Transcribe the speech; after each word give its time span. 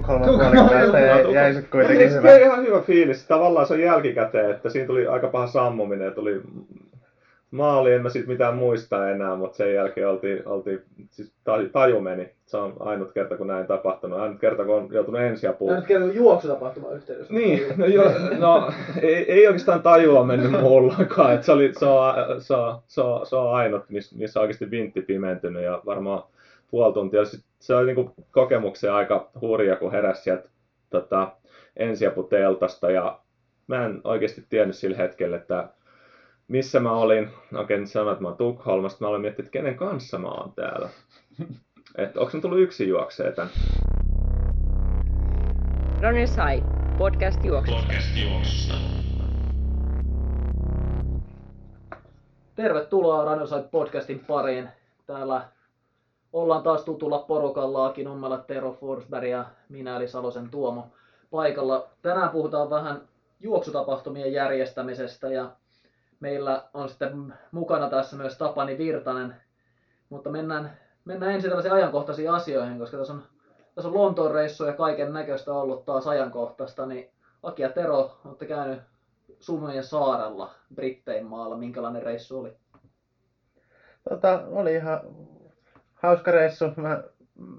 Tukholman 0.00 0.28
puolikkaasta 0.28 0.98
ja 0.98 1.30
jäi 1.30 1.54
se 1.54 1.62
kuitenkin 1.62 2.12
hyvä. 2.12 2.28
Se 2.28 2.42
ihan 2.42 2.66
hyvä 2.66 2.80
fiilis. 2.80 3.26
Tavallaan 3.26 3.66
se 3.66 3.74
on 3.74 3.80
jälkikäteen, 3.80 4.50
että 4.50 4.70
siinä 4.70 4.86
tuli 4.86 5.06
aika 5.06 5.28
paha 5.28 5.46
sammuminen 5.46 6.04
ja 6.04 6.10
tuli 6.10 6.42
maali, 7.50 7.92
en 7.92 8.02
mä 8.02 8.08
siitä 8.08 8.28
mitään 8.28 8.56
muista 8.56 9.10
enää, 9.10 9.36
mutta 9.36 9.56
sen 9.56 9.74
jälkeen 9.74 10.08
oltiin, 10.08 10.48
oltiin 10.48 10.82
siis 11.10 11.32
taju 11.72 12.00
meni. 12.00 12.30
Se 12.46 12.56
on 12.56 12.76
ainut 12.80 13.12
kerta, 13.12 13.36
kun 13.36 13.46
näin 13.46 13.66
tapahtunut. 13.66 14.20
Ainut 14.20 14.40
kerta, 14.40 14.64
kun 14.64 14.74
on 14.74 14.88
joutunut 14.92 15.20
ensiapuun. 15.20 15.70
Ainut 15.72 15.86
kerta, 15.86 16.06
kun 16.06 16.16
juoksutapahtuma 16.16 16.90
yhteydessä. 16.90 17.34
Niin, 17.34 17.62
no, 17.76 17.86
jo, 17.86 18.02
no 18.38 18.72
ei, 19.02 19.32
ei, 19.32 19.46
oikeastaan 19.46 19.82
tajua 19.82 20.24
mennyt 20.24 20.60
mullakaan. 20.60 21.34
Et 21.34 21.42
se, 21.42 21.52
oli, 21.52 21.72
se, 21.78 21.86
on, 21.86 22.14
se, 22.38 22.54
on, 22.54 22.78
se, 22.86 23.00
on, 23.00 23.26
se 23.26 23.36
on 23.36 23.54
ainut, 23.54 23.82
missä, 23.88 24.16
missä 24.18 24.40
on 24.40 24.42
oikeasti 24.42 24.70
vintti 24.70 25.02
pimentynyt 25.02 25.62
ja 25.62 25.82
varmaan 25.86 26.22
puoli 26.70 26.94
tuntia. 26.94 27.20
Se 27.60 27.74
oli 27.74 27.94
niin 27.94 28.14
kokemuksen 28.30 28.92
aika 28.92 29.30
hurja, 29.40 29.76
kun 29.76 29.92
heräsi 29.92 30.22
sieltä 30.22 30.48
tota, 30.90 31.32
ensiaputeltasta 31.76 32.90
ja 32.90 33.20
mä 33.66 33.86
en 33.86 34.00
oikeasti 34.04 34.46
tiennyt 34.48 34.76
sillä 34.76 34.96
hetkellä, 34.96 35.36
että 35.36 35.68
missä 36.48 36.80
mä 36.80 36.92
olin. 36.92 37.28
Okei, 37.54 37.78
nyt 37.78 37.90
sanoin, 37.90 38.12
että 38.12 38.22
mä 38.22 38.28
oon 38.28 38.36
Tukholmasta. 38.36 39.04
Mä 39.04 39.08
olin 39.08 39.20
miettinyt, 39.20 39.46
että 39.46 39.52
kenen 39.58 39.76
kanssa 39.76 40.18
mä 40.18 40.28
oon 40.28 40.52
täällä. 40.52 40.88
Että 41.98 42.20
onko 42.20 42.32
mä 42.34 42.40
tullut 42.40 42.60
yksin 42.60 42.88
juokseen 42.88 43.34
tän? 43.34 43.48
Ronny 46.02 46.26
Sai, 46.26 46.62
podcast 46.98 47.44
juoksusta. 47.44 47.82
Podcast 47.82 48.16
juoksusta. 48.16 48.74
Tervetuloa 52.54 53.24
Runner 53.24 53.46
Sai 53.46 53.64
podcastin 53.70 54.18
pariin. 54.18 54.68
Täällä 55.06 55.48
ollaan 56.32 56.62
taas 56.62 56.84
tutulla 56.84 57.18
porukalla 57.18 57.86
Aki 57.86 58.04
Nummela, 58.04 58.38
Tero 58.38 58.72
Forsberg 58.72 59.28
ja 59.28 59.44
minä 59.68 59.96
eli 59.96 60.08
Salosen 60.08 60.50
Tuomo 60.50 60.86
paikalla. 61.30 61.88
Tänään 62.02 62.30
puhutaan 62.30 62.70
vähän 62.70 63.08
juoksutapahtumien 63.40 64.32
järjestämisestä 64.32 65.28
ja 65.28 65.50
meillä 66.20 66.68
on 66.74 66.88
sitten 66.88 67.34
mukana 67.52 67.90
tässä 67.90 68.16
myös 68.16 68.38
Tapani 68.38 68.78
Virtanen. 68.78 69.36
Mutta 70.10 70.30
mennään, 70.30 70.78
mennään 71.04 71.32
ensin 71.32 71.50
tällaisiin 71.50 71.74
ajankohtaisiin 71.74 72.30
asioihin, 72.30 72.78
koska 72.78 72.96
tässä 72.96 73.12
on, 73.12 73.22
tässä 73.74 73.88
on 73.88 73.94
Lontoon 73.94 74.30
reissu 74.30 74.64
ja 74.64 74.72
kaiken 74.72 75.12
näköistä 75.12 75.52
ollut 75.52 75.84
taas 75.84 76.06
ajankohtaista. 76.06 76.86
Niin 76.86 77.10
Aki 77.42 77.62
ja 77.62 77.68
Tero, 77.68 78.18
olette 78.24 78.46
käynyt 78.46 78.80
Sumujen 79.40 79.84
saarella 79.84 80.50
Brittein 80.74 81.26
maalla. 81.26 81.56
Minkälainen 81.56 82.02
reissu 82.02 82.38
oli? 82.38 82.56
Tota, 84.08 84.42
oli 84.50 84.74
ihan 84.74 85.00
hauska 86.02 86.30
reissu. 86.30 86.72
Mä, 86.76 87.02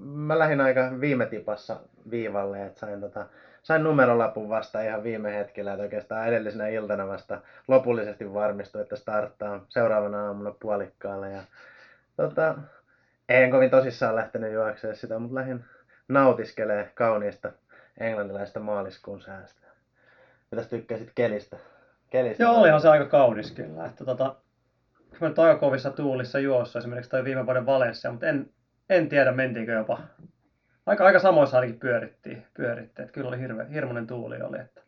mä 0.03 0.39
lähdin 0.39 0.61
aika 0.61 0.91
viime 0.99 1.25
tipassa 1.25 1.79
viivalle, 2.11 2.65
että 2.65 2.79
sain 2.79 3.01
tota, 3.01 3.25
sain 3.63 3.83
numerolapun 3.83 4.49
vasta 4.49 4.81
ihan 4.81 5.03
viime 5.03 5.35
hetkellä, 5.35 5.71
että 5.71 5.83
oikeastaan 5.83 6.27
edellisenä 6.27 6.67
iltana 6.67 7.07
vasta 7.07 7.41
lopullisesti 7.67 8.33
varmistui, 8.33 8.81
että 8.81 8.95
starttaa 8.95 9.65
seuraavana 9.69 10.27
aamuna 10.27 10.53
puolikkaalle. 10.59 11.31
Ja, 11.31 11.41
tota, 12.17 12.55
en 13.29 13.51
kovin 13.51 13.69
tosissaan 13.69 14.15
lähtenyt 14.15 14.53
juoksemaan 14.53 14.95
sitä, 14.95 15.19
mutta 15.19 15.35
lähdin 15.35 15.65
nautiskelee 16.07 16.91
kauniista 16.95 17.51
englantilaista 17.99 18.59
maaliskuun 18.59 19.21
säästä. 19.21 19.67
Mitäs 20.51 20.67
tykkäsit 20.67 21.11
kelistä? 21.15 21.57
kelistä 22.09 22.43
Joo, 22.43 22.55
olihan 22.55 22.81
se 22.81 22.89
aika 22.89 23.05
kaunis 23.05 23.51
kyllä. 23.51 23.85
Että 23.85 24.05
tota, 24.05 24.35
mä 25.19 25.27
nyt 25.27 25.39
aika 25.39 25.59
kovissa 25.59 25.91
tuulissa 25.91 26.39
juossa 26.39 26.79
esimerkiksi 26.79 27.11
toi 27.11 27.23
viime 27.23 27.45
vuoden 27.45 27.65
Valencia, 27.65 28.11
mutta 28.11 28.27
en, 28.27 28.49
en 28.89 29.09
tiedä 29.09 29.31
mentiinkö 29.31 29.71
jopa 29.71 29.97
aika, 30.85 31.05
aika 31.05 31.19
samoissa 31.19 31.57
ainakin 31.57 31.79
pyörittiin. 31.79 32.45
pyörittiin. 32.53 33.03
Että 33.03 33.13
kyllä 33.13 33.27
oli 33.27 33.39
hirve, 33.39 33.67
hirmuinen 33.73 34.07
tuuli 34.07 34.41
oli. 34.41 34.59
Että, 34.59 34.81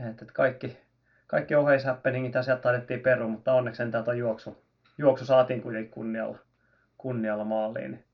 että, 0.00 0.24
että 0.24 0.34
kaikki, 0.34 0.78
kaikki 1.26 1.54
oheishappeningit 1.54 2.34
ja 2.34 2.42
sieltä 2.42 2.62
taidettiin 2.62 3.00
peru, 3.00 3.28
mutta 3.28 3.52
onneksi 3.52 3.82
tuo 4.04 4.12
juoksu, 4.12 4.64
juoksu 4.98 5.24
saatiin 5.24 5.62
kuitenkin 5.62 5.90
kunnialla, 5.90 6.38
kunnialla 6.98 7.44
maaliin. 7.44 8.04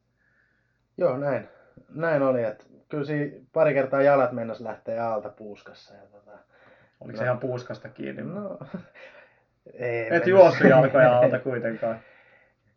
Joo, 0.98 1.16
näin. 1.16 1.48
Näin 1.88 2.22
oli, 2.22 2.44
että 2.44 2.64
kyllä 2.88 3.04
siinä 3.04 3.46
pari 3.52 3.74
kertaa 3.74 4.02
jalat 4.02 4.32
mennessä 4.32 4.64
lähtee 4.64 5.00
alta 5.00 5.28
puuskassa. 5.28 5.94
Ja 5.94 6.06
tota, 6.12 6.30
Oliko 7.00 7.16
no, 7.16 7.18
se 7.18 7.24
ihan 7.24 7.38
puuskasta 7.38 7.88
kiinni? 7.88 8.22
No, 8.22 8.58
ei 9.74 10.16
Et 10.16 10.26
juossut 10.26 10.68
jalkoja 10.68 11.18
alta 11.18 11.38
kuitenkaan. 11.38 12.00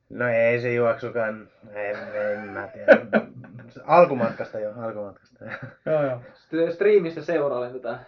No 0.10 0.28
ei 0.28 0.62
se 0.62 0.74
juoksukaan, 0.74 1.50
en, 1.74 1.96
en 2.16 2.40
mä 2.40 2.68
tiedä. 2.68 2.98
Alkumatkasta 3.86 4.60
jo, 4.60 4.74
alkumatkasta. 4.78 5.46
joo, 5.86 6.04
joo. 6.04 6.22
Sitten 6.34 6.74
striimistä 6.74 7.22
seurailin 7.22 7.82
tätä 7.82 8.00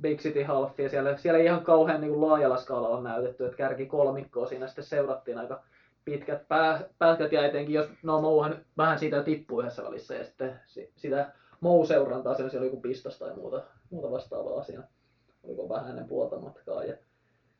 Big 0.00 0.20
City 0.20 0.42
Halfia. 0.42 0.88
Siellä, 0.88 1.16
siellä 1.16 1.40
ihan 1.40 1.64
kauhean 1.64 2.00
niin 2.00 2.12
kuin 2.12 2.28
laajalla 2.28 2.56
skaalalla 2.56 3.02
näytetty, 3.02 3.44
että 3.44 3.56
kärki 3.56 3.86
kolmikkoa 3.86 4.46
siinä 4.46 4.66
sitten 4.66 4.84
seurattiin 4.84 5.38
aika 5.38 5.62
pitkät 6.04 6.48
pää, 6.48 6.80
pätkät 6.98 7.32
ja 7.32 7.46
etenkin 7.46 7.74
jos 7.74 7.90
no 8.02 8.20
Mouhan 8.20 8.56
vähän 8.76 8.98
siitä 8.98 9.22
tippui 9.22 9.62
yhdessä 9.62 9.84
välissä 9.84 10.14
ja 10.14 10.24
sitten 10.24 10.60
sitä 10.96 11.32
Mou-seurantaa 11.60 12.34
siellä 12.34 12.58
oli 12.58 12.66
joku 12.66 12.80
pistos 12.80 13.18
tai 13.18 13.34
muuta, 13.34 13.62
muuta 13.90 14.10
vastaavaa 14.10 14.62
siinä. 14.62 14.82
Oliko 15.42 15.68
vähän 15.68 15.90
ennen 15.90 16.08
puolta 16.08 16.38
matkaa 16.38 16.84
ja 16.84 16.96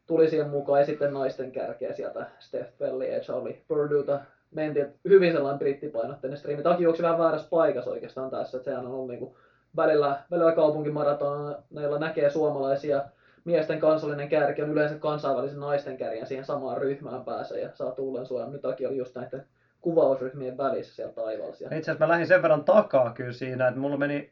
tuli 0.07 0.31
siihen 0.31 0.51
mukaan 0.51 0.81
ja 0.81 0.87
sitten 0.87 1.13
naisten 1.13 1.53
kärkeä 1.53 1.93
sieltä 1.93 2.27
Steph 2.39 2.79
Pelli 2.79 3.13
ja 3.13 3.21
Charlie 3.21 3.63
Purduta 3.69 4.21
mentiin, 4.51 4.95
hyvin 5.09 5.33
sellainen 5.33 5.59
brittipainotteinen 5.59 6.39
striimi. 6.39 6.63
Taki 6.63 6.83
juoksi 6.83 7.03
vähän 7.03 7.19
väärässä 7.19 7.49
paikassa 7.51 7.91
oikeastaan 7.91 8.31
tässä, 8.31 8.57
että 8.57 8.71
sehän 8.71 8.87
on 8.87 8.93
ollut 8.93 9.09
niin 9.09 9.19
kuin 9.19 9.35
välillä, 9.77 10.23
välillä 10.31 10.53
kaupunkimaratoneilla 10.53 11.99
näkee 11.99 12.31
suomalaisia 12.31 13.03
miesten 13.45 13.81
kansallinen 13.81 14.29
kärki 14.29 14.63
on 14.63 14.71
yleensä 14.71 14.95
kansainvälisen 14.99 15.61
naisten 15.61 15.97
kärjen 15.97 16.27
siihen 16.27 16.45
samaan 16.45 16.77
ryhmään 16.77 17.25
pääsee 17.25 17.61
ja 17.61 17.71
saa 17.75 17.91
tuulen 17.91 18.27
suojan. 18.27 18.53
Nyt 18.53 18.65
Aki 18.65 18.87
oli 18.87 18.97
just 18.97 19.15
näiden 19.15 19.47
kuvausryhmien 19.81 20.57
välissä 20.57 20.95
siellä 20.95 21.13
taivaalla. 21.13 21.55
Itse 21.55 21.67
asiassa 21.67 21.99
mä 21.99 22.09
lähdin 22.09 22.27
sen 22.27 22.43
verran 22.43 22.65
takaa 22.65 23.13
kyllä 23.13 23.33
siinä, 23.33 23.69
että 23.69 23.81
mulla 23.81 23.97
meni, 23.97 24.31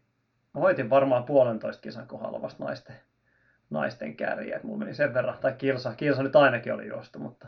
mä 0.55 0.61
hoitin 0.61 0.91
varmaan 0.91 1.25
puolentoista 1.25 1.83
kisan 1.83 2.06
kohdalla 2.06 2.43
vasta 2.43 2.65
naisten, 2.65 2.97
naisten 3.70 4.16
kärjiä. 4.16 4.60
Mulla 4.62 4.78
meni 4.78 4.94
sen 4.94 5.14
verran, 5.14 5.38
tai 5.41 5.52
kilsa, 5.58 5.94
kilsa 5.97 6.22
nyt 6.22 6.36
ainakin 6.36 6.75
oli 6.75 6.86
juostu, 6.86 7.19
mutta 7.19 7.47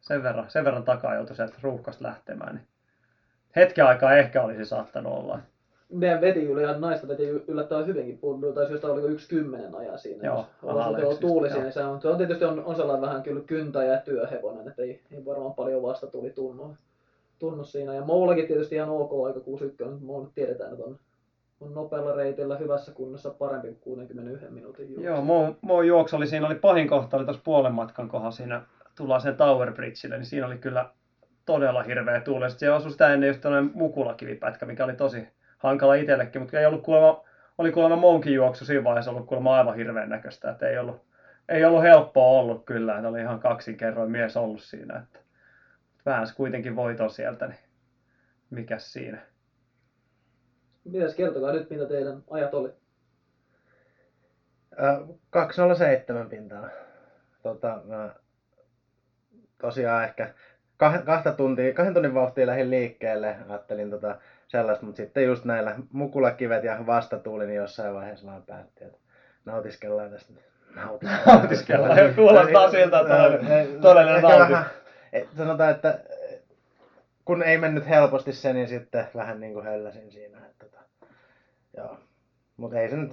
sen 0.00 0.22
verran, 0.22 0.50
sen 0.50 0.64
verran 0.64 0.84
takaa 0.84 1.14
joutui 1.14 1.36
sieltä 1.36 1.54
ruuhkasta 1.62 2.04
lähtemään. 2.04 2.54
Niin 2.54 2.66
hetken 3.56 3.86
aikaa 3.86 4.16
ehkä 4.16 4.42
olisi 4.42 4.64
saattanut 4.64 5.12
olla. 5.12 5.38
Meidän 5.92 6.20
veti 6.20 6.48
ja 6.62 6.78
naista 6.78 7.08
veti 7.08 7.28
yllättävän 7.28 7.86
hyvinkin 7.86 8.18
punnu, 8.18 8.52
tai 8.52 8.66
syystä 8.66 8.86
oli 8.86 9.02
yksi 9.02 9.28
kymmenen 9.28 9.74
ajan 9.74 9.98
siinä. 9.98 10.26
Joo, 10.26 10.46
jos 11.00 11.18
tuuli 11.18 11.50
siinä, 11.50 11.70
se 11.70 11.84
on, 11.84 12.00
se 12.00 12.08
on 12.08 12.16
tietysti 12.16 12.44
on, 12.44 12.64
on 12.64 12.76
sellainen 12.76 13.08
vähän 13.08 13.22
kyllä 13.22 13.40
kyntä 13.40 13.84
ja 13.84 14.00
työhevonen, 14.00 14.68
että 14.68 14.82
ei, 14.82 15.02
ei 15.12 15.24
varmaan 15.24 15.54
paljon 15.54 15.82
vasta 15.82 16.06
tuli 16.06 16.30
tunnu, 16.30 16.76
tunnu 17.38 17.64
siinä. 17.64 17.94
Ja 17.94 18.04
Moulakin 18.04 18.46
tietysti 18.46 18.74
ihan 18.74 18.88
ok 18.88 19.26
aika 19.26 19.40
61, 19.40 20.04
mutta 20.04 20.24
nyt 20.24 20.34
tiedetään, 20.34 20.72
että 20.72 20.84
on, 20.84 20.98
on 21.60 21.74
nopealla 21.74 22.14
reitillä 22.14 22.56
hyvässä 22.56 22.92
kunnossa 22.92 23.30
parempi 23.30 23.68
kuin 23.68 23.78
61 23.80 24.46
minuutin 24.50 24.88
juoksu. 24.88 25.06
Joo, 25.06 25.22
Mo, 25.22 25.56
Mo 25.62 25.82
juoksu 25.82 26.16
oli 26.16 26.26
siinä, 26.26 26.46
oli 26.46 26.54
pahin 26.54 26.88
kohta, 26.88 27.16
oli 27.16 27.24
tuossa 27.24 27.42
puolen 27.44 27.74
matkan 27.74 28.08
kohdalla 28.08 28.30
siinä 28.30 28.62
tullaan 28.94 29.20
sen 29.20 29.36
Tower 29.36 29.72
Bridgeille, 29.72 30.16
niin 30.16 30.26
siinä 30.26 30.46
oli 30.46 30.58
kyllä 30.58 30.90
todella 31.46 31.82
hirveä 31.82 32.20
tuuli. 32.20 32.50
Sitten 32.50 32.66
se 32.66 32.70
osui 32.70 32.90
sitä 32.90 33.12
ennen 33.12 33.28
just 33.28 33.40
tämmöinen 33.40 33.70
mukulakivipätkä, 33.74 34.66
mikä 34.66 34.84
oli 34.84 34.94
tosi 34.94 35.28
hankala 35.58 35.94
itsellekin, 35.94 36.42
mutta 36.42 36.60
ei 36.60 36.66
ollut 36.66 36.82
kuulemma, 36.82 37.24
oli 37.58 37.72
kuulemma 37.72 37.96
monkin 37.96 38.34
juoksu 38.34 38.64
siinä 38.64 38.84
vaiheessa 38.84 39.10
ollut 39.10 39.26
kuulemma 39.26 39.56
aivan 39.56 39.76
hirveän 39.76 40.08
näköistä, 40.08 40.50
että 40.50 40.68
ei 40.68 40.78
ollut, 40.78 41.02
ei 41.48 41.64
ollut 41.64 41.82
helppoa 41.82 42.40
ollut 42.40 42.64
kyllä, 42.64 42.96
että 42.96 43.08
oli 43.08 43.20
ihan 43.20 43.40
kaksin 43.40 43.76
kerroin 43.76 44.10
mies 44.10 44.36
ollut 44.36 44.62
siinä, 44.62 44.98
että 44.98 45.18
vähän 46.06 46.26
kuitenkin 46.36 46.76
voito 46.76 47.08
sieltä, 47.08 47.46
niin 47.46 47.58
mikäs 48.50 48.92
siinä. 48.92 49.18
Mitäs 50.92 51.14
kertokaa 51.14 51.52
nyt, 51.52 51.70
mitä 51.70 51.86
teidän 51.86 52.22
ajat 52.30 52.54
oli? 52.54 52.72
207 55.30 56.28
pintaa. 56.28 56.68
Tota, 57.42 57.80
mä 57.84 58.10
tosiaan 59.60 60.04
ehkä 60.04 60.34
kahta 61.04 61.32
tuntia, 61.32 61.74
kahden 61.74 61.94
tunnin 61.94 62.14
vauhtia 62.14 62.46
lähdin 62.46 62.70
liikkeelle, 62.70 63.36
ajattelin 63.48 63.90
tota 63.90 64.18
sellaista, 64.48 64.86
mutta 64.86 64.96
sitten 64.96 65.24
just 65.24 65.44
näillä 65.44 65.76
mukulakivet 65.92 66.64
ja 66.64 66.86
vastatuuli, 66.86 67.46
niin 67.46 67.56
jossain 67.56 67.94
vaiheessa 67.94 68.26
vaan 68.26 68.42
päätti, 68.42 68.84
että 68.84 68.98
nautiskellaan 69.44 70.10
tästä. 70.10 70.32
Nautiskellaan. 70.74 71.40
nautiskellaan. 71.40 72.14
Kuulostaa 72.14 72.70
siltä, 72.70 73.00
että 73.00 73.22
on 73.22 73.32
todellinen 73.80 74.22
nauti. 74.22 74.54
sanotaan, 75.36 75.70
että 75.70 75.98
kun 77.28 77.42
ei 77.42 77.58
mennyt 77.58 77.88
helposti 77.88 78.32
se, 78.32 78.52
niin 78.52 78.68
sitten 78.68 79.06
vähän 79.14 79.40
niin 79.40 79.52
kuin 79.52 79.64
hölläsin 79.64 80.10
siinä. 80.10 80.38
Että, 80.38 80.66
tota, 80.66 80.78
joo. 81.76 81.96
Mutta 82.56 82.80
ei 82.80 82.88
se 82.88 82.96
nyt 82.96 83.12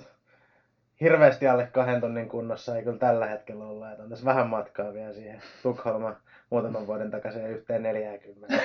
hirveästi 1.02 1.48
alle 1.48 1.70
kahden 1.72 2.02
tunnin 2.02 2.30
kunnossa 2.30 2.78
ei 2.78 2.84
kyllä 2.84 2.98
tällä 2.98 3.26
hetkellä 3.26 3.66
olla. 3.66 3.92
Että 3.92 4.04
on 4.04 4.10
tässä 4.10 4.26
vähän 4.26 4.48
matkaa 4.48 4.94
vielä 4.94 5.14
siihen 5.14 5.42
Tukholma 5.64 6.16
muutaman 6.50 6.88
vuoden 6.88 7.12
takaisin 7.12 7.48
yhteen 7.48 7.84
40 7.84 8.56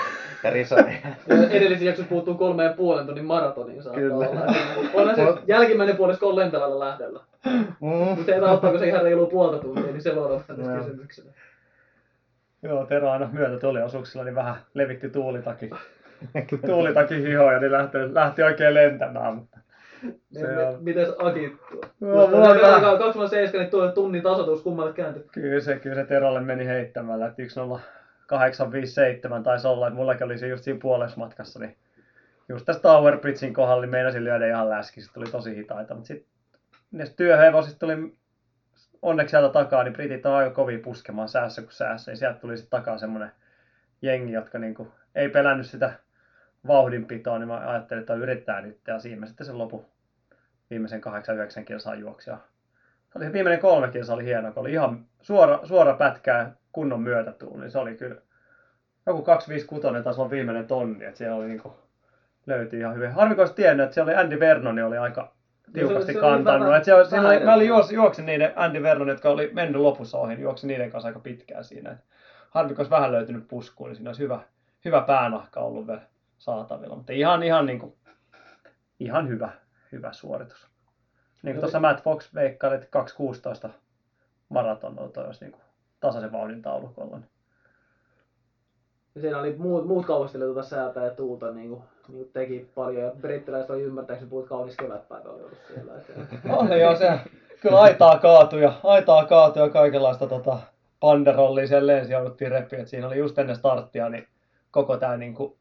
ja 0.44 0.50
risoihin. 0.50 0.99
Edellisen 1.50 1.87
jaksossa 1.87 2.08
puuttuu 2.08 2.35
kolme 2.35 2.64
ja 2.64 2.73
puolen 2.73 3.06
tunnin 3.06 3.25
maratoniin 3.25 3.82
saattaa 3.82 4.00
Kyllä. 4.00 4.17
olla. 4.17 4.55
Onhan 4.94 5.17
se 5.17 5.25
Mut- 5.25 5.43
jälkimmäinen 5.46 5.96
puolisko 5.96 6.29
on 6.29 6.37
lentävällä 6.37 6.79
lähdöllä. 6.79 7.20
Mm. 7.44 7.91
Mutta 8.17 8.35
ei 8.35 8.41
auttaako 8.41 8.79
se 8.79 8.88
ihan 8.88 9.03
reilu 9.03 9.26
puolta 9.26 9.58
tuntia, 9.58 9.93
niin 9.93 10.03
se 10.03 10.17
voi 10.17 10.26
olla 10.26 10.44
Joo. 10.49 10.79
kysymyksenä. 10.79 11.31
Joo, 12.62 12.86
Tero 12.86 13.10
aina 13.10 13.28
myötätuoliosuuksilla 13.32 14.24
niin 14.24 14.34
vähän 14.34 14.54
levitti 14.74 15.10
tuulitaki, 15.10 15.70
tuulitaki 16.66 17.22
hihoja, 17.22 17.58
niin 17.60 17.72
lähti, 17.72 17.98
lähti 18.14 18.42
oikein 18.42 18.74
lentämään. 18.74 19.34
Mutta 19.34 19.58
Se 20.32 20.40
Se 20.40 20.58
on- 20.58 20.84
Mites 20.84 21.08
Aki? 21.18 21.56
Joo, 22.00 22.26
mulla 22.26 22.48
on 22.48 22.60
vähän- 22.60 22.98
27, 22.98 23.60
niin 23.64 23.70
tuo 23.70 23.92
tunnin 23.92 24.22
tasoitus 24.22 24.62
kummalle 24.62 24.92
kääntyi. 24.92 25.24
Kyllä 25.32 25.60
se, 25.60 25.78
kyllä 25.78 25.94
se 25.96 26.04
Terolle 26.04 26.40
meni 26.40 26.66
heittämällä, 26.66 27.26
että 27.26 27.42
1.0857 27.42 29.42
taisi 29.42 29.66
olla, 29.68 29.86
että 29.86 29.96
mullakin 29.96 30.24
oli 30.24 30.38
se 30.38 30.48
just 30.48 30.64
siinä 30.64 30.80
puolessa 30.82 31.18
matkassa, 31.18 31.60
niin 31.60 31.76
just 32.48 32.66
tästä 32.66 32.82
Tower 32.82 33.18
Bridgein 33.18 33.54
kohdalla 33.54 33.80
niin 33.80 33.90
meinasin 33.90 34.24
lyödä 34.24 34.46
ihan 34.46 34.70
läski, 34.70 35.00
se 35.00 35.12
tuli 35.12 35.26
tosi 35.26 35.56
hitaita, 35.56 35.94
mutta 35.94 36.08
sitten 36.08 36.30
näistä 36.92 37.16
työhevosista 37.16 37.78
tuli 37.78 38.12
onneksi 39.02 39.31
sieltä 39.31 39.52
takaa, 39.52 39.85
niin 39.85 39.93
britit 39.93 40.26
on 40.26 40.35
aika 40.35 40.50
kovin 40.50 40.81
puskemaan 40.81 41.29
säässä 41.29 41.62
kuin 41.62 41.73
säässä, 41.73 42.11
niin 42.11 42.17
sieltä 42.17 42.38
tuli 42.38 42.56
sitten 42.56 42.81
takaa 42.81 42.99
semmoinen 42.99 43.32
jengi, 44.02 44.32
jotka 44.32 44.58
niinku 44.58 44.93
ei 45.14 45.29
pelännyt 45.29 45.67
sitä 45.67 45.93
vauhdinpitoa, 46.67 47.38
niin 47.38 47.49
mä 47.49 47.70
ajattelin, 47.70 48.00
että 48.00 48.14
yrittää 48.14 48.61
nyt, 48.61 48.81
ja 48.87 48.99
siinä 48.99 49.26
sitten 49.26 49.47
sen 49.47 49.58
lopu 49.58 49.85
viimeisen 50.70 51.00
8-9 51.61 51.64
kilsaa 51.64 51.94
juoksi. 51.94 52.31
Ja 52.31 52.37
se 53.12 53.19
oli 53.19 53.25
se 53.25 53.32
viimeinen 53.32 53.61
kolme 53.61 53.88
kilsa 53.88 54.14
oli 54.14 54.25
hieno, 54.25 54.52
kun 54.52 54.61
oli 54.61 54.73
ihan 54.73 55.06
suora, 55.23 55.61
suora 55.64 55.94
pätkä 55.94 56.38
ja 56.38 56.50
kunnon 56.73 57.00
myötätuuli, 57.00 57.61
niin 57.61 57.70
se 57.70 57.79
oli 57.79 57.94
kyllä 57.94 58.17
joku 59.06 59.23
256 59.23 60.05
taas 60.05 60.19
on 60.19 60.31
viimeinen 60.31 60.67
tonni, 60.67 61.05
että 61.05 61.19
siellä 61.19 61.37
oli 61.37 61.46
niinku, 61.46 61.76
löytyi 62.46 62.81
ihan 62.81 62.94
hyvin. 62.94 63.12
Harmi, 63.12 63.35
kun 63.35 63.55
tiennyt, 63.55 63.85
että 63.85 63.94
siellä 63.94 64.11
oli 64.11 64.20
Andy 64.20 64.41
Vernon, 64.41 64.79
oli 64.79 64.99
aika 64.99 65.32
tiukasti 65.72 66.12
se 66.12 66.19
oli 66.19 66.20
kantanut. 66.20 66.75
Että 66.75 66.84
siellä, 66.84 67.05
siellä 67.05 67.28
oli, 67.28 67.40
mä 67.40 67.55
olin 67.55 67.69
juoksin 67.94 68.26
niiden 68.26 68.52
Andy 68.56 68.82
Vernon, 68.82 69.08
jotka 69.08 69.31
oli 69.31 69.50
mennyt 69.52 69.82
lopussa 69.82 70.19
ohi, 70.19 70.34
niin 70.34 70.43
juoksin 70.43 70.69
niiden 70.69 70.90
kanssa 70.90 71.08
aika 71.08 71.20
pitkään 71.20 71.64
siinä. 71.64 71.96
Harmi, 72.50 72.75
olisi 72.78 72.90
vähän 72.90 73.12
löytynyt 73.12 73.49
puskuun, 73.49 73.88
niin 73.88 73.96
siinä 73.96 74.11
olisi 74.11 74.22
hyvä, 74.22 74.40
hyvä 74.84 75.00
päänahka 75.00 75.61
ollut 75.61 75.87
vielä 75.87 76.02
saatavilla. 76.38 76.96
Mutta 76.96 77.12
ihan, 77.12 77.43
ihan, 77.43 77.67
niin 77.67 77.78
kuin, 77.78 77.94
ihan 79.00 79.28
hyvä, 79.28 79.50
hyvä 79.93 80.12
suoritus. 80.12 80.69
Niin 81.43 81.55
kuin 81.55 81.61
tuossa 81.61 81.81
Matt 81.81 82.02
Fox 82.02 82.34
veikkaili, 82.34 82.75
että 82.75 82.99
2.16 83.67 83.70
maraton 84.49 84.99
olisi 84.99 85.44
niin 85.44 85.52
kuin 85.52 85.62
tasaisen 86.00 86.32
vauhdin 86.32 86.62
taulukolla. 86.62 87.17
Niin. 87.17 87.28
Siinä 89.20 89.38
oli 89.38 89.54
muut, 89.58 89.86
muut 89.86 90.06
kauhistelijat 90.06 90.52
tuota 90.52 90.68
säätä 90.68 91.00
ja 91.00 91.10
tuulta 91.10 91.50
niin 91.50 91.68
kuin, 91.68 91.82
niin 92.08 92.18
kuin 92.18 92.30
teki 92.32 92.70
paljon. 92.74 93.04
Ja 93.04 93.12
brittiläiset 93.20 93.70
oli 93.70 93.82
ymmärtääkseni 93.82 94.30
puhut 94.30 94.48
kaunis 94.48 94.76
kevätpäivä 94.76 95.28
oli 95.28 95.42
ollut 95.42 95.58
siellä. 95.74 95.92
Että, 95.96 96.74
joo 96.82 96.96
se. 96.96 97.20
Kyllä 97.60 97.80
aitaa 97.80 98.18
kaatuja, 98.18 98.72
aitaa 98.84 99.24
kaatuja 99.24 99.68
kaikenlaista 99.68 100.26
tota, 100.26 100.58
panderollia 101.00 101.66
sen 101.66 101.86
lensi 101.86 102.12
jouduttiin 102.12 102.50
repiä. 102.50 102.86
Siinä 102.86 103.06
oli 103.06 103.18
just 103.18 103.38
ennen 103.38 103.56
starttia 103.56 104.08
niin 104.08 104.28
koko 104.70 104.96
tämä 104.96 105.16
niinku 105.16 105.58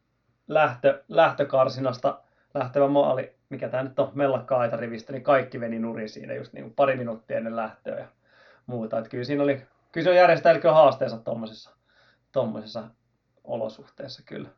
lähtö, 0.47 1.03
lähtökarsinasta 1.07 2.19
lähtevä 2.53 2.87
maali, 2.87 3.35
mikä 3.49 3.69
tämä 3.69 3.83
nyt 3.83 3.99
on, 3.99 4.11
mellakka 4.13 4.57
aitarivistä, 4.57 5.13
niin 5.13 5.23
kaikki 5.23 5.59
veni 5.59 5.79
nurin 5.79 6.09
siinä 6.09 6.33
just 6.33 6.53
niinku 6.53 6.73
pari 6.75 6.95
minuuttia 6.95 7.37
ennen 7.37 7.55
lähtöä 7.55 7.99
ja 7.99 8.07
muuta. 8.65 8.99
Et 8.99 9.09
kyllä 9.09 9.23
siinä 9.23 9.43
oli, 9.43 9.61
kyllä 9.91 10.03
se 10.03 10.09
on 10.09 10.15
järjestäjällä 10.15 10.61
kyllä 10.61 10.73
haasteensa 10.73 11.17
tuommoisessa 12.31 12.83
olosuhteessa 13.49 14.23
kyllä. 14.25 14.49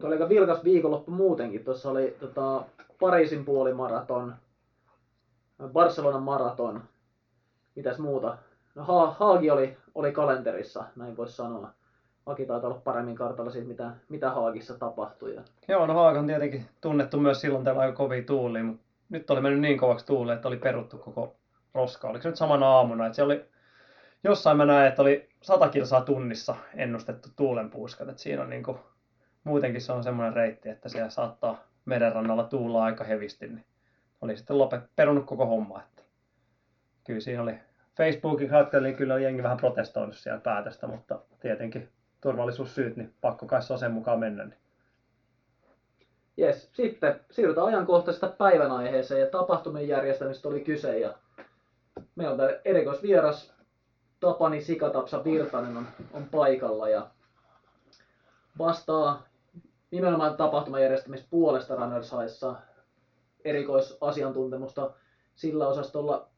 Tuo 0.00 0.06
oli 0.06 0.14
aika 0.14 0.28
vilkas 0.28 0.64
viikonloppu 0.64 1.10
muutenkin. 1.10 1.64
Tuossa 1.64 1.90
oli 1.90 2.16
tota, 2.20 2.64
Pariisin 3.00 3.44
puolimaraton, 3.44 4.34
Barcelonan 5.72 6.22
maraton, 6.22 6.82
mitäs 7.76 7.98
muuta. 7.98 8.38
No, 8.74 8.84
ha- 8.84 9.10
Haagi 9.18 9.50
oli, 9.50 9.76
oli 9.94 10.12
kalenterissa, 10.12 10.84
näin 10.96 11.16
voisi 11.16 11.36
sanoa. 11.36 11.70
Aki 12.26 12.46
taitaa 12.46 12.70
olla 12.70 12.80
paremmin 12.84 13.16
kartalla 13.16 13.50
siitä, 13.50 13.68
mitä, 13.68 13.90
mitä 14.08 14.30
Haagissa 14.30 14.78
tapahtui. 14.78 15.34
Ja 15.34 15.42
Joo, 15.68 15.86
no 15.86 15.94
Haag 15.94 16.16
on 16.16 16.26
tietenkin 16.26 16.66
tunnettu 16.80 17.20
myös 17.20 17.40
silloin 17.40 17.64
teillä 17.64 17.80
aika 17.80 17.96
kovia 17.96 18.22
tuulia, 18.22 18.64
mutta 18.64 18.82
nyt 19.08 19.30
oli 19.30 19.40
mennyt 19.40 19.60
niin 19.60 19.78
kovaksi 19.78 20.06
tuuleen, 20.06 20.36
että 20.36 20.48
oli 20.48 20.56
peruttu 20.56 20.98
koko 20.98 21.36
roska. 21.74 22.08
Oliko 22.08 22.22
se 22.22 22.28
nyt 22.28 22.36
samana 22.36 22.66
aamuna, 22.66 23.06
että 23.06 23.16
se 23.16 23.22
oli, 23.22 23.44
jossain 24.24 24.56
mä 24.56 24.64
näin, 24.64 24.88
että 24.88 25.02
oli 25.02 25.28
100 25.42 25.68
kilsaa 25.68 26.00
tunnissa 26.00 26.56
ennustettu 26.74 27.28
tuulenpuuskat, 27.36 28.08
että 28.08 28.22
siinä 28.22 28.42
on 28.42 28.50
niin 28.50 28.62
kuin, 28.62 28.78
muutenkin 29.44 29.80
se 29.80 29.92
on 29.92 30.04
semmoinen 30.04 30.34
reitti, 30.34 30.68
että 30.68 30.88
siellä 30.88 31.10
saattaa 31.10 31.64
merenrannalla 31.84 32.44
tuulla 32.44 32.84
aika 32.84 33.04
hevisti, 33.04 33.46
niin 33.46 33.64
oli 34.20 34.36
sitten 34.36 34.58
lopet, 34.58 34.80
perunut 34.96 35.26
koko 35.26 35.46
homma. 35.46 35.80
Että 35.80 36.02
kyllä 37.04 37.20
siinä 37.20 37.42
oli 37.42 37.54
Facebookin 37.96 38.48
kautta, 38.48 38.80
niin 38.80 38.96
kyllä 38.96 39.18
jengi 39.18 39.42
vähän 39.42 39.56
protestoinut 39.56 40.16
siellä 40.16 40.40
päätöstä, 40.40 40.86
mutta 40.86 41.18
tietenkin 41.40 41.88
turvallisuussyyt, 42.20 42.96
niin 42.96 43.14
pakko 43.20 43.46
kai 43.46 43.60
sen 43.62 43.92
mukaan 43.92 44.18
mennä. 44.18 44.44
Niin. 44.44 44.58
Yes. 46.38 46.70
Sitten 46.72 47.20
siirrytään 47.30 47.66
ajankohtaisesta 47.66 48.28
päivän 48.28 48.70
aiheeseen 48.70 49.20
ja 49.20 49.26
tapahtumien 49.26 49.88
järjestämistä 49.88 50.48
oli 50.48 50.60
kyse. 50.60 50.98
Ja 50.98 51.14
meillä 52.16 52.32
on 52.32 52.38
täällä 52.38 52.60
erikoisvieras 52.64 53.53
Tapani 54.24 54.60
Sikatapsa 54.60 55.24
Virtanen 55.24 55.76
on, 55.76 55.86
on 56.12 56.24
paikalla 56.30 56.88
ja 56.88 57.06
vastaa 58.58 59.22
nimenomaan 59.90 60.36
tapahtuman 60.36 60.82
järjestämistä 60.82 61.26
puolesta 61.30 61.76
Runners 61.76 62.12
Highissa 62.12 62.54
erikoisasiantuntemusta 63.44 64.90
sillä 65.34 65.68
osastolla. 65.68 66.28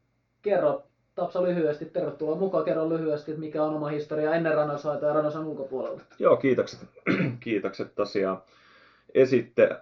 Kerro 0.41 0.83
Tapsa 1.15 1.43
lyhyesti, 1.43 1.85
tervetuloa 1.85 2.35
mukaan, 2.35 2.63
kerro 2.63 2.89
lyhyesti, 2.89 3.31
että 3.31 3.39
mikä 3.39 3.63
on 3.63 3.73
oma 3.73 3.87
historia 3.87 4.35
ennen 4.35 4.55
Runners 4.55 4.83
Highta 4.83 5.05
ja 5.05 5.13
Runners 5.13 5.35
Highin 5.35 5.49
ulkopuolella. 5.49 6.01
Joo, 6.19 6.37
kiitokset, 6.37 6.79
kiitokset 7.39 7.95
tosiaan 7.95 8.41
esitte, 9.13 9.63
äh, 9.63 9.77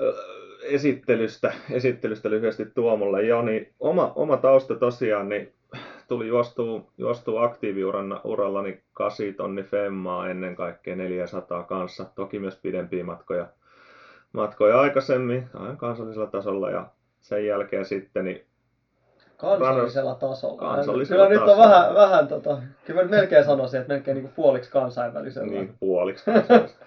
esittelystä, 0.61 1.53
esittelystä 1.71 2.29
lyhyesti 2.29 2.65
Tuomolle. 2.65 3.23
Joo, 3.23 3.41
niin 3.41 3.73
oma, 3.79 4.13
oma 4.15 4.37
tausta 4.37 4.75
tosiaan 4.75 5.29
niin 5.29 5.53
tuli 6.07 6.27
juostua, 6.27 6.81
juostua 6.97 7.43
aktiiviuran 7.43 8.21
urallani 8.23 8.83
8 8.93 9.33
tonni 9.33 9.63
femmaa 9.63 10.29
ennen 10.29 10.55
kaikkea 10.55 10.95
400 10.95 11.63
kanssa, 11.63 12.05
toki 12.15 12.39
myös 12.39 12.55
pidempiä 12.55 13.03
matkoja, 13.03 13.47
matkoja 14.31 14.79
aikaisemmin 14.79 15.49
aivan 15.53 15.77
kansallisella 15.77 16.27
tasolla 16.27 16.69
ja 16.71 16.87
sen 17.19 17.45
jälkeen 17.45 17.85
sitten 17.85 18.25
niin 18.25 18.45
Kansallisella 19.37 20.15
tasolla. 20.15 20.59
Kansallisella 20.59 21.27
kyllä 21.27 21.39
nyt 21.39 21.49
on 21.49 21.57
tasolla. 21.57 21.69
vähän, 21.69 21.95
vähän 21.95 22.27
tota, 22.27 22.61
kyllä 22.85 23.03
mä 23.03 23.09
melkein 23.09 23.45
sanoisin, 23.45 23.81
että 23.81 23.93
melkein 23.93 24.17
niin 24.17 24.33
puoliksi 24.35 24.71
kansainvälisellä. 24.71 25.51
Niin, 25.51 25.75
puoliksi 25.79 26.25
kansallista. 26.25 26.85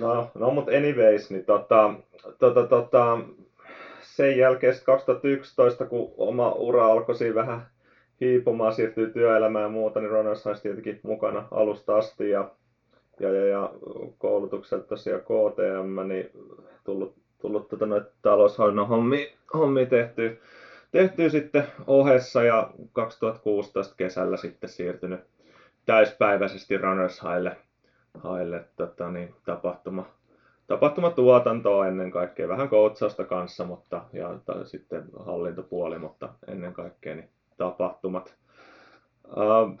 No, 0.00 0.30
no 0.34 0.50
mutta 0.50 0.72
anyways, 0.72 1.30
niin 1.30 1.44
tota, 1.44 1.94
tota, 2.38 2.66
tota, 2.66 3.18
sen 4.02 4.38
jälkeen 4.38 4.74
sit 4.74 4.84
2011, 4.84 5.86
kun 5.86 6.12
oma 6.16 6.52
ura 6.52 6.86
alkoi 6.86 7.14
siinä 7.14 7.34
vähän 7.34 7.66
hiipumaan, 8.20 8.72
siirtyy 8.72 9.10
työelämään 9.10 9.62
ja 9.62 9.68
muuta, 9.68 10.00
niin 10.00 10.10
Runners 10.10 10.44
High 10.44 10.62
tietenkin 10.62 11.00
mukana 11.02 11.48
alusta 11.50 11.96
asti 11.96 12.30
ja, 12.30 12.50
ja, 13.20 13.32
ja, 13.32 13.46
ja 13.46 13.72
koulutukselta 14.18 14.86
tosiaan 14.86 15.20
KTM, 15.20 16.08
niin 16.08 16.30
tullut, 16.84 17.14
tullut 17.42 17.68
tota 17.68 17.86
noita 17.86 18.10
taloushallinnon 18.22 18.88
hommia, 18.88 19.26
hommia 19.54 19.86
tehtyä, 19.86 20.30
tehtyä 20.92 21.28
sitten 21.28 21.66
ohessa 21.86 22.42
ja 22.42 22.70
2016 22.92 23.94
kesällä 23.96 24.36
sitten 24.36 24.70
siirtynyt 24.70 25.20
täyspäiväisesti 25.86 26.78
Runners 26.78 27.22
Highlle 27.22 27.56
haille 28.18 28.64
tota, 28.76 29.10
niin, 29.10 29.34
tapahtuma, 29.44 30.06
tapahtumatuotantoa 30.66 31.86
ennen 31.86 32.10
kaikkea, 32.10 32.48
vähän 32.48 32.68
koutsausta 32.68 33.24
kanssa, 33.24 33.64
mutta 33.64 34.04
ja 34.12 34.38
sitten 34.64 35.04
hallintopuoli, 35.18 35.98
mutta 35.98 36.28
ennen 36.48 36.72
kaikkea 36.72 37.14
niin 37.14 37.30
tapahtumat. 37.60 38.34
Uh, 39.26 39.80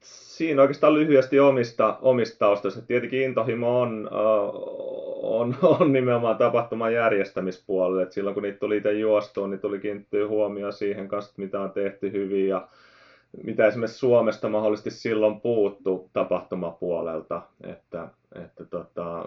siinä 0.00 0.62
oikeastaan 0.62 0.94
lyhyesti 0.94 1.40
omista, 1.40 1.98
omista 2.02 2.38
taustoista. 2.38 2.82
Tietenkin 2.82 3.22
intohimo 3.22 3.80
on, 3.80 4.10
uh, 4.12 5.40
on, 5.40 5.56
on 5.80 5.92
nimenomaan 5.92 6.36
tapahtuman 6.36 6.94
järjestämispuolelle. 6.94 8.02
Et 8.02 8.12
silloin 8.12 8.34
kun 8.34 8.42
niitä 8.42 8.58
tuli 8.58 8.76
itse 8.76 8.92
juostuun, 8.92 9.50
niin 9.50 9.60
tuli 9.60 9.78
kiinnittyä 9.78 10.28
huomioon 10.28 10.72
siihen 10.72 11.08
kanssa, 11.08 11.34
mitä 11.36 11.60
on 11.60 11.70
tehty 11.70 12.12
hyvin 12.12 12.48
ja 12.48 12.68
mitä 13.44 13.66
esimerkiksi 13.66 13.98
Suomesta 13.98 14.48
mahdollisesti 14.48 14.90
silloin 14.90 15.40
puuttu 15.40 16.10
tapahtumapuolelta, 16.12 17.42
että, 17.64 18.08
että 18.44 18.64
tota, 18.64 19.24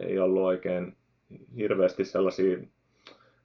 ei 0.00 0.18
ollut 0.18 0.42
oikein 0.42 0.96
hirveästi 1.56 2.04
sellaisia 2.04 2.58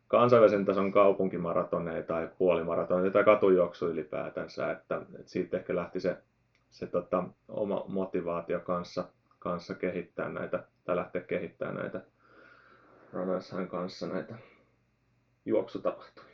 kansainvälisen 0.07 0.65
tason 0.65 0.91
kaupunkimaratoneja 0.91 2.03
tai 2.03 2.29
puolimaratoneja 2.37 3.11
tai 3.11 3.23
katujuoksu 3.23 3.87
ylipäätänsä, 3.87 4.71
että, 4.71 4.95
että 5.19 5.31
siitä 5.31 5.57
ehkä 5.57 5.75
lähti 5.75 5.99
se, 5.99 6.17
se 6.69 6.87
tota, 6.87 7.23
oma 7.47 7.85
motivaatio 7.87 8.59
kanssa, 8.59 9.05
kanssa 9.39 9.75
kehittää 9.75 10.29
näitä, 10.29 10.63
tai 10.85 10.95
lähteä 10.95 11.21
kehittämään 11.21 11.75
näitä 11.75 12.01
Runners 13.13 13.55
kanssa 13.67 14.07
näitä 14.07 14.35
juoksutapahtumia. 15.45 16.31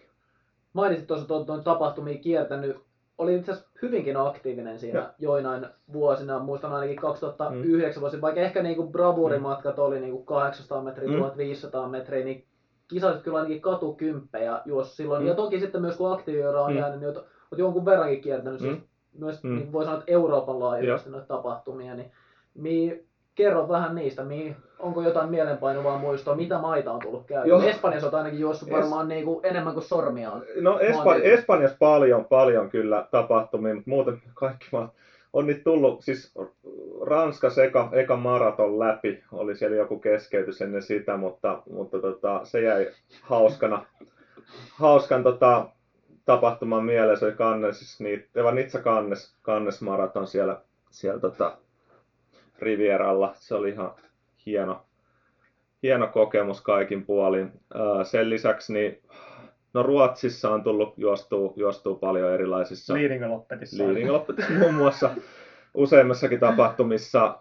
Mainitsit 0.73 1.07
tuossa 1.07 1.27
tuon, 1.27 1.45
tuon 1.45 1.63
tapahtumia 1.63 2.17
kiertänyt. 2.17 2.77
Oli 3.17 3.35
itse 3.35 3.51
asiassa 3.51 3.69
hyvinkin 3.81 4.17
aktiivinen 4.17 4.79
siinä 4.79 4.99
Ja. 4.99 5.13
joinain 5.19 5.65
vuosina. 5.93 6.39
Muistan 6.39 6.73
ainakin 6.73 6.95
2009 6.97 8.01
vuosi, 8.01 8.21
vaikka 8.21 8.41
ehkä 8.41 8.63
niinku 8.63 8.87
bravurimatkat 8.91 9.79
oli 9.79 9.99
niinku 9.99 10.23
800 10.23 10.81
metriä, 10.81 11.09
Mm. 11.09 11.17
1500 11.17 11.89
metriä, 11.89 12.25
niin 12.25 12.45
kisasit 12.93 13.21
kyllä 13.21 13.37
ainakin 13.37 13.61
katukymppejä 13.61 14.61
juossa 14.65 14.95
silloin. 14.95 15.21
Mm. 15.21 15.27
Ja 15.27 15.35
toki 15.35 15.59
sitten 15.59 15.81
myös 15.81 15.97
kun 15.97 16.11
aktiiviura 16.13 16.61
on 16.61 16.71
Mm. 16.71 16.77
jäänyt, 16.77 16.99
niin 16.99 17.07
olet 17.07 17.17
olet 17.17 17.59
jonkun 17.59 17.85
verrankin 17.85 18.21
kiertänyt 18.21 18.61
Mm. 18.61 18.67
siis 18.67 18.77
myös, 19.19 19.43
Mm. 19.43 19.55
niin 19.55 19.71
voi 19.71 19.83
sanoa, 19.83 19.99
että 19.99 20.11
Euroopan 20.11 20.59
laajuisesti 20.59 21.09
noita 21.09 21.27
tapahtumia. 21.27 21.95
Niin, 21.95 22.11
mi, 22.55 23.03
kerro 23.35 23.69
vähän 23.69 23.95
niistä, 23.95 24.23
mi, 24.23 24.55
onko 24.79 25.01
jotain 25.01 25.29
mielenpainuvaa 25.29 25.97
muistoa, 25.97 26.35
mitä 26.35 26.57
maita 26.59 26.91
on 26.91 26.99
tullut 26.99 27.29
Joo. 27.29 27.59
käydä? 27.59 27.69
Espanjassa 27.71 28.07
olet 28.07 28.13
ainakin 28.13 28.39
juossut 28.39 28.69
Es- 28.69 28.71
varmaan 28.71 29.07
niinku 29.07 29.39
enemmän 29.43 29.73
kuin 29.73 29.83
sormia 29.83 30.31
on. 30.31 30.43
No 30.61 30.79
Espan-. 30.79 31.21
Espanjassa 31.23 31.77
paljon, 31.79 32.25
paljon 32.25 32.69
kyllä 32.69 33.07
tapahtumia, 33.11 33.75
mutta 33.75 33.89
muuten 33.89 34.21
kaikki 34.33 34.65
maat 34.71 34.91
on 35.33 35.47
nyt 35.47 35.63
tullut, 35.63 36.01
siis 36.01 36.33
Ranskassa 37.05 37.63
eka, 37.63 37.89
eka 37.91 38.15
maraton 38.15 38.79
läpi, 38.79 39.23
oli 39.31 39.55
siellä 39.55 39.77
joku 39.77 39.99
keskeytys 39.99 40.61
ennen 40.61 40.81
sitä, 40.81 41.17
mutta, 41.17 41.63
mutta 41.71 41.99
tota, 41.99 42.41
se 42.43 42.61
jäi 42.61 42.91
hauskana, 43.21 43.85
hauskan 44.73 45.23
tota, 45.23 45.69
tapahtuman 46.25 46.85
mieleen, 46.85 47.17
se 47.17 47.25
oli 47.25 47.33
Cannes, 47.33 47.79
siis 47.79 47.99
niitä, 47.99 48.51
Nitsa 48.51 48.79
Cannes, 48.79 49.35
Cannes 49.43 49.81
maraton 49.81 50.27
siellä, 50.27 50.61
siellä 50.89 51.19
tota, 51.19 51.57
Rivieralla, 52.59 53.33
se 53.35 53.55
oli 53.55 53.69
ihan 53.69 53.91
hieno, 54.45 54.85
hieno 55.83 56.07
kokemus 56.07 56.61
kaikin 56.61 57.05
puolin. 57.05 57.51
Ää, 57.73 58.03
Sen 58.03 58.29
lisäksi 58.29 58.73
niin, 58.73 59.01
no 59.73 59.83
Ruotsissa 59.83 60.49
on 60.49 60.63
tullut 60.63 60.93
juostua, 60.97 61.53
juostua 61.55 61.95
paljon 61.95 62.31
erilaisissa 62.31 62.93
Liidingö-loppetissa. 62.93 63.83
Liidingö-loppetissa 63.83 64.53
muun 64.53 64.73
muassa 64.73 65.09
useimmassakin 65.73 66.39
tapahtumissa, 66.39 67.39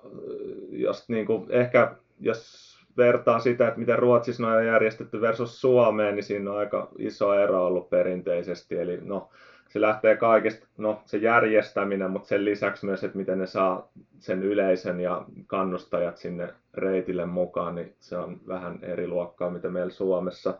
jos 0.70 1.08
niin 1.08 1.26
kuin, 1.26 1.46
ehkä 1.50 1.94
jos 2.20 2.72
vertaa 2.96 3.38
sitä, 3.38 3.68
että 3.68 3.80
miten 3.80 3.98
Ruotsissa 3.98 4.48
on 4.48 4.66
järjestetty 4.66 5.20
versus 5.20 5.60
Suomeen, 5.60 6.14
niin 6.14 6.24
siinä 6.24 6.50
on 6.50 6.58
aika 6.58 6.88
iso 6.98 7.34
ero 7.34 7.66
ollut 7.66 7.90
perinteisesti. 7.90 8.78
Eli 8.78 8.98
no, 9.02 9.28
se 9.68 9.80
lähtee 9.80 10.16
kaikesta, 10.16 10.66
no 10.78 11.02
se 11.04 11.16
järjestäminen, 11.16 12.10
mutta 12.10 12.28
sen 12.28 12.44
lisäksi 12.44 12.86
myös, 12.86 13.04
että 13.04 13.18
miten 13.18 13.38
ne 13.38 13.46
saa 13.46 13.88
sen 14.18 14.42
yleisön 14.42 15.00
ja 15.00 15.24
kannustajat 15.46 16.16
sinne 16.16 16.48
reitille 16.74 17.26
mukaan, 17.26 17.74
niin 17.74 17.94
se 18.00 18.16
on 18.16 18.40
vähän 18.48 18.78
eri 18.82 19.08
luokkaa, 19.08 19.50
mitä 19.50 19.70
meillä 19.70 19.90
Suomessa 19.90 20.54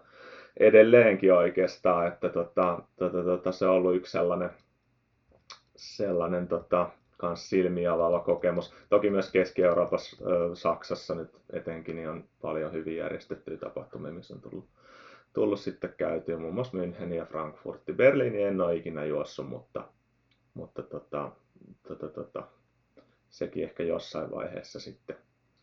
edelleenkin 0.57 1.33
oikeastaan, 1.33 2.07
että 2.07 2.29
tota, 2.29 2.83
tota, 2.97 3.25
tota, 3.25 3.53
se 3.53 3.67
on 3.67 3.75
ollut 3.75 3.97
yksi 3.97 4.13
sellainen, 4.13 4.51
sellainen 5.77 6.49
tota, 6.49 6.91
kans 7.23 7.51
silmiä 7.51 7.93
avaava 7.93 8.21
kokemus. 8.21 8.75
Toki 8.89 9.11
myös 9.11 9.31
Keski-Euroopassa, 9.31 10.25
Saksassa 10.55 11.15
nyt 11.15 11.31
etenkin, 11.53 11.97
niin 11.97 12.09
on 12.09 12.25
paljon 12.41 12.73
hyvin 12.73 12.97
järjestettyjä 12.97 13.57
tapahtumia, 13.57 14.13
missä 14.13 14.35
on 14.35 14.41
tullut, 14.41 14.69
tullut 15.33 15.61
sitten 15.61 15.95
käytyä, 15.97 16.39
muun 16.39 16.55
muassa 16.55 16.79
München 16.79 17.15
ja 17.15 17.27
Frankfurtti. 17.27 17.93
Berliini 17.93 18.43
en 18.43 18.61
ole 18.61 18.77
ikinä 18.77 19.05
juossut, 19.05 19.49
mutta, 19.49 19.85
mutta 20.55 20.83
tota, 20.83 21.31
tota, 21.89 22.09
tota, 22.09 22.43
sekin 23.31 23.65
ehkä 23.65 23.83
jossain 23.83 24.31
vaiheessa 24.31 24.81
sitten, 24.81 25.17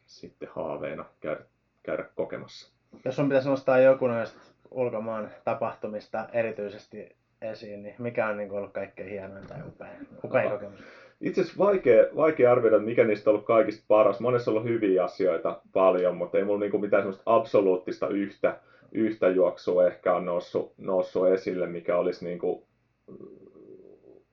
sitten 0.05 0.49
haaveena 0.51 1.05
käydä, 1.19 1.41
käydä 1.83 2.05
kokemassa. 2.15 2.73
Jos 3.05 3.15
sun 3.15 3.29
pitäisi 3.29 3.49
nostaa 3.49 3.79
joku 3.79 4.07
noista 4.07 4.39
ulkomaan 4.71 5.29
tapahtumista 5.43 6.29
erityisesti 6.33 7.15
esiin, 7.41 7.83
niin 7.83 7.95
mikä 7.99 8.27
on 8.27 8.37
niin 8.37 8.51
ollut 8.51 8.71
kaikkein 8.71 9.09
hienoin 9.09 9.47
tai 9.47 9.57
upein, 9.67 10.07
upein 10.23 10.51
kokemus? 10.51 10.79
Itse 11.21 11.41
asiassa 11.41 11.63
vaikea, 11.63 12.05
vaikea 12.15 12.51
arvioida, 12.51 12.79
mikä 12.79 13.03
niistä 13.03 13.29
on 13.29 13.33
ollut 13.33 13.45
kaikista 13.45 13.85
paras. 13.87 14.19
Monessa 14.19 14.51
on 14.51 14.57
ollut 14.57 14.69
hyviä 14.69 15.03
asioita 15.03 15.61
paljon, 15.73 16.17
mutta 16.17 16.37
ei 16.37 16.43
mulla 16.43 16.59
niinku 16.59 16.77
mitään 16.77 17.03
semmoista 17.03 17.23
absoluuttista 17.25 18.07
yhtä, 18.07 18.59
yhtä 18.91 19.29
juoksua 19.29 19.87
ehkä 19.87 20.13
on 20.13 20.25
noussut, 20.25 20.73
noussut 20.77 21.27
esille, 21.27 21.67
mikä 21.67 21.97
olisi 21.97 22.25
niinku, 22.25 22.67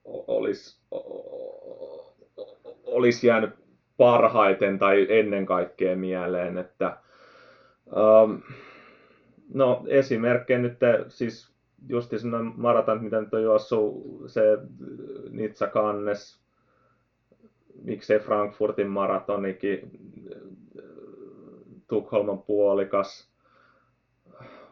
olisi, 0.03 0.81
olisi 2.85 3.27
jäänyt 3.27 3.49
parhaiten 3.97 4.79
tai 4.79 5.07
ennen 5.09 5.45
kaikkea 5.45 5.95
mieleen, 5.95 6.57
että 6.57 6.97
um, 7.85 8.41
no 9.53 9.83
esimerkkejä 9.87 10.59
nyt, 10.59 10.77
siis 11.07 11.51
justi 11.89 12.19
semmoinen 12.19 12.53
maraton, 12.55 13.03
mitä 13.03 13.21
nyt 13.21 13.33
on 13.33 13.43
juossut, 13.43 14.03
se 14.27 14.41
Nitsa 15.29 15.67
Cannes, 15.67 16.41
miksei 17.83 18.19
Frankfurtin 18.19 18.87
maratonikin, 18.87 19.91
Tukholman 21.87 22.43
puolikas, 22.43 23.31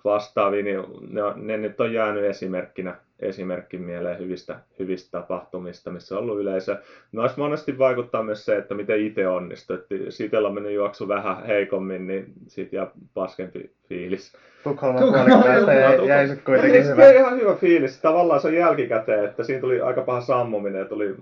vastaavia, 0.03 0.63
niin 0.63 0.79
ne, 1.09 1.21
ne 1.35 1.57
nyt 1.57 1.81
on 1.81 1.93
jäänyt 1.93 2.23
esimerkkinä, 2.23 2.97
esimerkki 3.19 3.77
mieleen 3.77 4.19
hyvistä, 4.19 4.59
hyvistä 4.79 5.11
tapahtumista, 5.11 5.91
missä 5.91 6.15
on 6.15 6.23
ollut 6.23 6.39
yleisö. 6.39 6.77
Noissa 7.11 7.41
monesti 7.41 7.77
vaikuttaa 7.77 8.23
myös 8.23 8.45
se, 8.45 8.57
että 8.57 8.75
miten 8.75 8.99
itse 8.99 9.27
onnistui. 9.27 9.75
Että 9.75 9.95
siitä 10.09 10.39
on 10.39 10.53
mennyt 10.53 10.73
juoksu 10.73 11.07
vähän 11.07 11.45
heikommin, 11.45 12.07
niin 12.07 12.33
siitä 12.47 12.75
jää 12.75 12.87
paskempi 13.13 13.71
fiilis. 13.89 14.33
Tukholman 14.63 15.01
Tukholman, 15.01 15.25
puolikkaasta 15.25 15.73
jäi, 15.73 15.91
Tukholman. 15.91 16.07
jäi 16.07 16.27
sit 16.27 16.35
Mutta 16.35 16.51
kuitenkin 16.51 16.83
se 16.83 16.91
hyvä. 16.91 17.03
ole 17.03 17.15
ihan 17.15 17.39
hyvä 17.39 17.55
fiilis? 17.55 18.01
Tavallaan 18.01 18.41
se 18.41 18.47
on 18.47 18.53
jälkikäteen, 18.53 19.25
että 19.25 19.43
siinä 19.43 19.61
tuli 19.61 19.81
aika 19.81 20.01
paha 20.01 20.21
sammuminen 20.21 20.79
ja 20.79 20.85
tuli 20.85 21.15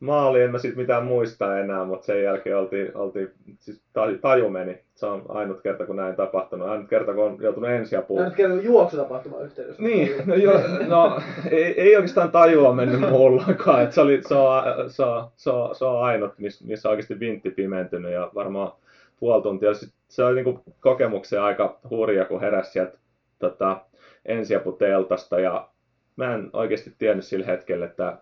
maali, 0.00 0.42
en 0.42 0.50
mä 0.50 0.58
siitä 0.58 0.76
mitään 0.76 1.04
muista 1.04 1.58
enää, 1.58 1.84
mutta 1.84 2.06
sen 2.06 2.22
jälkeen 2.22 2.56
oltiin, 2.56 2.96
oltiin 2.96 3.30
siis 3.58 3.82
taju, 4.20 4.50
meni. 4.50 4.78
Se 4.94 5.06
on 5.06 5.24
ainut 5.28 5.60
kerta, 5.62 5.86
kun 5.86 5.96
näin 5.96 6.16
tapahtunut. 6.16 6.68
Ainut 6.68 6.88
kerta, 6.88 7.14
kun 7.14 7.24
on 7.24 7.36
joutunut 7.40 7.70
ensiapuun. 7.70 8.24
nyt 8.24 8.34
kertoo 8.34 8.58
juoksutapahtuma 8.58 9.40
yhteydessä. 9.40 9.82
Niin, 9.82 10.12
no, 10.26 10.34
jo, 10.34 10.52
no 10.88 11.20
ei, 11.50 11.80
ei 11.80 11.96
oikeastaan 11.96 12.30
tajua 12.30 12.72
mennyt 12.72 13.10
mullakaan. 13.10 13.82
Et 13.82 13.92
se, 13.92 14.00
oli, 14.00 14.22
se, 14.28 14.34
on, 14.34 14.62
se, 14.90 15.02
on, 15.02 15.30
se, 15.36 15.50
on, 15.50 15.74
se 15.74 15.84
on 15.84 16.02
ainut, 16.02 16.32
missä 16.38 16.88
on 16.88 16.90
oikeasti 16.90 17.20
vintti 17.20 17.50
pimentynyt 17.50 18.12
ja 18.12 18.30
varmaan 18.34 18.72
puoli 19.20 19.42
tuntia. 19.42 19.74
Sit 19.74 19.92
se 20.08 20.24
oli 20.24 20.34
niinku 20.34 20.62
kokemuksen 20.80 21.42
aika 21.42 21.78
hurja, 21.90 22.24
kun 22.24 22.40
heräsi 22.40 22.72
sieltä 22.72 22.98
tota, 23.38 23.80
ensiaputeltasta 24.24 25.40
ja 25.40 25.68
mä 26.16 26.34
en 26.34 26.50
oikeasti 26.52 26.94
tiennyt 26.98 27.24
sillä 27.24 27.46
hetkellä, 27.46 27.84
että 27.84 28.16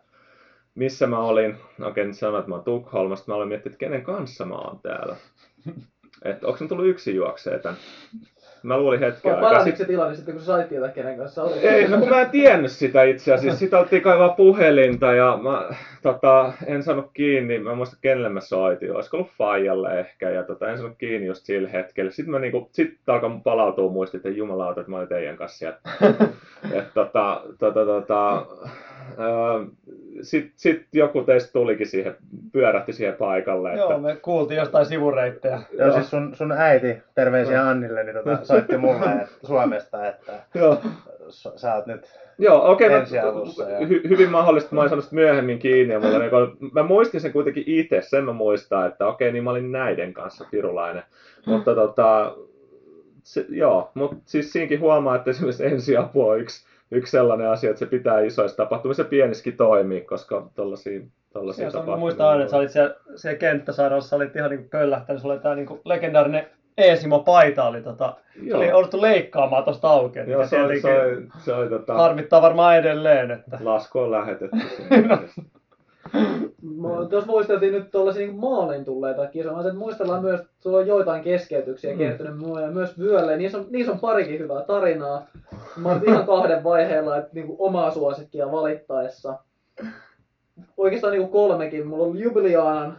missä 0.78 1.06
mä 1.06 1.18
olin. 1.18 1.56
Okei, 1.82 2.06
nyt 2.06 2.16
sanoin, 2.16 2.38
että 2.40 2.49
mä 2.49 2.54
oon 2.54 2.64
Tukholmasta. 2.64 3.30
Mä 3.30 3.35
aloin 3.35 3.49
miettiä, 3.49 3.70
että 3.70 3.78
kenen 3.78 4.02
kanssa 4.02 4.44
mä 4.44 4.54
oon 4.54 4.80
täällä. 4.82 5.16
Että 6.25 6.47
onko 6.47 6.58
mä 6.61 6.68
tullut 6.68 6.87
yksin 6.87 7.16
juokseen 7.16 7.61
tän. 7.61 7.75
Mä 8.62 8.78
luulin 8.78 9.00
hetken 9.00 9.35
aikaa. 9.35 9.49
Paraniko 9.49 9.76
Sit- 9.76 9.76
se 9.76 9.85
tilanne 9.85 10.16
sitten, 10.16 10.35
kun 10.35 10.42
sä 10.42 10.47
sait 10.47 10.68
tietää, 10.68 10.88
kenen 10.88 11.18
kanssa 11.18 11.42
olit? 11.42 11.64
ei, 11.64 11.88
no 11.88 11.99
kun 11.99 12.08
mä 12.08 12.20
en 12.20 12.30
tiennyt 12.30 12.73
sitä 12.73 13.02
itse 13.02 13.35
asiassa. 13.35 13.58
Sitä 13.58 13.78
oltiin 13.78 14.02
kaivaa 14.02 14.28
puhelinta 14.28 15.12
ja 15.12 15.38
mä 15.42 15.68
tota, 16.02 16.52
en 16.66 16.82
saanut 16.82 17.11
kiinni. 17.14 17.58
Mä 17.58 17.70
en 17.70 17.76
muista 17.76 17.97
kenelle 18.00 18.28
mä 18.28 18.40
soitin. 18.40 18.94
Olisiko 18.94 19.16
ollut 19.16 19.32
Faijalle 19.38 20.00
ehkä. 20.00 20.30
Ja 20.30 20.42
tota, 20.42 20.70
en 20.70 20.78
saanut 20.78 20.99
kiinni 20.99 21.26
just 21.26 21.44
sillä 21.44 21.68
hetkellä. 21.68 22.11
Sitten 22.11 22.30
mä 22.30 22.38
niinku, 22.38 22.68
sit 22.73 22.94
alkoi 23.06 23.30
palautua 23.44 23.92
muistit, 23.92 24.26
että 24.26 24.38
jumalauta, 24.38 24.80
että 24.80 24.90
mä 24.90 24.97
olin 24.97 25.08
teidän 25.08 25.37
kanssa 25.37 25.58
siellä. 25.58 25.78
Et 26.78 26.94
tota, 26.94 27.42
tota, 27.58 27.85
tota, 27.85 28.47
sitten 30.22 30.52
sit 30.56 30.87
joku 30.92 31.22
teistä 31.22 31.52
tulikin 31.52 31.87
siihen, 31.87 32.16
pyörähti 32.52 32.92
siihen 32.92 33.14
paikalle. 33.14 33.68
Että, 33.68 33.80
Joo, 33.80 33.98
me 33.98 34.16
kuultiin 34.16 34.58
jostain 34.58 34.87
sivureittejä. 34.87 35.62
Joo, 35.78 35.92
siis 35.92 36.10
sun, 36.10 36.34
sun 36.34 36.52
äiti, 36.52 37.02
terveisiä 37.14 37.68
Annille, 37.68 38.04
niin 38.04 38.16
tota, 38.16 38.44
soitti 38.44 38.76
mulle 38.76 39.06
että, 39.22 39.46
Suomesta, 39.46 40.08
että 40.08 40.32
Joo. 40.54 40.80
sä 41.56 41.75
oot 41.75 41.87
nyt 41.87 42.18
Joo, 42.38 42.70
okei. 42.70 42.88
Okay, 42.88 43.16
ja- 43.80 43.87
hy, 43.87 44.02
hyvin 44.08 44.30
mahdollista, 44.30 44.75
mä 44.75 44.80
olin 44.80 44.88
saanut 44.88 45.12
myöhemmin 45.12 45.58
kiinni. 45.58 45.94
Ja 45.94 46.00
mulla, 46.00 46.18
niin, 46.18 46.72
mä 46.72 46.82
muistin 46.82 47.20
sen 47.20 47.32
kuitenkin 47.32 47.64
itse, 47.66 48.00
sen 48.02 48.25
mä 48.25 48.32
muistan, 48.32 48.87
että 48.87 49.06
okei, 49.06 49.32
niin 49.32 49.44
mä 49.44 49.50
olin 49.50 49.72
näiden 49.72 50.12
kanssa 50.12 50.44
pirulainen. 50.50 51.02
Mutta 51.46 51.75
tota, 51.75 52.37
se, 53.22 53.46
joo, 53.48 53.90
mutta 53.94 54.16
siis 54.25 54.52
siinäkin 54.52 54.80
huomaa, 54.80 55.16
että 55.16 55.30
esimerkiksi 55.30 55.66
ensiapu 55.66 56.28
on 56.28 56.40
yksi, 56.40 56.67
yksi 56.90 57.11
sellainen 57.11 57.49
asia, 57.49 57.71
että 57.71 57.78
se 57.78 57.87
pitää 57.87 58.21
isoissa 58.21 58.57
tapahtumissa 58.57 59.02
ja 59.02 59.09
pienissäkin 59.09 59.57
toimii, 59.57 60.00
koska 60.00 60.50
se 60.75 60.90
on- 61.35 61.50
tapahtumia... 61.52 61.87
mä 61.87 61.97
muistan 61.97 62.28
aina, 62.28 62.42
että 62.42 62.50
sä 62.50 62.57
olit 62.57 62.71
siellä, 62.71 62.95
siellä 63.16 63.38
kenttäsairaalassa, 63.38 64.11
sä 64.11 64.16
olit 64.16 64.37
ihan 64.37 64.50
niin 64.50 64.68
pöllähtänyt, 64.68 65.23
sulla 65.23 65.35
oli 65.35 65.42
tää 65.42 65.54
niin 65.54 65.80
legendaarinen 65.85 66.47
Eesimo 66.78 67.18
paita 67.18 67.64
oli, 67.64 67.83
tota, 67.83 68.16
Joo. 68.42 68.59
oli 68.59 68.68
jouduttu 68.68 69.02
leikkaamaan 69.02 69.64
tosta 69.64 69.88
auki. 69.88 70.18
Joo, 70.26 70.47
se 70.47 70.62
oli, 70.62 70.80
se 70.80 71.00
oli, 71.02 71.26
se 71.38 71.54
oli 71.54 71.68
tota, 71.68 71.95
Harmittaa 71.95 72.42
varmaan 72.42 72.76
edelleen, 72.76 73.30
että 73.30 73.59
lasku 73.61 73.99
on 73.99 74.11
lähetetty. 74.11 74.57
Tuossa 77.10 77.30
muisteltiin 77.30 77.72
nyt 77.72 77.90
tuollaisia 77.90 78.26
niin 78.26 78.38
maalin 78.38 78.84
tulleita 78.84 79.26
kisoja. 79.26 79.74
Muistellaan 79.74 80.22
myös, 80.22 80.40
että 80.40 80.52
sulla 80.60 80.78
on 80.78 80.86
joitain 80.86 81.22
keskeytyksiä 81.22 81.92
mm. 81.92 81.98
kertynyt 81.98 82.34
ja 82.62 82.70
myös 82.70 82.98
vyölle. 82.98 83.36
Niissä 83.36 83.58
on, 83.58 83.66
niissä 83.70 83.92
on 83.92 84.00
parikin 84.00 84.38
hyvää 84.38 84.62
tarinaa. 84.62 85.26
Mä 85.76 85.88
oon 85.88 86.02
ihan 86.06 86.26
kahden 86.26 86.64
vaiheella, 86.64 87.16
että 87.16 87.30
niin 87.32 87.46
kuin 87.46 87.56
omaa 87.60 87.90
suosikkia 87.90 88.52
valittaessa. 88.52 89.38
Oikeastaan 90.76 91.12
niin 91.12 91.22
kuin 91.22 91.32
kolmekin. 91.32 91.86
Mulla 91.86 92.04
on 92.04 92.18
Jubiliaanan 92.18 92.98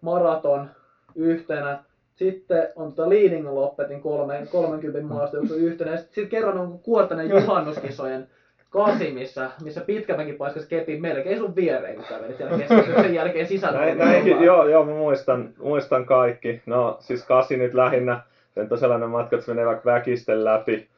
maraton 0.00 0.70
yhtenä. 1.14 1.84
Sitten 2.14 2.68
on 2.76 2.92
tota 2.92 3.10
Leading 3.10 3.48
Loppetin 3.48 4.00
kolme, 4.00 4.46
30 4.52 5.14
maastojuoksu 5.14 5.54
yhtenä. 5.54 5.96
Sitten 5.96 6.14
sit 6.14 6.30
kerran 6.30 6.58
on 6.58 6.78
Kuortanen 6.78 7.30
juhannuskisojen 7.30 8.28
kasi, 8.70 9.10
missä, 9.10 9.50
missä 9.62 9.80
pitkämäkin 9.80 10.34
paiskas 10.34 10.66
kepin 10.66 11.02
melkein 11.02 11.38
sun 11.38 11.56
viereen, 11.56 11.96
kun 11.96 12.04
kävelit 12.08 12.36
siellä 12.36 12.58
keskellä 12.58 13.02
sen 13.02 13.14
jälkeen 13.14 13.46
sisällä. 13.46 13.78
Näin, 13.78 13.98
näinkin, 13.98 14.42
joo, 14.42 14.68
joo, 14.68 14.84
mä 14.84 14.92
muistan, 14.92 15.48
muistan 15.58 16.04
kaikki. 16.04 16.62
No 16.66 16.96
siis 17.00 17.24
kasi 17.24 17.56
nyt 17.56 17.74
lähinnä, 17.74 18.20
sen 18.54 18.68
on 18.70 18.78
sellainen 18.78 19.08
matka, 19.08 19.36
että 19.36 19.46
se 19.46 19.52
menee 19.52 19.66
vaikka 19.66 19.90
väkisten 19.90 20.44
läpi. 20.44 20.88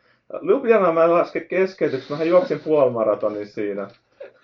Ljubljana 0.43 0.93
mä 0.93 1.05
en 1.05 1.15
laske 1.15 1.41
keskeytyksi, 1.41 2.12
mä 2.12 2.25
juoksin 2.25 2.61
puolimaratonin 2.61 3.47
siinä. 3.47 3.89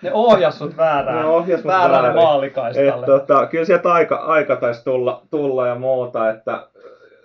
Ne 0.03 0.13
ohjas 0.13 0.59
sut 0.59 0.77
väärään, 0.77 1.19
ne 1.19 1.25
ohjas 1.25 1.65
mut 1.65 1.73
väärään 1.73 2.03
väärin. 2.03 2.23
maalikaistalle. 2.23 2.91
Et, 2.91 3.07
tota, 3.07 3.47
kyllä 3.47 3.65
sieltä 3.65 3.93
aika, 3.93 4.17
aika 4.17 4.57
taisi 4.57 4.85
tulla, 4.85 5.23
tulla 5.31 5.67
ja 5.67 5.75
muuta, 5.75 6.31
että 6.31 6.67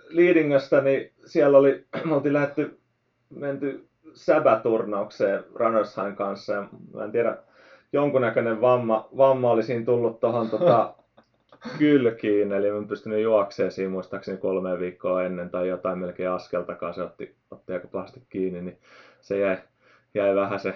Liidingöstä, 0.08 0.80
niin 0.80 1.10
siellä 1.24 1.58
oli, 1.58 1.84
me 2.04 2.14
oltiin 2.14 2.32
lähdetty, 2.32 2.78
menty 3.30 3.84
säbäturnaukseen 4.14 5.44
Runnershain 5.54 6.16
kanssa. 6.16 6.52
Ja 6.52 6.68
mä 6.94 7.04
en 7.04 7.12
tiedä, 7.12 7.36
jonkunnäköinen 7.92 8.60
vamma, 8.60 9.08
vamma 9.16 9.50
oli 9.50 9.62
siinä 9.62 9.84
tullut 9.84 10.20
tuohon 10.20 10.50
tota, 10.50 10.94
kylkiin, 11.78 12.52
eli 12.52 12.70
mä 12.70 12.86
pystynyt 12.88 13.22
juoksemaan 13.22 13.72
siinä 13.72 13.90
muistaakseni 13.90 14.38
kolme 14.38 14.78
viikkoa 14.78 15.22
ennen 15.22 15.50
tai 15.50 15.68
jotain 15.68 15.98
melkein 15.98 16.30
askeltakaan, 16.30 16.94
se 16.94 17.02
otti, 17.02 17.34
otti 17.50 17.72
aika 17.72 17.88
pahasti 17.88 18.22
kiinni, 18.28 18.62
niin 18.62 18.78
se 19.20 19.38
jäi, 19.38 19.58
jäi 20.14 20.34
vähän 20.34 20.60
se 20.60 20.74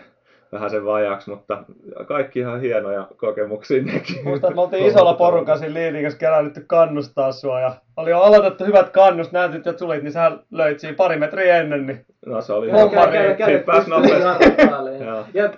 vähän 0.52 0.70
sen 0.70 0.84
vajaaksi, 0.84 1.30
mutta 1.30 1.64
kaikki 2.06 2.38
ihan 2.38 2.60
hienoja 2.60 3.08
kokemuksia 3.16 3.82
nekin. 3.82 4.24
Muistan, 4.24 4.50
että 4.50 4.54
me 4.54 4.60
oltiin 4.60 4.86
isolla 4.86 5.14
porukalla 5.14 5.58
siinä 5.58 5.74
liinikässä 5.74 6.18
kerännytty 6.18 6.64
kannustaa 6.66 7.32
sua 7.32 7.60
ja 7.60 7.74
oli 7.96 8.10
jo 8.10 8.20
aloitettu 8.20 8.64
hyvät 8.64 8.90
kannust, 8.90 9.32
näytit, 9.32 9.56
että 9.56 9.72
tulit, 9.72 10.02
niin 10.02 10.12
sä 10.12 10.32
löit 10.50 10.80
siinä 10.80 10.96
pari 10.96 11.18
metriä 11.18 11.56
ennen. 11.56 11.86
Niin... 11.86 12.06
No 12.26 12.40
se 12.40 12.52
oli 12.52 12.66
ihan 12.68 12.90
kädet 13.38 13.64
pääsi 13.64 13.90
nopeasti. 13.90 15.04
ja 15.34 15.52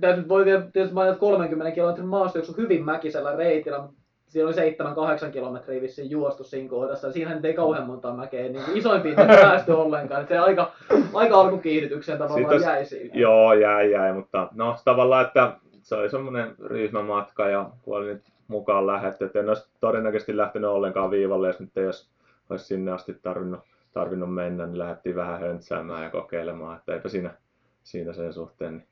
täytyy 0.00 0.28
voi 0.28 0.44
vielä 0.44 0.62
tietysti 0.72 0.94
mainita 0.94 1.18
30 1.18 1.74
kilometrin 1.74 2.08
maastojuoksu 2.08 2.54
hyvin 2.56 2.84
mäkisellä 2.84 3.36
reitillä, 3.36 3.88
siinä 4.34 4.48
oli 4.48 5.28
7-8 5.28 5.30
kilometriä 5.30 5.80
vissiin 5.80 6.10
juostu 6.10 6.44
siinä 6.44 6.68
kohdassa. 6.68 7.12
Siinä 7.12 7.40
ei 7.42 7.54
kauhean 7.54 7.86
monta 7.86 8.12
mäkeä 8.12 8.48
niin 8.48 8.62
isoimpiin 8.74 9.20
ei 9.20 9.26
päästy 9.26 9.72
ollenkaan. 9.72 10.22
Että 10.22 10.34
se 10.34 10.38
aika, 10.38 10.72
aika 11.12 11.40
alkukiihdytykseen 11.40 12.18
tavallaan 12.18 12.50
Sitten, 12.50 12.70
jäi 12.70 12.84
siinä. 12.84 13.10
Joo, 13.14 13.52
jäi, 13.52 13.90
jäi, 13.90 14.12
mutta 14.12 14.48
no 14.54 14.76
tavallaan, 14.84 15.26
että 15.26 15.56
se 15.82 15.94
oli 15.94 16.10
semmoinen 16.10 16.54
ryhmämatka 16.58 17.48
ja 17.48 17.70
kun 17.82 17.96
oli 17.96 18.06
nyt 18.06 18.22
mukaan 18.48 18.86
lähetty, 18.86 19.24
että 19.24 19.40
en 19.40 19.48
olisi 19.48 19.68
todennäköisesti 19.80 20.36
lähtenyt 20.36 20.70
ollenkaan 20.70 21.10
viivalle, 21.10 21.46
jos 21.46 21.60
nyt 21.60 21.76
ei 21.76 21.86
olisi, 21.86 22.08
olisi 22.50 22.64
sinne 22.64 22.92
asti 22.92 23.14
tarvinnut, 23.22 23.60
tarvinnut 23.92 24.34
mennä, 24.34 24.66
niin 24.66 24.78
lähdettiin 24.78 25.16
vähän 25.16 25.40
höntsäämään 25.40 26.04
ja 26.04 26.10
kokeilemaan, 26.10 26.78
että 26.78 26.92
eipä 26.94 27.08
siinä, 27.08 27.34
siinä 27.82 28.12
sen 28.12 28.32
suhteen 28.32 28.72
niin 28.74 28.88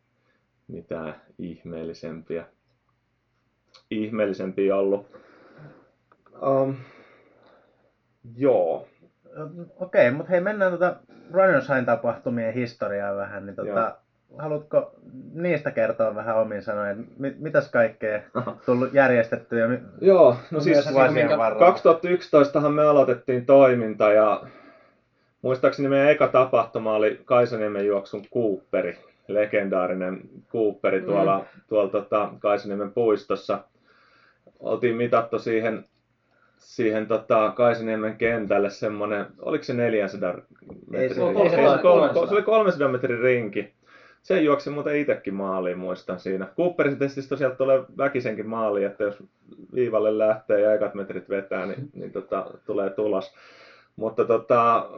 mitään 0.68 1.14
ihmeellisempiä, 1.38 2.44
ihmeellisempiä 3.90 4.76
ollut. 4.76 5.06
Um, 6.42 6.76
joo. 8.36 8.88
Okei, 9.80 10.08
okay, 10.08 10.10
mutta 10.10 10.30
hei, 10.30 10.40
mennään 10.40 10.72
tuota 10.72 10.96
Runners 11.32 11.68
High 11.68 11.84
tapahtumien 11.84 12.54
historiaa 12.54 13.16
vähän. 13.16 13.46
Niin 13.46 13.56
tota, 13.56 13.96
haluatko 14.38 14.94
niistä 15.34 15.70
kertoa 15.70 16.14
vähän 16.14 16.36
omin 16.36 16.62
sanoin, 16.62 17.06
mit, 17.18 17.40
mitäs 17.40 17.70
kaikkea 17.70 18.20
tullut 18.66 18.94
järjestettyä? 18.94 19.68
Joo, 20.00 20.36
no 20.50 20.60
siis 20.60 20.88
2011 21.58 22.70
me 22.70 22.82
aloitettiin 22.82 23.46
toiminta 23.46 24.12
ja 24.12 24.42
muistaakseni 25.42 25.88
meidän 25.88 26.10
eka 26.10 26.28
tapahtuma 26.28 26.94
oli 26.94 27.20
Kaisaniemen 27.24 27.86
juoksun 27.86 28.24
Cooperi, 28.34 28.98
legendaarinen 29.28 30.20
Cooperi 30.52 31.00
tuolla, 31.00 31.38
mm. 31.38 31.60
tuolla 31.68 31.90
tota, 31.90 32.30
Kaisaniemen 32.38 32.92
puistossa. 32.92 33.64
Oltiin 34.60 34.96
mitattu 34.96 35.38
siihen 35.38 35.84
siihen 36.62 37.06
tota, 37.06 37.52
Kaisaniemen 37.56 38.16
kentälle 38.16 38.70
semmonen, 38.70 39.26
oliko 39.38 39.64
se 39.64 39.74
400 39.74 40.34
metrin? 40.90 41.14
Se, 41.14 41.22
oli, 41.22 41.50
se 42.28 42.34
oli 42.34 42.42
300 42.42 42.88
metrin 42.88 43.20
rinki. 43.20 43.72
Se 44.22 44.40
juoksi 44.40 44.70
muuten 44.70 44.96
itsekin 44.96 45.34
maaliin, 45.34 45.78
muistan 45.78 46.20
siinä. 46.20 46.46
Cooperin 46.56 46.98
testistä 46.98 47.28
tosiaan 47.28 47.56
tulee 47.56 47.82
väkisenkin 47.98 48.48
maaliin, 48.48 48.86
että 48.86 49.04
jos 49.04 49.22
viivalle 49.74 50.18
lähtee 50.18 50.60
ja 50.60 50.74
ekat 50.74 50.94
metrit 50.94 51.28
vetää, 51.28 51.66
niin, 51.66 51.90
niin 51.94 52.12
tota, 52.12 52.46
tulee 52.66 52.90
tulos. 52.90 53.34
Mutta 53.96 54.24
tota, 54.24 54.88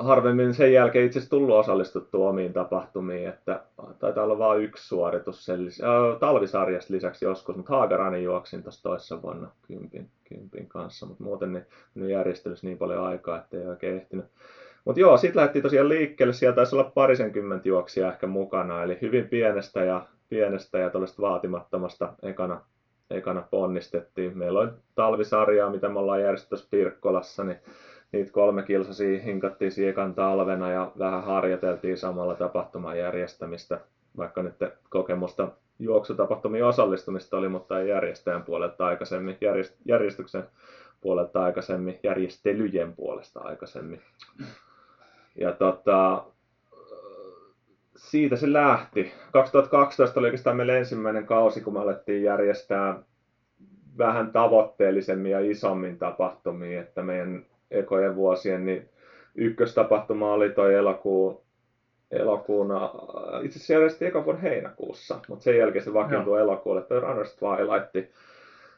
harvemmin 0.00 0.54
sen 0.54 0.72
jälkeen 0.72 1.06
itse 1.06 1.18
asiassa 1.18 1.30
tullut 1.30 1.56
osallistuttua 1.56 2.28
omiin 2.28 2.52
tapahtumiin, 2.52 3.28
että 3.28 3.62
taitaa 3.98 4.24
olla 4.24 4.38
vain 4.38 4.62
yksi 4.62 4.88
suoritus 4.88 5.44
sen 5.44 5.60
äh, 5.60 6.18
talvisarjasta 6.20 6.94
lisäksi 6.94 7.24
joskus, 7.24 7.56
mutta 7.56 7.76
Haagarani 7.76 8.22
juoksin 8.22 8.62
tuossa 8.62 8.82
toissa 8.82 9.22
vuonna 9.22 9.48
kympin, 9.66 10.10
kympin 10.28 10.68
kanssa, 10.68 11.06
mutta 11.06 11.24
muuten 11.24 11.52
niin, 11.52 11.66
niin 11.94 12.10
järjestelyssä 12.10 12.66
niin 12.66 12.78
paljon 12.78 13.06
aikaa, 13.06 13.38
että 13.38 13.56
ei 13.56 13.66
oikein 13.66 13.96
ehtinyt. 13.96 14.26
Mutta 14.84 15.00
joo, 15.00 15.16
sitten 15.16 15.36
lähdettiin 15.36 15.62
tosiaan 15.62 15.88
liikkeelle, 15.88 16.32
siellä 16.32 16.56
taisi 16.56 16.74
olla 16.76 16.90
parisenkymmentä 16.94 17.68
juoksia 17.68 18.12
ehkä 18.12 18.26
mukana, 18.26 18.82
eli 18.82 18.98
hyvin 19.02 19.28
pienestä 19.28 19.84
ja, 19.84 20.06
pienestä 20.28 20.78
ja 20.78 20.90
vaatimattomasta 21.20 22.12
ekana, 22.22 22.60
ekana 23.10 23.42
ponnistettiin. 23.50 24.38
Meillä 24.38 24.60
oli 24.60 24.68
talvisarjaa, 24.94 25.70
mitä 25.70 25.88
me 25.88 25.98
ollaan 25.98 26.20
järjestetty 26.20 26.66
Pirkkolassa, 26.70 27.44
niin 27.44 27.58
niitä 28.12 28.32
kolme 28.32 28.62
kilsasia 28.62 29.22
hinkattiin 29.22 29.72
siekan 29.72 30.14
talvena 30.14 30.70
ja 30.70 30.92
vähän 30.98 31.24
harjoiteltiin 31.24 31.98
samalla 31.98 32.34
tapahtuman 32.34 32.98
järjestämistä, 32.98 33.80
vaikka 34.16 34.42
nyt 34.42 34.54
kokemusta 34.88 35.48
juoksutapahtumiin 35.78 36.64
osallistumista 36.64 37.36
oli, 37.36 37.48
mutta 37.48 37.80
ei 37.80 37.88
järjestäjän 37.88 38.42
puolelta 38.42 38.86
aikaisemmin, 38.86 39.36
järjest, 39.40 39.76
järjestyksen 39.84 40.44
puolelta 41.00 41.44
aikaisemmin, 41.44 41.98
järjestelyjen 42.02 42.92
puolesta 42.92 43.40
aikaisemmin. 43.40 44.02
Ja 45.36 45.52
tota, 45.52 46.24
siitä 47.96 48.36
se 48.36 48.52
lähti. 48.52 49.12
2012 49.32 50.20
oli 50.20 50.26
oikeastaan 50.26 50.56
meillä 50.56 50.76
ensimmäinen 50.76 51.26
kausi, 51.26 51.60
kun 51.60 51.72
me 51.72 51.80
alettiin 51.80 52.22
järjestää 52.22 53.02
vähän 53.98 54.32
tavoitteellisemmin 54.32 55.32
ja 55.32 55.40
isommin 55.40 55.98
tapahtumia, 55.98 56.80
että 56.80 57.02
meidän 57.02 57.46
ekojen 57.70 58.16
vuosien, 58.16 58.64
niin 58.64 58.88
ykköstapahtuma 59.34 60.32
oli 60.32 60.50
toi 60.50 60.74
elokuun, 60.74 61.40
elokuuna, 62.10 62.90
itse 63.42 63.56
asiassa 63.56 63.72
järjesti 63.72 64.06
eka 64.06 64.24
vuoden 64.24 64.40
heinäkuussa, 64.40 65.20
mutta 65.28 65.42
sen 65.42 65.58
jälkeen 65.58 65.84
se 65.84 65.94
vakiintui 65.94 66.40
elokuulle, 66.40 66.82
toi 66.82 67.00
Runners 67.00 67.36
Twilight. 67.36 68.10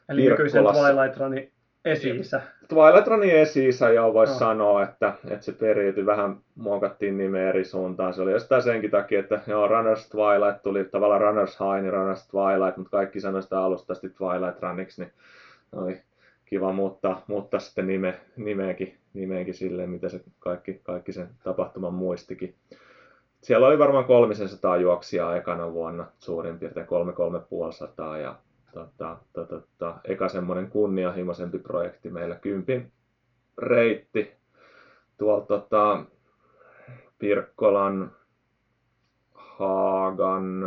Eli 0.09 0.29
nykyisen 0.29 0.63
Twilight 0.63 1.19
Runin 1.19 1.51
esi-isä. 1.85 2.41
Twilight 2.67 3.07
Runin 3.07 3.35
esi-isä 3.35 3.89
jo 3.89 4.13
voisi 4.13 4.33
no. 4.33 4.39
sanoa, 4.39 4.83
että, 4.83 5.13
että 5.29 5.45
se 5.45 5.51
periytyi 5.51 6.05
vähän, 6.05 6.37
muokattiin 6.55 7.17
nimeä 7.17 7.49
eri 7.49 7.65
suuntaan. 7.65 8.13
Se 8.13 8.21
oli 8.21 8.31
jostain 8.31 8.61
senkin 8.61 8.91
takia, 8.91 9.19
että 9.19 9.39
joo, 9.47 9.67
Runners 9.67 10.09
Twilight 10.09 10.63
tuli 10.63 10.83
tavallaan 10.83 11.21
Runners 11.21 11.59
High, 11.59 11.81
niin 11.81 11.93
Runners 11.93 12.27
Twilight, 12.27 12.77
mutta 12.77 12.91
kaikki 12.91 13.19
sanoi 13.19 13.43
sitä 13.43 13.59
alusta 13.59 13.93
Twilight 13.95 14.61
Runiksi, 14.61 15.01
niin 15.01 15.11
oli 15.75 16.01
kiva 16.53 16.73
muuttaa, 16.73 17.23
muuttaa 17.27 17.59
sitten 17.59 17.87
nime, 17.87 18.19
nimeäkin, 18.35 18.97
nimeäkin 19.13 19.53
silleen, 19.53 19.89
mitä 19.89 20.09
se 20.09 20.23
kaikki, 20.39 20.79
kaikki 20.83 21.13
sen 21.13 21.29
tapahtuman 21.43 21.93
muistikin. 21.93 22.55
Siellä 23.41 23.67
oli 23.67 23.79
varmaan 23.79 24.05
300 24.05 24.77
juoksijaa 24.77 25.35
ekana 25.35 25.73
vuonna, 25.73 26.05
suurin 26.19 26.59
piirtein 26.59 26.85
3-3,5 26.85 28.17
ja 28.21 28.35
tota, 28.73 29.17
tota, 29.33 29.61
tota, 29.61 29.95
eka 30.03 30.29
semmoinen 30.29 30.69
kunnianhimoisempi 30.69 31.59
projekti 31.59 32.09
meillä, 32.09 32.35
kympin 32.35 32.91
reitti 33.57 34.31
tuolta 35.17 35.45
tota, 35.45 36.03
Pirkkolan, 37.19 38.11
Haagan, 39.33 40.63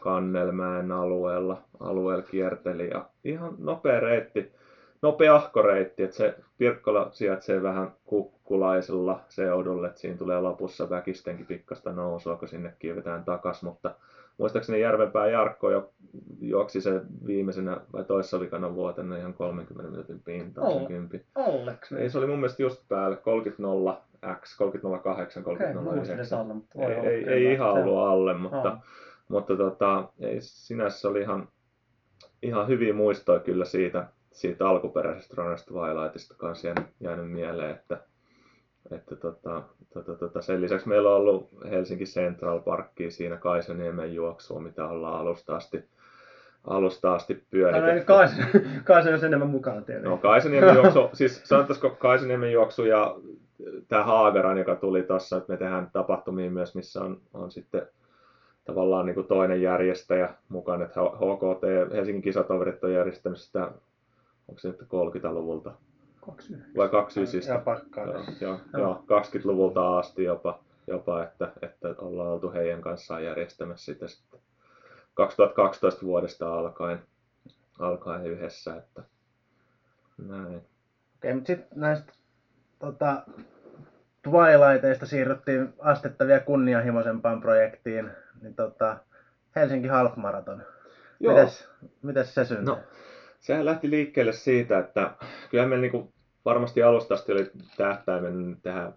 Kannelmäen 0.00 0.92
alueella, 0.92 1.62
alueella 1.80 2.24
kierteli 2.24 2.90
ja 2.90 3.06
ihan 3.24 3.54
nopea 3.58 4.00
reitti 4.00 4.61
nopeahko 5.02 5.62
reitti, 5.62 6.02
että 6.02 6.16
se 6.16 6.34
Pirkkola 6.58 7.08
sijaitsee 7.12 7.62
vähän 7.62 7.92
kukkulaisella 8.04 9.20
seudulla, 9.28 9.86
että 9.86 10.00
siinä 10.00 10.16
tulee 10.16 10.40
lopussa 10.40 10.90
väkistenkin 10.90 11.46
pikkasta 11.46 11.92
nousua, 11.92 12.36
kun 12.36 12.48
sinne 12.48 12.74
kiivetään 12.78 13.24
takas, 13.24 13.62
mutta 13.62 13.94
muistaakseni 14.38 14.80
Järvenpää 14.80 15.26
Jarkko 15.26 15.70
jo 15.70 15.92
juoksi 16.40 16.80
se 16.80 17.00
viimeisenä 17.26 17.80
vai 17.92 18.04
toissavikana 18.04 18.74
vuotena 18.74 19.16
ihan 19.16 19.34
30 19.34 19.90
minuutin 19.90 20.20
pintaan 20.20 20.72
sen 20.72 20.86
kympi. 20.86 21.24
Olleks 21.34 21.92
Ei, 21.92 22.10
se 22.10 22.18
oli 22.18 22.26
mun 22.26 22.38
mielestä 22.38 22.62
just 22.62 22.88
päälle 22.88 23.16
30 23.16 24.02
X, 24.40 24.56
30 24.56 25.02
8, 25.02 25.42
Okei, 25.42 25.56
30 25.56 25.90
mä 25.90 25.96
muistin, 25.96 26.20
että 26.20 26.40
alle, 26.40 26.54
mutta 26.54 26.78
voi 26.78 26.92
ei, 26.92 27.06
ei, 27.06 27.24
kyllä. 27.24 27.36
ei 27.36 27.52
ihan 27.52 27.70
ollut 27.70 27.98
alle, 27.98 28.34
mutta, 28.34 28.78
mutta 29.28 29.56
tota, 29.56 30.08
ei, 30.20 30.36
sinänsä 30.40 31.08
oli 31.08 31.20
ihan, 31.20 31.48
ihan 32.42 32.68
hyviä 32.68 32.94
muistoja 32.94 33.40
kyllä 33.40 33.64
siitä, 33.64 34.06
siitä 34.32 34.68
alkuperäisestä 34.68 35.34
Runners 35.36 35.66
Twilightista 35.66 36.34
kanssa 36.38 36.66
jäänyt, 36.66 36.86
jäänyt 37.00 37.30
mieleen, 37.30 37.70
että, 37.70 37.98
että 38.90 39.16
tota, 39.16 39.62
tota, 39.94 40.14
tota, 40.14 40.42
sen 40.42 40.60
lisäksi 40.60 40.88
meillä 40.88 41.10
on 41.10 41.16
ollut 41.16 41.48
Helsinki 41.70 42.04
Central 42.04 42.60
Parkki 42.60 43.10
siinä 43.10 43.36
Kaisaniemen 43.36 44.14
juoksua, 44.14 44.60
mitä 44.60 44.86
ollaan 44.86 45.20
alusta 45.20 45.56
asti, 45.56 45.84
alusta 46.64 47.14
asti 47.14 47.44
pyöritetty. 47.50 48.04
kai, 48.04 48.28
kai 48.84 49.02
se 49.02 49.10
olisi 49.10 49.26
enemmän 49.26 49.50
mukana 49.50 49.80
tietenkin. 49.80 50.10
No 50.10 50.16
Kaisaniemen 50.16 50.74
juoksu, 50.74 51.10
siis 51.12 51.42
sanotaanko 51.44 51.90
Kaisaniemen 51.90 52.52
juoksu 52.52 52.84
ja 52.84 53.16
tämä 53.88 54.04
Haageran, 54.04 54.58
joka 54.58 54.76
tuli 54.76 55.02
tuossa, 55.02 55.36
että 55.36 55.52
me 55.52 55.56
tehdään 55.56 55.90
tapahtumia 55.92 56.50
myös, 56.50 56.74
missä 56.74 57.00
on, 57.00 57.20
on 57.34 57.50
sitten 57.50 57.86
tavallaan 58.64 59.06
niin 59.06 59.14
kuin 59.14 59.26
toinen 59.26 59.62
järjestäjä 59.62 60.34
mukana, 60.48 60.84
että 60.84 61.00
HKT, 61.00 61.92
Helsingin 61.92 62.22
kisatoverit 62.22 62.84
on 62.84 62.92
järjestänyt 62.92 63.38
sitä, 63.38 63.70
onko 64.48 64.60
se 64.60 64.68
nyt 64.68 64.80
30-luvulta 64.80 65.72
29. 66.26 66.76
vai 66.76 66.88
29 66.88 67.54
Ja 67.54 67.60
pakkaa. 67.60 68.06
Joo, 68.06 68.24
joo, 68.40 68.60
joo, 68.78 69.04
20-luvulta 69.04 69.98
asti 69.98 70.24
jopa, 70.24 70.58
jopa 70.86 71.22
että, 71.22 71.52
että 71.62 71.88
ollaan 71.98 72.28
oltu 72.28 72.52
heidän 72.52 72.80
kanssaan 72.80 73.24
järjestämässä 73.24 73.84
sitä 73.84 74.08
sitten 74.08 74.40
2012 75.14 76.06
vuodesta 76.06 76.54
alkaen, 76.54 77.02
alkaen 77.78 78.26
yhdessä, 78.26 78.76
että 78.76 79.02
näin. 80.18 80.62
Okei, 81.16 81.34
mutta 81.34 81.46
sitten 81.46 81.78
näistä 81.80 82.12
tota, 82.78 83.22
Twilighteista 84.22 85.06
siirryttiin 85.06 85.74
astetta 85.78 86.26
vielä 86.26 86.40
kunnianhimoisempaan 86.40 87.40
projektiin, 87.40 88.10
niin 88.42 88.54
tota, 88.54 88.96
Helsinki 89.56 89.88
Half 89.88 90.16
Marathon. 90.16 90.62
Joo. 91.20 91.34
Mites, 91.34 91.68
mites 92.02 92.34
se 92.34 92.44
syntyi? 92.44 92.66
No, 92.66 92.78
sehän 93.42 93.64
lähti 93.64 93.90
liikkeelle 93.90 94.32
siitä, 94.32 94.78
että 94.78 95.10
kyllä 95.50 95.66
meillä 95.66 95.82
niinku 95.82 96.12
varmasti 96.44 96.82
alusta 96.82 97.14
asti 97.14 97.32
oli 97.32 97.50
tähtäimen 97.76 98.56
tehdä, 98.62 98.92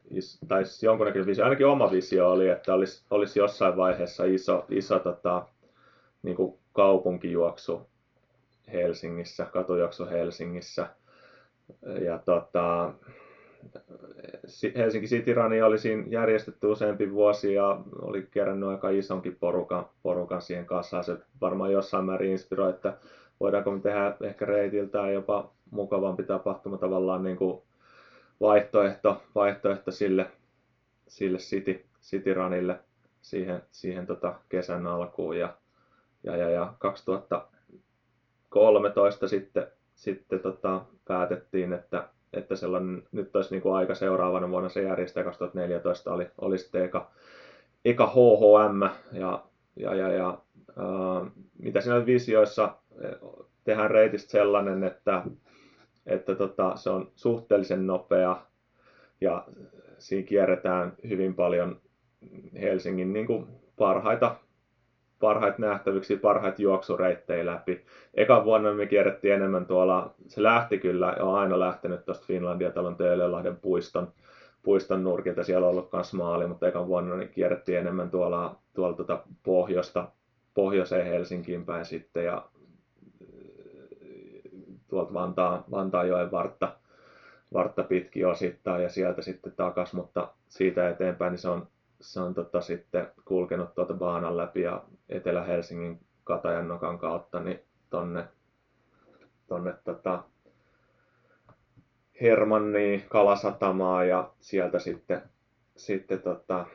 tai 0.47 0.65
siis 0.65 0.83
jonkunnäköinen 0.83 1.27
visio, 1.27 1.43
ainakin 1.43 1.67
oma 1.67 1.91
visio 1.91 2.31
oli, 2.31 2.49
että 2.49 2.73
olisi, 2.73 3.05
olisi 3.09 3.39
jossain 3.39 3.77
vaiheessa 3.77 4.25
iso, 4.25 4.65
iso 4.69 4.99
tota, 4.99 5.45
niinku 6.23 6.59
kaupunkijuoksu 6.73 7.89
Helsingissä, 8.73 9.45
katujuoksu 9.45 10.05
Helsingissä. 10.05 10.87
Ja 12.05 12.19
tota, 12.25 12.93
Si- 14.45 14.73
Helsinki 14.75 15.07
City 15.07 15.33
Run 15.33 15.63
oli 15.63 15.77
siinä 15.77 16.03
järjestetty 16.09 16.67
useampi 16.67 17.11
vuosi 17.11 17.53
ja 17.53 17.81
oli 18.01 18.27
kerännyt 18.31 18.69
aika 18.69 18.89
isonkin 18.89 19.35
porukan, 19.35 19.85
porukan 20.03 20.41
siihen 20.41 20.65
kasaan. 20.65 21.03
Se 21.03 21.17
varmaan 21.41 21.71
jossain 21.71 22.05
määrin 22.05 22.31
inspiroi, 22.31 22.69
että 22.69 22.97
voidaanko 23.39 23.71
me 23.71 23.79
tehdä 23.79 24.15
ehkä 24.21 24.45
reitiltään 24.45 25.13
jopa 25.13 25.51
mukavampi 25.71 26.23
tapahtuma 26.23 26.77
tavallaan 26.77 27.23
niin 27.23 27.37
kuin 27.37 27.61
vaihtoehto, 28.41 29.23
vaihtoehto 29.35 29.91
sille, 29.91 30.31
sille 31.07 31.37
City, 31.37 31.85
City 32.01 32.33
Runille 32.33 32.79
siihen, 33.21 33.63
siihen 33.71 34.07
tota 34.07 34.35
kesän 34.49 34.87
alkuun. 34.87 35.37
Ja, 35.37 35.53
ja, 36.23 36.37
ja, 36.37 36.49
ja 36.49 36.73
2013 36.79 39.27
sitten, 39.27 39.67
sitten 39.95 40.39
tota, 40.39 40.81
päätettiin, 41.07 41.73
että, 41.73 42.09
että 42.33 42.55
sellainen, 42.55 43.03
nyt 43.11 43.35
olisi 43.35 43.51
niin 43.51 43.61
kuin 43.61 43.75
aika 43.75 43.95
seuraavana 43.95 44.49
vuonna 44.49 44.69
se 44.69 44.83
järjestää. 44.83 45.23
2014 45.23 46.13
oli, 46.13 46.27
oli 46.37 46.57
sitten 46.57 46.83
eka, 46.83 47.11
eka 47.85 48.07
HHM 48.07 48.83
ja, 49.11 49.43
ja, 49.75 49.95
ja, 49.95 50.11
ja 50.11 50.37
ää, 50.77 51.31
mitä 51.57 51.81
siinä 51.81 52.05
visioissa 52.05 52.75
tehdään 53.63 53.91
reitistä 53.91 54.31
sellainen, 54.31 54.83
että, 54.83 55.23
että 56.05 56.35
tota, 56.35 56.75
se 56.75 56.89
on 56.89 57.11
suhteellisen 57.15 57.87
nopea 57.87 58.37
ja 59.21 59.45
siinä 59.97 60.27
kierretään 60.27 60.93
hyvin 61.09 61.33
paljon 61.33 61.81
Helsingin 62.61 63.13
niin 63.13 63.27
kuin 63.27 63.47
parhaita, 63.77 64.35
parhaita 65.19 65.61
nähtävyyksiä, 65.61 66.17
parhaita 66.17 66.61
juoksureittejä 66.61 67.45
läpi. 67.45 67.85
Eka 68.13 68.45
vuonna 68.45 68.73
me 68.73 68.85
kierrettiin 68.85 69.33
enemmän 69.33 69.65
tuolla, 69.65 70.15
se 70.27 70.43
lähti 70.43 70.77
kyllä, 70.77 71.15
on 71.19 71.35
aina 71.35 71.59
lähtenyt 71.59 72.05
tuosta 72.05 72.25
Finlandia 72.25 72.71
talon 72.71 72.95
Töölönlahden 72.95 73.57
puiston, 73.57 74.13
puiston 74.63 75.03
nurkilta, 75.03 75.43
siellä 75.43 75.67
on 75.67 75.71
ollut 75.71 75.93
myös 75.93 76.13
maali, 76.13 76.47
mutta 76.47 76.67
ekan 76.67 76.87
vuonna 76.87 77.15
niin 77.15 77.29
kierrettiin 77.29 77.79
enemmän 77.79 78.09
tuolla, 78.09 78.55
tuolla 78.73 78.95
tuota 78.95 79.23
pohjoista, 79.43 80.07
pohjoiseen 80.53 81.05
Helsinkiin 81.05 81.65
päin 81.65 81.85
sitten 81.85 82.25
ja 82.25 82.45
tuolta 84.87 85.13
Vantaa, 85.13 85.63
Vantaajoen 85.71 86.31
vartta, 86.31 86.75
vartta 87.53 87.83
pitkin 87.83 88.27
osittain 88.27 88.83
ja 88.83 88.89
sieltä 88.89 89.21
sitten 89.21 89.51
takas, 89.51 89.93
mutta 89.93 90.33
siitä 90.49 90.89
eteenpäin 90.89 91.31
niin 91.31 91.39
se 91.39 91.49
on, 91.49 91.67
se 92.01 92.19
on 92.19 92.33
tota 92.33 92.61
sitten 92.61 93.07
kulkenut 93.25 93.75
tuota 93.75 93.93
baanan 93.93 94.37
läpi 94.37 94.61
ja 94.61 94.83
Etelä-Helsingin 95.09 95.99
Katajannokan 96.23 96.97
kautta 96.97 97.39
niin 97.39 97.59
tonne, 97.89 98.27
tonne 99.47 99.73
tota 99.83 100.23
Hermanniin 102.21 103.05
Kalasatamaa 103.09 104.03
ja 104.03 104.31
sieltä 104.39 104.79
sitten, 104.79 105.21
sitten 105.75 106.21
tota, 106.21 106.65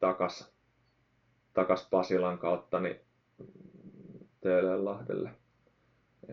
takas, 0.00 0.52
takas 1.52 1.88
Pasilan 1.90 2.38
kautta 2.38 2.80
niin 2.80 3.00
Töölönlahdelle. 4.40 5.39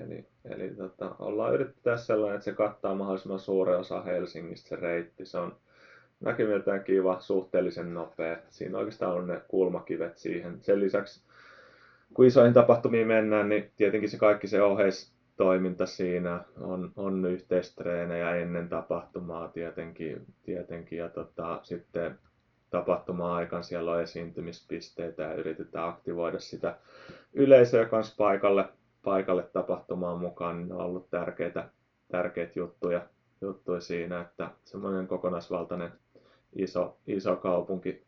Eli, 0.05 0.25
eli 0.45 0.75
tota, 0.75 1.15
ollaan 1.19 1.53
yritetty 1.53 1.81
tehdä 1.83 1.97
sellainen, 1.97 2.35
että 2.35 2.45
se 2.45 2.53
kattaa 2.53 2.95
mahdollisimman 2.95 3.39
suuren 3.39 3.79
osa 3.79 4.01
Helsingistä 4.01 4.69
se 4.69 4.75
reitti. 4.75 5.25
Se 5.25 5.37
on 5.37 5.55
näkymiltään 6.19 6.83
kiva, 6.83 7.19
suhteellisen 7.19 7.93
nopea. 7.93 8.37
Siinä 8.49 8.77
oikeastaan 8.77 9.15
on 9.15 9.27
ne 9.27 9.41
kulmakivet 9.47 10.17
siihen. 10.17 10.57
Sen 10.61 10.79
lisäksi, 10.79 11.23
kun 12.13 12.25
isoihin 12.25 12.53
tapahtumiin 12.53 13.07
mennään, 13.07 13.49
niin 13.49 13.71
tietenkin 13.75 14.09
se 14.09 14.17
kaikki 14.17 14.47
se 14.47 14.61
oheistoiminta 14.61 15.85
siinä 15.85 16.43
on, 16.61 16.91
on 16.95 17.25
yhteistreenejä 17.25 18.35
ennen 18.35 18.69
tapahtumaa 18.69 19.47
tietenkin. 19.47 20.25
tietenkin 20.43 20.99
ja 20.99 21.09
tota, 21.09 21.59
sitten 21.63 22.19
tapahtuma-aikaan 22.69 23.63
siellä 23.63 23.91
on 23.91 24.01
esiintymispisteitä 24.01 25.23
ja 25.23 25.33
yritetään 25.33 25.89
aktivoida 25.89 26.39
sitä 26.39 26.75
yleisöä 27.33 27.85
kanssa 27.85 28.15
paikalle, 28.17 28.65
paikalle 29.07 29.43
tapahtumaan 29.43 30.17
mukaan, 30.19 30.57
niin 30.57 30.67
ne 30.67 30.75
on 30.75 30.81
ollut 30.81 31.09
tärkeitä, 31.09 31.69
tärkeitä 32.11 32.59
juttuja, 32.59 33.01
juttuja 33.41 33.81
siinä, 33.81 34.21
että 34.21 34.49
semmoinen 34.63 35.07
kokonaisvaltainen 35.07 35.91
iso, 36.55 36.97
iso 37.07 37.35
kaupunki 37.35 38.03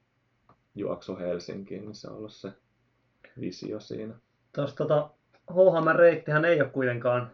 juoksu 0.75 1.17
Helsinkiin, 1.17 1.81
niin 1.81 1.95
se 1.95 2.07
on 2.07 2.15
ollut 2.15 2.33
se 2.33 2.51
visio 3.39 3.79
siinä. 3.79 4.13
Tuossa 4.55 4.75
tota, 4.75 5.09
HHM 5.51 5.97
reittihän 5.97 6.45
ei 6.45 6.62
ole 6.62 6.69
kuitenkaan 6.69 7.29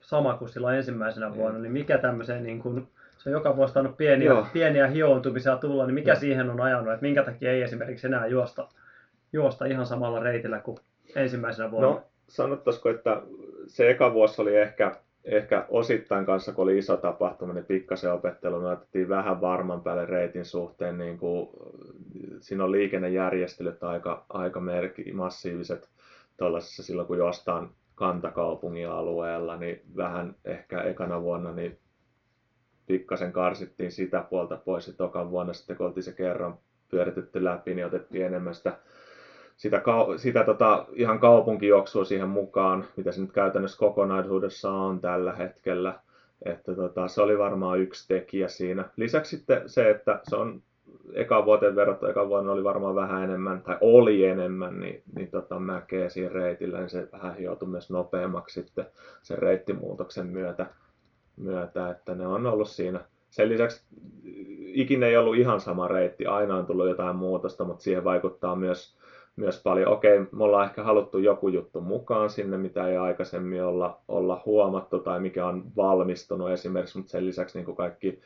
sama 0.00 0.34
kuin 0.34 0.48
silloin 0.48 0.76
ensimmäisenä 0.76 1.34
vuonna, 1.34 1.58
niin 1.58 1.72
mikä 1.72 1.98
tämmöiseen 1.98 2.42
niin 2.42 2.62
kuin, 2.62 2.88
se 3.18 3.28
on 3.28 3.32
joka 3.32 3.56
vuosi 3.56 3.74
tainnut 3.74 3.96
pieniä, 3.96 4.28
Joo. 4.28 4.46
pieniä 4.52 4.86
hioontumisia 4.86 5.56
tulla, 5.56 5.86
niin 5.86 5.94
mikä 5.94 6.12
Joo. 6.12 6.20
siihen 6.20 6.50
on 6.50 6.60
ajanut, 6.60 6.92
että 6.92 7.02
minkä 7.02 7.22
takia 7.22 7.52
ei 7.52 7.62
esimerkiksi 7.62 8.06
enää 8.06 8.26
juosta, 8.26 8.68
juosta 9.32 9.64
ihan 9.64 9.86
samalla 9.86 10.20
reitillä 10.20 10.60
kuin 10.60 10.78
ensimmäisenä 11.14 11.70
vuonna? 11.70 11.88
No, 11.88 12.02
sanottaisiko, 12.28 12.88
että 12.88 13.22
se 13.66 13.90
eka 13.90 14.12
vuosi 14.14 14.42
oli 14.42 14.56
ehkä, 14.56 14.96
ehkä 15.24 15.66
osittain 15.68 16.26
kanssa, 16.26 16.52
kun 16.52 16.62
oli 16.62 16.78
iso 16.78 16.96
tapahtuma, 16.96 17.52
niin 17.52 17.64
pikkasen 17.64 18.12
opettelu. 18.12 18.60
Me 18.60 18.68
otettiin 18.68 19.08
vähän 19.08 19.40
varman 19.40 19.82
päälle 19.82 20.06
reitin 20.06 20.44
suhteen. 20.44 20.98
Niin 20.98 21.18
kuin, 21.18 21.48
siinä 22.40 22.64
on 22.64 22.72
liikennejärjestelyt 22.72 23.82
aika, 23.82 24.24
aika 24.28 24.60
merki, 24.60 25.12
massiiviset 25.12 25.88
tuollaisessa 26.36 26.82
silloin, 26.82 27.08
kun 27.08 27.18
jostain 27.18 27.68
kantakaupungin 27.94 28.88
alueella, 28.88 29.56
niin 29.56 29.82
vähän 29.96 30.34
ehkä 30.44 30.82
ekana 30.82 31.22
vuonna 31.22 31.52
niin 31.52 31.78
pikkasen 32.86 33.32
karsittiin 33.32 33.92
sitä 33.92 34.24
puolta 34.30 34.56
pois. 34.56 34.86
Ja 34.86 34.92
tokan 34.92 35.30
vuonna 35.30 35.52
sitten, 35.52 35.76
kun 35.76 35.86
oltiin 35.86 36.04
se 36.04 36.12
kerran 36.12 36.58
pyöritetty 36.90 37.44
läpi, 37.44 37.74
niin 37.74 37.86
otettiin 37.86 38.26
enemmän 38.26 38.54
sitä 38.54 38.78
sitä, 39.58 39.82
sitä 40.16 40.44
tota, 40.44 40.86
ihan 40.92 41.18
kaupunkijuoksua 41.18 42.04
siihen 42.04 42.28
mukaan, 42.28 42.84
mitä 42.96 43.12
se 43.12 43.20
nyt 43.20 43.32
käytännössä 43.32 43.78
kokonaisuudessa 43.78 44.70
on 44.70 45.00
tällä 45.00 45.32
hetkellä. 45.32 46.00
Että 46.44 46.74
tota, 46.74 47.08
se 47.08 47.22
oli 47.22 47.38
varmaan 47.38 47.80
yksi 47.80 48.08
tekijä 48.08 48.48
siinä. 48.48 48.84
Lisäksi 48.96 49.36
sitten 49.36 49.68
se, 49.68 49.90
että 49.90 50.20
se 50.22 50.36
on 50.36 50.62
eka 51.12 51.44
vuoteen 51.44 51.76
verrattuna, 51.76 52.10
eka 52.10 52.28
vuonna 52.28 52.52
oli 52.52 52.64
varmaan 52.64 52.94
vähän 52.94 53.24
enemmän, 53.24 53.62
tai 53.62 53.76
oli 53.80 54.24
enemmän, 54.24 54.80
niin, 54.80 55.02
niin 55.16 55.30
tota, 55.30 55.60
mäkeä 55.60 56.08
siinä 56.08 56.32
reitillä, 56.32 56.78
niin 56.78 56.90
se 56.90 57.08
vähän 57.12 57.36
hiotui 57.36 57.68
myös 57.68 57.90
nopeammaksi 57.90 58.60
sitten 58.60 58.86
sen 59.22 59.38
reittimuutoksen 59.38 60.26
myötä, 60.26 60.66
myötä, 61.36 61.90
että 61.90 62.14
ne 62.14 62.26
on 62.26 62.46
ollut 62.46 62.68
siinä. 62.68 63.00
Sen 63.30 63.48
lisäksi 63.48 63.82
ikinä 64.66 65.06
ei 65.06 65.16
ollut 65.16 65.36
ihan 65.36 65.60
sama 65.60 65.88
reitti, 65.88 66.26
aina 66.26 66.56
on 66.56 66.66
tullut 66.66 66.88
jotain 66.88 67.16
muutosta, 67.16 67.64
mutta 67.64 67.82
siihen 67.82 68.04
vaikuttaa 68.04 68.56
myös, 68.56 68.98
myös 69.38 69.62
paljon. 69.62 69.92
Okei, 69.92 70.18
me 70.18 70.44
ollaan 70.44 70.66
ehkä 70.66 70.82
haluttu 70.82 71.18
joku 71.18 71.48
juttu 71.48 71.80
mukaan 71.80 72.30
sinne, 72.30 72.58
mitä 72.58 72.88
ei 72.88 72.96
aikaisemmin 72.96 73.64
olla, 73.64 74.00
olla 74.08 74.42
huomattu 74.46 74.98
tai 74.98 75.20
mikä 75.20 75.46
on 75.46 75.64
valmistunut 75.76 76.50
esimerkiksi, 76.50 76.98
mutta 76.98 77.10
sen 77.10 77.26
lisäksi 77.26 77.58
niin 77.58 77.64
kuin 77.64 77.76
kaikki 77.76 78.20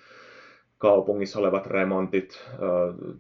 kaupungissa 0.79 1.39
olevat 1.39 1.67
remontit, 1.67 2.51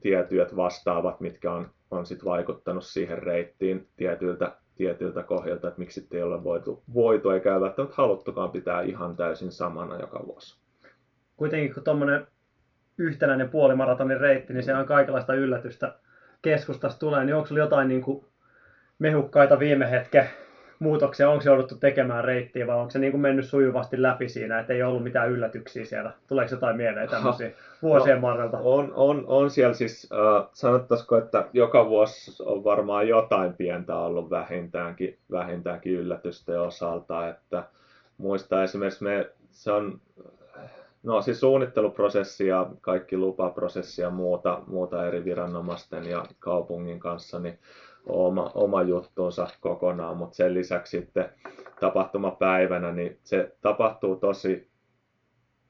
tietyöt 0.00 0.56
vastaavat, 0.56 1.20
mitkä 1.20 1.52
on, 1.52 1.68
on 1.90 2.06
sit 2.06 2.24
vaikuttanut 2.24 2.84
siihen 2.84 3.18
reittiin 3.18 3.88
tietyiltä, 3.96 4.56
tietyiltä 4.76 5.22
kohdilta, 5.22 5.68
että 5.68 5.78
miksi 5.78 6.06
ei 6.10 6.22
ole 6.22 6.44
voitu, 6.44 6.82
voitu 6.94 7.30
eikä 7.30 7.60
välttämättä 7.60 7.96
haluttukaan 7.96 8.50
pitää 8.50 8.82
ihan 8.82 9.16
täysin 9.16 9.52
samana 9.52 9.98
joka 10.00 10.26
vuosi. 10.26 10.62
Kuitenkin 11.36 11.74
kun 11.74 11.84
tuommoinen 11.84 12.26
yhtenäinen 12.98 13.48
puolimaratonin 13.48 14.20
reitti, 14.20 14.52
niin 14.52 14.62
se 14.62 14.74
on 14.74 14.86
kaikenlaista 14.86 15.34
yllätystä 15.34 15.98
keskustasta 16.42 16.98
tulee, 16.98 17.24
niin 17.24 17.34
onko 17.34 17.46
sulla 17.46 17.60
jotain 17.60 17.88
niin 17.88 18.02
kuin 18.02 18.24
mehukkaita 18.98 19.58
viime 19.58 19.90
hetken 19.90 20.30
muutoksia, 20.82 21.30
onko 21.30 21.42
se 21.42 21.50
jouduttu 21.50 21.76
tekemään 21.76 22.24
reittiä 22.24 22.66
vai 22.66 22.76
onko 22.76 22.90
se 22.90 22.98
niin 22.98 23.10
kuin 23.10 23.20
mennyt 23.20 23.44
sujuvasti 23.44 24.02
läpi 24.02 24.28
siinä, 24.28 24.60
että 24.60 24.72
ei 24.72 24.82
ollut 24.82 25.02
mitään 25.02 25.30
yllätyksiä 25.30 25.84
siellä? 25.84 26.12
Tuleeko 26.26 26.54
jotain 26.54 26.76
mieleen 26.76 27.08
tämmöisiä 27.08 27.50
vuosien 27.82 28.20
no, 28.20 28.28
varrelta? 28.28 28.58
On, 28.58 28.92
on, 28.94 29.24
on 29.26 29.50
siellä 29.50 29.74
siis, 29.74 30.08
äh, 30.12 30.48
sanottaisiko, 30.52 31.18
että 31.18 31.48
joka 31.52 31.88
vuosi 31.88 32.42
on 32.42 32.64
varmaan 32.64 33.08
jotain 33.08 33.54
pientä 33.54 33.96
ollut 33.96 34.30
vähintäänkin, 34.30 35.18
vähintäänkin 35.30 35.92
yllätysten 35.92 36.60
osalta, 36.60 37.28
että 37.28 37.64
muista 38.18 38.62
esimerkiksi 38.62 39.04
me, 39.04 39.30
se 39.50 39.72
on 39.72 40.00
No 41.02 41.22
siis 41.22 41.40
suunnitteluprosessi 41.40 42.46
ja 42.46 42.70
kaikki 42.80 43.16
lupaprosessi 43.16 44.02
ja 44.02 44.10
muuta, 44.10 44.62
muuta 44.66 45.06
eri 45.06 45.24
viranomaisten 45.24 46.04
ja 46.04 46.24
kaupungin 46.38 47.00
kanssa, 47.00 47.38
niin 47.38 47.58
oma, 48.06 48.50
oma 48.54 48.82
juttuunsa 48.82 49.48
kokonaan, 49.60 50.16
mutta 50.16 50.36
sen 50.36 50.54
lisäksi 50.54 50.98
sitten 50.98 51.30
tapahtumapäivänä, 51.80 52.92
niin 52.92 53.18
se 53.24 53.56
tapahtuu 53.60 54.16
tosi 54.16 54.72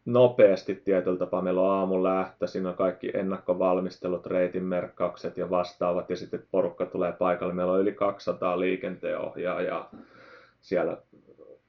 nopeasti 0.05 0.75
tietyllä 0.75 1.19
tapaa. 1.19 1.43
Meillä 1.43 1.61
on 1.61 1.71
aamun 1.71 2.05
lähtö, 2.05 2.47
siinä 2.47 2.69
on 2.69 2.75
kaikki 2.75 3.11
ennakkovalmistelut, 3.15 4.27
reitin 4.27 4.65
merkkaukset 4.65 5.37
ja 5.37 5.51
vastaavat, 5.51 6.11
ja 6.11 6.17
sitten 6.17 6.47
porukka 6.51 6.87
tulee 6.87 7.13
paikalle. 7.13 7.55
Meillä 7.55 7.73
on 7.73 7.81
yli 7.81 7.93
200 7.93 8.61
liikenteenohjaajaa 8.61 9.91
siellä 10.61 10.97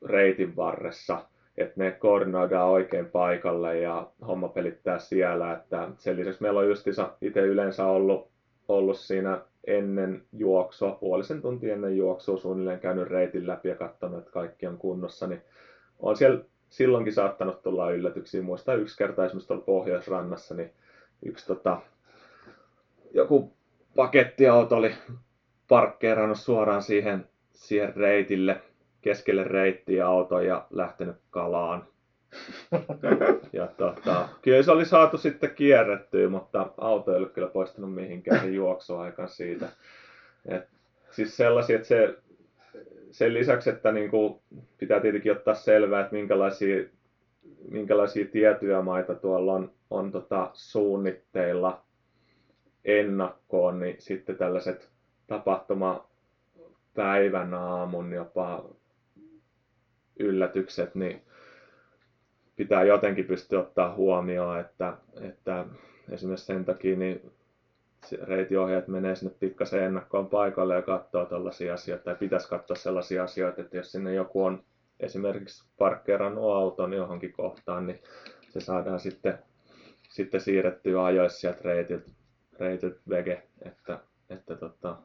reitin 0.05 0.55
varressa, 0.55 1.25
että 1.57 1.73
ne 1.75 1.91
koordinoidaan 1.91 2.69
oikein 2.69 3.05
paikalle 3.05 3.79
ja 3.79 4.07
homma 4.27 4.47
pelittää 4.47 4.99
siellä. 4.99 5.53
Että 5.53 5.89
sen 5.97 6.17
lisäksi 6.17 6.41
meillä 6.41 6.59
on 6.59 6.67
just 6.67 6.87
itse 7.21 7.41
yleensä 7.41 7.85
ollut, 7.85 8.29
ollut 8.67 8.97
siinä 8.97 9.41
ennen 9.67 10.23
juoksua, 10.33 10.91
puolisen 10.91 11.41
tuntia 11.41 11.73
ennen 11.73 11.97
juoksua 11.97 12.37
suunnilleen 12.37 12.79
käynyt 12.79 13.07
reitin 13.07 13.47
läpi 13.47 13.69
ja 13.69 13.75
katsonut, 13.75 14.19
että 14.19 14.31
kaikki 14.31 14.67
on 14.67 14.77
kunnossa, 14.77 15.27
niin 15.27 15.41
on 15.99 16.17
siellä 16.17 16.43
silloinkin 16.69 17.13
saattanut 17.13 17.61
tulla 17.61 17.91
yllätyksiä. 17.91 18.41
Muistan 18.41 18.79
yksi 18.79 18.97
kerta 18.97 19.25
esimerkiksi 19.25 19.47
tuolla 19.47 19.63
Pohjoisrannassa, 19.63 20.55
niin 20.55 20.71
yksi 21.25 21.47
tota, 21.47 21.81
joku 23.13 23.53
pakettiauto 23.95 24.75
oli 24.75 24.91
parkkeerannut 25.67 26.39
suoraan 26.39 26.83
siihen, 26.83 27.27
siihen 27.51 27.95
reitille, 27.95 28.61
keskelle 29.03 29.43
reittiä 29.43 30.07
auto 30.07 30.41
ja 30.41 30.67
lähtenyt 30.71 31.15
kalaan 31.29 31.87
ja 33.53 33.67
tota, 33.67 34.29
kyllä 34.41 34.63
se 34.63 34.71
oli 34.71 34.85
saatu 34.85 35.17
sitten 35.17 35.55
kierrettyä, 35.55 36.29
mutta 36.29 36.73
auto 36.77 37.11
ei 37.11 37.17
ollut 37.17 37.33
kyllä 37.33 37.47
poistunut 37.47 37.93
mihinkään 37.93 38.53
juoksuaikaan 38.53 39.29
siitä. 39.29 39.69
Et, 40.45 40.67
siis 41.11 41.37
sellaisia, 41.37 41.75
että 41.75 41.87
se, 41.87 42.17
sen 43.11 43.33
lisäksi, 43.33 43.69
että 43.69 43.91
niin 43.91 44.09
kuin 44.09 44.39
pitää 44.77 44.99
tietenkin 44.99 45.31
ottaa 45.31 45.53
selvää, 45.53 46.01
että 46.01 46.15
minkälaisia, 46.15 46.83
minkälaisia 47.69 48.25
tiettyjä 48.25 48.81
maita 48.81 49.15
tuolla 49.15 49.53
on, 49.53 49.71
on 49.89 50.11
tota 50.11 50.49
suunnitteilla 50.53 51.81
ennakkoon, 52.85 53.79
niin 53.79 53.95
sitten 53.99 54.37
tällaiset 54.37 54.89
tapahtuma 55.27 56.07
päivän 56.93 57.53
aamun 57.53 58.13
jopa 58.13 58.65
yllätykset, 60.19 60.95
niin 60.95 61.21
pitää 62.55 62.83
jotenkin 62.83 63.25
pystyä 63.25 63.59
ottaa 63.59 63.95
huomioon, 63.95 64.59
että, 64.59 64.97
että 65.21 65.65
esimerkiksi 66.11 66.45
sen 66.45 66.65
takia 66.65 66.95
niin 66.95 67.31
reitiohjaajat 68.21 68.87
menee 68.87 69.15
sinne 69.15 69.35
pikkasen 69.39 69.83
ennakkoon 69.83 70.27
paikalle 70.27 70.75
ja 70.75 70.81
katsoo 70.81 71.25
tällaisia 71.25 71.73
asioita, 71.73 72.03
tai 72.03 72.15
pitäisi 72.15 72.49
katsoa 72.49 72.75
sellaisia 72.75 73.23
asioita, 73.23 73.61
että 73.61 73.77
jos 73.77 73.91
sinne 73.91 74.13
joku 74.13 74.43
on 74.43 74.63
esimerkiksi 74.99 75.69
parkkeerannut 75.77 76.51
auton 76.51 76.93
johonkin 76.93 77.33
kohtaan, 77.33 77.87
niin 77.87 77.99
se 78.49 78.59
saadaan 78.59 78.99
sitten, 78.99 79.39
sitten 80.09 80.41
siirrettyä 80.41 81.05
ajoissa 81.05 81.39
sieltä 81.39 81.59
reitiltä, 81.63 82.09
reitiltä 82.59 82.99
vege, 83.09 83.43
että, 83.61 83.99
että 84.29 84.55
tota, 84.55 84.97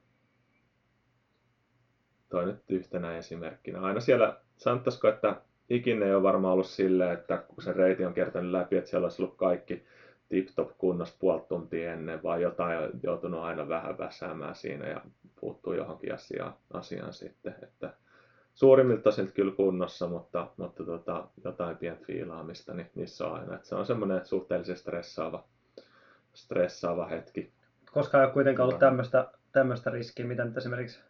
toi 2.29 2.47
nyt 2.47 2.63
yhtenä 2.69 3.17
esimerkkinä. 3.17 3.81
Aina 3.81 4.01
siellä, 4.01 4.41
sanottaisiko, 4.59 5.09
että 5.09 5.37
ikinä 5.71 6.07
ei 6.07 6.15
ole 6.15 6.23
varmaan 6.23 6.53
ollut 6.53 6.67
silleen, 6.67 7.13
että 7.13 7.37
kun 7.37 7.63
se 7.63 7.73
reiti 7.73 8.05
on 8.05 8.15
kertonut 8.15 8.53
läpi, 8.53 8.77
että 8.77 8.91
siellä 8.91 9.05
olisi 9.05 9.23
ollut 9.23 9.37
kaikki 9.37 9.85
tip-top 10.29 10.71
kunnossa 10.79 11.17
puoli 11.19 11.43
tuntia 11.49 11.93
ennen, 11.93 12.23
vaan 12.23 12.43
jotain 12.43 12.79
on 12.79 12.91
joutunut 13.03 13.41
aina 13.41 13.69
vähän 13.69 13.99
väsäämään 13.99 14.55
siinä 14.55 14.89
ja 14.89 15.01
puuttuu 15.41 15.73
johonkin 15.73 16.15
asiaan, 16.15 16.55
asiaan 16.73 17.13
sitten. 17.13 17.55
Että 17.63 17.95
suurimmilta 18.55 19.09
osin 19.09 19.33
kyllä 19.33 19.53
kunnossa, 19.53 20.07
mutta, 20.07 20.47
mutta 20.57 20.85
tota, 20.85 21.29
jotain 21.45 21.77
pientä 21.77 22.05
fiilaamista, 22.05 22.75
niin 22.75 22.91
niissä 22.95 23.27
on 23.27 23.41
aina. 23.41 23.55
Että 23.55 23.69
se 23.69 23.75
on 23.75 23.87
semmoinen 23.87 24.27
suhteellisen 24.27 24.77
stressaava, 24.77 25.45
stressaava 26.35 27.07
hetki. 27.07 27.53
Koska 27.93 28.19
ei 28.19 28.25
ole 28.25 28.33
kuitenkaan 28.33 28.69
ollut 28.69 28.81
tämmöistä, 28.81 29.31
tämmöistä 29.53 29.91
riskiä, 29.91 30.27
mitä 30.27 30.45
nyt 30.45 30.57
esimerkiksi 30.57 31.01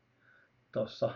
tuossa 0.73 1.11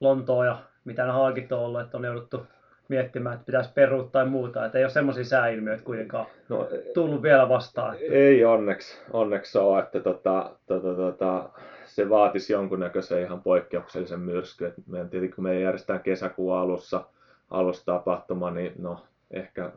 Lontoa 0.00 0.46
ja 0.46 0.62
mitä 0.84 1.06
ne 1.06 1.12
haakit 1.12 1.52
on 1.52 1.58
ollut, 1.60 1.80
että 1.80 1.96
on 1.96 2.04
jouduttu 2.04 2.46
miettimään, 2.88 3.34
että 3.34 3.46
pitäisi 3.46 3.72
peruuttaa 3.74 4.22
tai 4.22 4.30
muuta. 4.30 4.66
Että 4.66 4.78
ei 4.78 4.84
ole 4.84 4.90
semmoisia 4.90 5.24
sääilmiöitä 5.24 5.82
kuitenkaan 5.82 6.26
no, 6.48 6.68
tullut 6.94 7.22
vielä 7.22 7.48
vastaan. 7.48 7.94
Että... 7.94 8.14
Ei 8.14 8.44
onneksi, 8.44 8.98
onneksi 9.12 9.58
ole, 9.58 9.82
että 9.82 10.00
tota, 10.00 10.56
tota, 10.66 10.94
tota, 10.94 11.50
se 11.84 12.08
vaatisi 12.08 12.52
jonkunnäköisen 12.52 13.22
ihan 13.22 13.42
poikkeuksellisen 13.42 14.20
myrsky. 14.20 14.66
Et 14.66 14.74
meidän, 14.86 15.10
tietenkin 15.10 15.34
kun 15.34 15.44
me 15.44 15.60
järjestetään 15.60 16.02
kesäkuun 16.02 16.56
alussa, 16.56 17.04
alussa 17.50 17.84
tapahtuma, 17.84 18.50
niin 18.50 18.72
no 18.78 19.04
ehkä, 19.30 19.72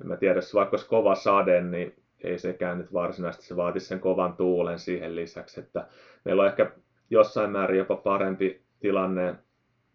en 0.00 0.06
mä 0.06 0.16
tiedä, 0.16 0.34
jos 0.34 0.54
vaikka 0.54 0.76
olisi 0.76 0.88
kova 0.88 1.14
sade, 1.14 1.60
niin 1.60 1.94
ei 2.24 2.38
sekään 2.38 2.78
nyt 2.78 2.92
varsinaisesti, 2.92 3.46
se 3.46 3.56
vaatisi 3.56 3.86
sen 3.86 4.00
kovan 4.00 4.36
tuulen 4.36 4.78
siihen 4.78 5.16
lisäksi, 5.16 5.60
että 5.60 5.86
meillä 6.24 6.42
on 6.42 6.48
ehkä 6.48 6.70
jossain 7.10 7.50
määrin 7.50 7.78
jopa 7.78 7.96
parempi 7.96 8.62
tilanne 8.80 9.34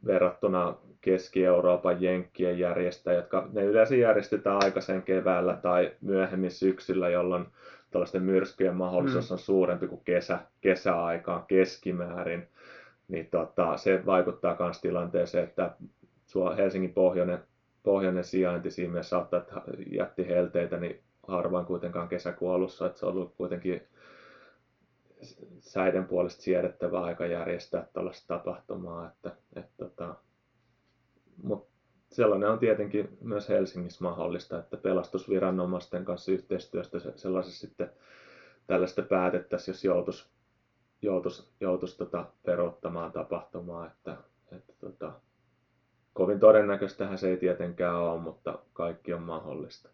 verrattuna 0.05 0.75
Keski-Euroopan 1.01 2.01
jenkkien 2.01 2.59
järjestä, 2.59 3.13
jotka 3.13 3.47
ne 3.53 3.63
yleensä 3.63 3.95
järjestetään 3.95 4.59
aikaisen 4.63 5.01
keväällä 5.03 5.57
tai 5.61 5.91
myöhemmin 6.01 6.51
syksyllä, 6.51 7.09
jolloin 7.09 7.45
tällaisten 7.91 8.23
myrskyjen 8.23 8.75
mahdollisuus 8.75 9.29
mm. 9.29 9.33
on 9.33 9.39
suurempi 9.39 9.87
kuin 9.87 10.01
kesä, 10.05 10.39
kesäaikaan 10.61 11.43
keskimäärin. 11.47 12.47
Niin 13.07 13.27
tota, 13.31 13.77
se 13.77 14.05
vaikuttaa 14.05 14.55
myös 14.59 14.81
tilanteeseen, 14.81 15.43
että 15.43 15.71
Helsingin 16.57 16.93
pohjoinen, 16.93 17.39
pohjoinen 17.83 18.23
sijainti 18.23 18.71
siinä 18.71 18.91
mielessä 18.91 19.09
saattaa, 19.09 19.39
että 19.39 19.61
jätti 19.91 20.27
helteitä, 20.27 20.77
niin 20.77 20.99
harvoin 21.27 21.65
kuitenkaan 21.65 22.07
kesäkuun 22.07 22.55
alussa, 22.55 22.85
että 22.85 22.99
se 22.99 23.05
on 23.05 23.11
ollut 23.11 23.33
kuitenkin 23.37 23.81
säiden 25.59 26.05
puolesta 26.05 26.41
siedettävä 26.41 27.03
aika 27.03 27.25
järjestää 27.25 27.87
tällaista 27.93 28.27
tapahtumaa, 28.27 29.07
että, 29.07 29.35
että, 29.55 29.85
että 29.85 30.15
mutta 31.43 31.75
sellainen 32.11 32.49
on 32.49 32.59
tietenkin 32.59 33.17
myös 33.21 33.49
Helsingissä 33.49 34.03
mahdollista, 34.03 34.59
että 34.59 34.77
pelastusviranomaisten 34.77 36.05
kanssa 36.05 36.31
yhteistyöstä 36.31 36.99
sellaisessa 37.15 37.67
sitten 37.67 37.91
tällaista 38.67 39.01
päätettäisiin, 39.01 39.73
jos 39.73 39.83
joutuisi 39.83 40.29
joutuisi, 41.01 41.51
joutuisi 41.59 41.97
tota 41.97 42.25
peruuttamaan 42.45 43.11
tapahtumaa, 43.11 43.87
että, 43.87 44.17
että 44.51 44.73
tota, 44.79 45.11
kovin 46.13 46.39
todennäköistähän 46.39 47.17
se 47.17 47.29
ei 47.29 47.37
tietenkään 47.37 47.95
ole, 47.95 48.21
mutta 48.21 48.59
kaikki 48.73 49.13
on 49.13 49.21
mahdollista. 49.21 49.89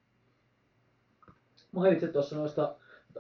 Mainitsit 1.72 2.12
tuossa 2.12 2.36
noista 2.36 2.76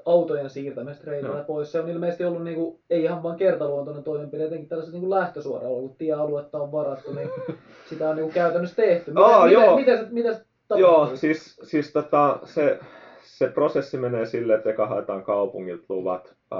autojen 0.05 0.49
siirtämistä 0.49 1.11
reitillä 1.11 1.35
Joo. 1.35 1.43
pois. 1.43 1.71
Se 1.71 1.79
on 1.79 1.89
ilmeisesti 1.89 2.25
ollut 2.25 2.43
niinku, 2.43 2.81
ei 2.89 3.03
ihan 3.03 3.23
vain 3.23 3.37
kertaluontoinen 3.37 4.03
toimenpide, 4.03 4.45
etenkin 4.45 4.69
tällaiset 4.69 4.93
niinku 4.93 5.09
lähtösuoralla, 5.09 5.81
kun 5.81 5.95
tiealuetta 5.97 6.57
on 6.57 6.71
varattu, 6.71 7.13
niin 7.13 7.29
sitä 7.89 8.09
on 8.09 8.15
niinku 8.15 8.31
käytännössä 8.31 8.75
tehty. 8.75 9.11
Miten, 9.11 9.23
Aa, 9.23 9.45
miten, 9.45 9.63
joo. 9.63 9.75
miten, 9.75 9.97
se, 9.97 10.07
miten 10.09 10.35
se 10.35 10.45
Joo, 10.75 11.15
siis, 11.15 11.59
siis 11.63 11.93
tota, 11.93 12.39
se, 12.43 12.79
se 13.21 13.47
prosessi 13.47 13.97
menee 13.97 14.25
silleen, 14.25 14.57
että 14.57 14.69
eka 14.69 14.87
haetaan 14.87 15.23
kaupungilta 15.23 15.85
luvat 15.89 16.35
ää, 16.51 16.59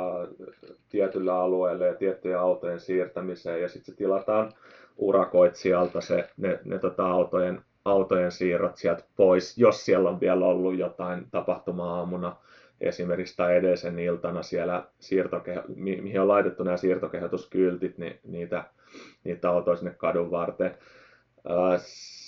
tietylle 0.90 1.32
alueelle 1.32 1.88
ja 1.88 1.94
tiettyjen 1.94 2.40
autojen 2.40 2.80
siirtämiseen 2.80 3.62
ja 3.62 3.70
sitten 3.70 3.94
se 3.94 3.98
tilataan 3.98 4.52
urakoitsijalta 4.98 6.02
se, 6.02 6.30
ne, 6.38 6.60
ne 6.66 6.80
tota, 6.80 7.12
autojen, 7.12 7.62
autojen 7.86 8.32
siirrot 8.32 8.78
sieltä 8.78 9.04
pois, 9.16 9.58
jos 9.58 9.86
siellä 9.86 10.10
on 10.10 10.20
vielä 10.20 10.46
ollut 10.46 10.78
jotain 10.78 11.28
tapahtuma-aamuna 11.32 12.36
esimerkiksi 12.82 13.38
tai 13.38 13.56
edellisen 13.56 14.00
iltana 14.00 14.44
siellä 14.44 14.84
siirtokeho, 15.00 15.62
mi- 15.76 16.02
mihin 16.02 16.22
on 16.22 16.28
laitettu 16.28 16.64
nämä 16.64 16.78
siirtokehotuskyltit, 16.78 17.98
niin 17.98 18.20
niitä, 18.24 18.64
niitä 19.24 19.50
autoja 19.50 19.78
sinne 19.78 19.94
kadun 19.98 20.32
varteen. 20.32 20.78
Ää, 21.50 21.78
s- 21.78 22.22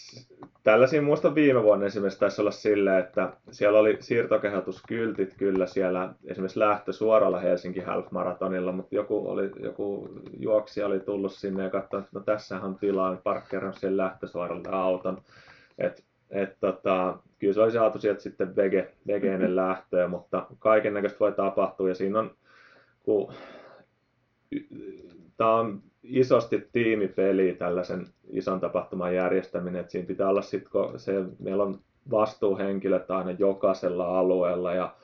Tällaisia 0.64 1.02
muista 1.02 1.36
viime 1.36 1.64
vuonna 1.64 1.86
esimerkiksi 1.86 2.20
taisi 2.20 2.42
olla 2.42 2.52
silleen, 2.52 3.00
että 3.00 3.34
siellä 3.52 3.80
oli 3.80 3.98
siirtokehotuskyltit 4.00 5.34
kyllä 5.38 5.66
siellä 5.66 6.14
esimerkiksi 6.26 6.60
lähtö 6.60 6.94
suoralla 6.94 7.40
Helsinki 7.40 7.80
Half 7.80 8.12
Marathonilla, 8.12 8.72
mutta 8.72 8.96
joku, 8.96 9.30
oli, 9.30 9.52
joku 9.60 10.10
juoksija 10.40 10.86
oli 10.86 11.00
tullut 11.00 11.34
sinne 11.34 11.64
ja 11.64 11.70
katsonut, 11.70 12.06
että 12.06 12.20
no 12.20 12.24
tässähän 12.26 12.66
on 12.66 12.76
tilaa, 12.76 13.18
parkkeerannut 13.24 13.78
sen 13.80 13.98
lähtösuoralle 13.98 14.70
auton. 14.72 15.22
Et, 15.78 16.04
et, 16.34 16.58
tota, 16.60 17.18
kyllä 17.40 17.54
se 17.54 17.62
olisi 17.62 17.78
saatu 17.78 18.00
sieltä 18.00 18.22
sitten 18.22 18.56
vege, 18.56 18.92
vege 19.08 19.34
ennen 19.34 19.56
lähtöä, 19.56 20.08
mutta 20.08 20.48
kaiken 20.60 20.94
näköistä 20.94 21.20
voi 21.20 21.32
tapahtua. 21.32 21.90
Ja 21.90 21.96
siinä 21.96 22.20
on, 22.20 22.32
kun 23.04 23.34
tämä 25.38 25.56
on 25.56 25.82
isosti 26.04 26.68
tiimipeli 26.72 27.56
tällaisen 27.60 28.08
ison 28.30 28.60
tapahtuman 28.60 29.16
järjestäminen, 29.16 29.82
että 29.82 29.92
siinä 29.92 30.08
pitää 30.08 30.30
olla 30.30 30.42
sitten, 30.42 30.72
kun 30.72 31.00
se, 31.00 31.24
meillä 31.40 31.64
on 31.64 31.80
vastuuhenkilöt 32.12 33.12
aina 33.12 33.32
jokaisella 33.32 34.20
alueella 34.20 34.74
ja 34.74 34.96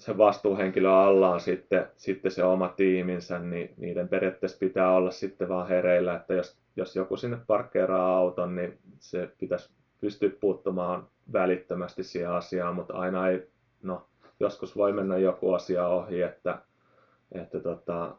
se 0.00 0.18
vastuuhenkilö 0.18 0.92
alla 0.92 1.30
on 1.30 1.40
sitten, 1.40 1.86
sitten 1.96 2.30
se 2.30 2.44
oma 2.44 2.68
tiiminsä, 2.68 3.38
niin 3.38 3.74
niiden 3.76 4.08
periaatteessa 4.08 4.58
pitää 4.58 4.92
olla 4.92 5.10
sitten 5.10 5.48
vaan 5.48 5.68
hereillä, 5.68 6.14
että 6.14 6.34
jos, 6.34 6.58
jos 6.76 6.96
joku 6.96 7.16
sinne 7.16 7.38
parkkeeraa 7.46 8.16
auton, 8.16 8.56
niin 8.56 8.78
se 8.98 9.30
pitäisi 9.38 9.70
pystyä 10.00 10.30
puuttumaan 10.40 11.06
välittömästi 11.32 12.02
siihen 12.02 12.30
asiaan, 12.30 12.74
mutta 12.74 12.94
aina 12.94 13.28
ei, 13.28 13.48
no 13.82 14.06
joskus 14.40 14.76
voi 14.76 14.92
mennä 14.92 15.18
joku 15.18 15.52
asia 15.52 15.86
ohi, 15.86 16.22
että, 16.22 16.58
että 17.32 17.60
tota, 17.60 18.14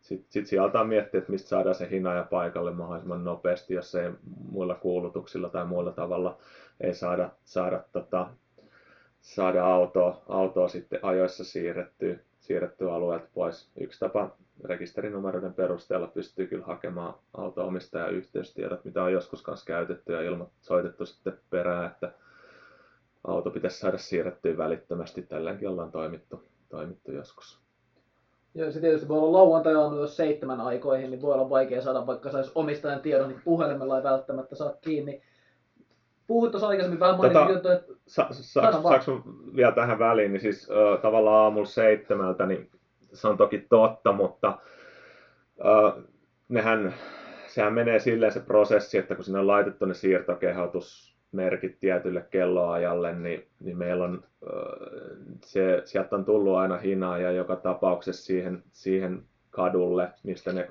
sitten 0.00 0.32
sit 0.32 0.46
sieltä 0.46 0.84
miettiä, 0.84 1.18
että 1.18 1.32
mistä 1.32 1.48
saadaan 1.48 1.74
se 1.74 1.90
hinaaja 1.90 2.26
paikalle 2.30 2.72
mahdollisimman 2.72 3.24
nopeasti, 3.24 3.74
jos 3.74 3.94
ei 3.94 4.10
muilla 4.50 4.74
kuulutuksilla 4.74 5.48
tai 5.48 5.64
muilla 5.64 5.92
tavalla 5.92 6.38
ei 6.80 6.94
saada, 6.94 7.30
saada, 7.44 7.84
tota, 7.92 8.30
saada 9.26 9.64
autoa, 9.64 10.22
autoa 10.28 10.68
sitten 10.68 10.98
ajoissa 11.02 11.44
siirrettyä, 11.44 12.16
siirrettyä 12.40 12.94
alueelta 12.94 13.26
pois. 13.34 13.70
Yksi 13.80 14.00
tapa 14.00 14.36
rekisterinumeroiden 14.64 15.54
perusteella 15.54 16.06
pystyy 16.06 16.46
kyllä 16.46 16.64
hakemaan 16.64 17.14
auto-omistajan 17.34 18.14
yhteystiedot, 18.14 18.84
mitä 18.84 19.02
on 19.02 19.12
joskus 19.12 19.42
kanssa 19.42 19.66
käytetty 19.66 20.12
ja 20.12 20.22
ilmo, 20.22 20.50
soitettu 20.60 21.06
sitten 21.06 21.38
perään, 21.50 21.86
että 21.86 22.12
auto 23.24 23.50
pitäisi 23.50 23.78
saada 23.78 23.98
siirrettyä 23.98 24.56
välittömästi. 24.56 25.22
Tälläkin 25.22 25.68
ollaan 25.68 25.92
toimittu, 25.92 26.42
toimittu 26.68 27.12
joskus. 27.12 27.60
Ja 28.54 28.72
se 28.72 28.80
tietysti 28.80 29.08
voi 29.08 29.18
olla 29.18 29.38
lauantai 29.38 29.74
aamu, 29.74 29.96
jos 29.96 30.16
seitsemän 30.16 30.60
aikoihin, 30.60 31.10
niin 31.10 31.22
voi 31.22 31.34
olla 31.34 31.50
vaikea 31.50 31.82
saada, 31.82 32.06
vaikka 32.06 32.30
saisi 32.30 32.52
omistajan 32.54 33.00
tiedon, 33.00 33.28
niin 33.28 33.42
puhelimella 33.44 33.96
ei 33.96 34.02
välttämättä 34.02 34.56
saa 34.56 34.72
kiinni. 34.80 35.22
Puhuit 36.26 36.50
tuossa 36.50 36.68
aikaisemmin 36.68 37.00
vähän 37.00 37.16
Tota- 37.16 37.50
juttu, 37.52 37.68
että 37.68 37.92
Sa- 38.06 38.28
saaks 38.30 39.08
mä 39.08 39.14
vielä 39.56 39.72
tähän 39.72 39.98
väliin, 39.98 40.32
niin 40.32 40.40
siis 40.40 40.70
ö, 40.70 40.98
tavallaan 41.02 41.44
aamulla 41.44 41.66
seitsemältä, 41.66 42.46
niin 42.46 42.70
se 43.12 43.28
on 43.28 43.36
toki 43.36 43.66
totta, 43.68 44.12
mutta 44.12 44.58
ö, 45.58 46.02
nehän, 46.48 46.94
sehän 47.46 47.72
menee 47.72 47.98
silleen 47.98 48.32
se 48.32 48.40
prosessi, 48.40 48.98
että 48.98 49.14
kun 49.14 49.24
sinne 49.24 49.40
on 49.40 49.46
laitettu 49.46 49.84
ne 49.86 49.94
siirtokehotusmerkit 49.94 51.80
tietylle 51.80 52.26
kelloajalle, 52.30 53.12
niin, 53.12 53.46
niin 53.60 53.78
meillä 53.78 54.04
on, 54.04 54.24
se, 55.44 55.82
sieltä 55.84 56.16
on 56.16 56.24
tullut 56.24 56.56
aina 56.56 56.76
hinaaja 56.76 57.30
joka 57.30 57.56
tapauksessa 57.56 58.24
siihen, 58.24 58.62
siihen 58.72 59.22
kadulle, 59.50 60.08
mistä 60.22 60.52
ne 60.52 60.70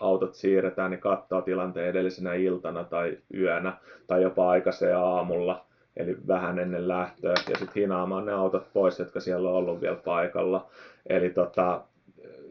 autot 0.00 0.34
siirretään, 0.34 0.90
niin 0.90 1.00
katsoo 1.00 1.42
tilanteen 1.42 1.88
edellisenä 1.88 2.34
iltana 2.34 2.84
tai 2.84 3.18
yönä 3.34 3.76
tai 4.06 4.22
jopa 4.22 4.50
aikaiseen 4.50 4.96
aamulla, 4.96 5.66
eli 5.96 6.16
vähän 6.26 6.58
ennen 6.58 6.88
lähtöä, 6.88 7.34
ja 7.48 7.58
sitten 7.58 7.82
hinaamaan 7.82 8.26
ne 8.26 8.32
autot 8.32 8.72
pois, 8.72 8.98
jotka 8.98 9.20
siellä 9.20 9.48
on 9.48 9.54
ollut 9.54 9.80
vielä 9.80 9.96
paikalla. 9.96 10.70
Eli 11.08 11.30
tota, 11.30 11.84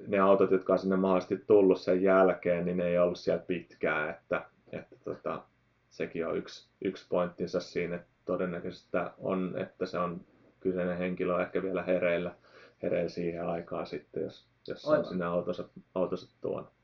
ne 0.08 0.20
autot, 0.20 0.52
jotka 0.52 0.74
on 0.74 0.80
sinne 0.80 0.96
mahdollisesti 0.96 1.44
tullut 1.48 1.82
sen 1.82 2.02
jälkeen, 2.02 2.66
niin 2.66 2.78
ne 2.78 2.88
ei 2.88 2.98
ollut 2.98 3.20
siellä 3.20 3.44
pitkään, 3.48 4.10
että, 4.10 4.46
että 4.72 4.96
tota, 5.04 5.42
sekin 5.90 6.28
on 6.28 6.38
yksi, 6.38 6.70
yksi 6.82 7.06
pointtinsa 7.10 7.60
siinä, 7.60 7.96
että 7.96 8.08
todennäköisesti 8.26 8.98
on, 9.18 9.54
että 9.58 9.86
se 9.86 9.98
on 9.98 10.22
kyseinen 10.60 10.98
henkilö 10.98 11.36
on 11.36 11.42
ehkä 11.42 11.64
vielä 11.64 11.84
hereillä, 11.84 12.32
hereillä 12.84 13.10
siihen 13.10 13.48
aikaan 13.48 13.86
sitten, 13.86 14.24
jos, 14.24 14.48
jos 14.68 14.86
on 14.86 15.06
sinne 15.06 15.26
autonsa, 15.26 15.64
autonsa 15.96 16.38
tuonut. 16.42 16.79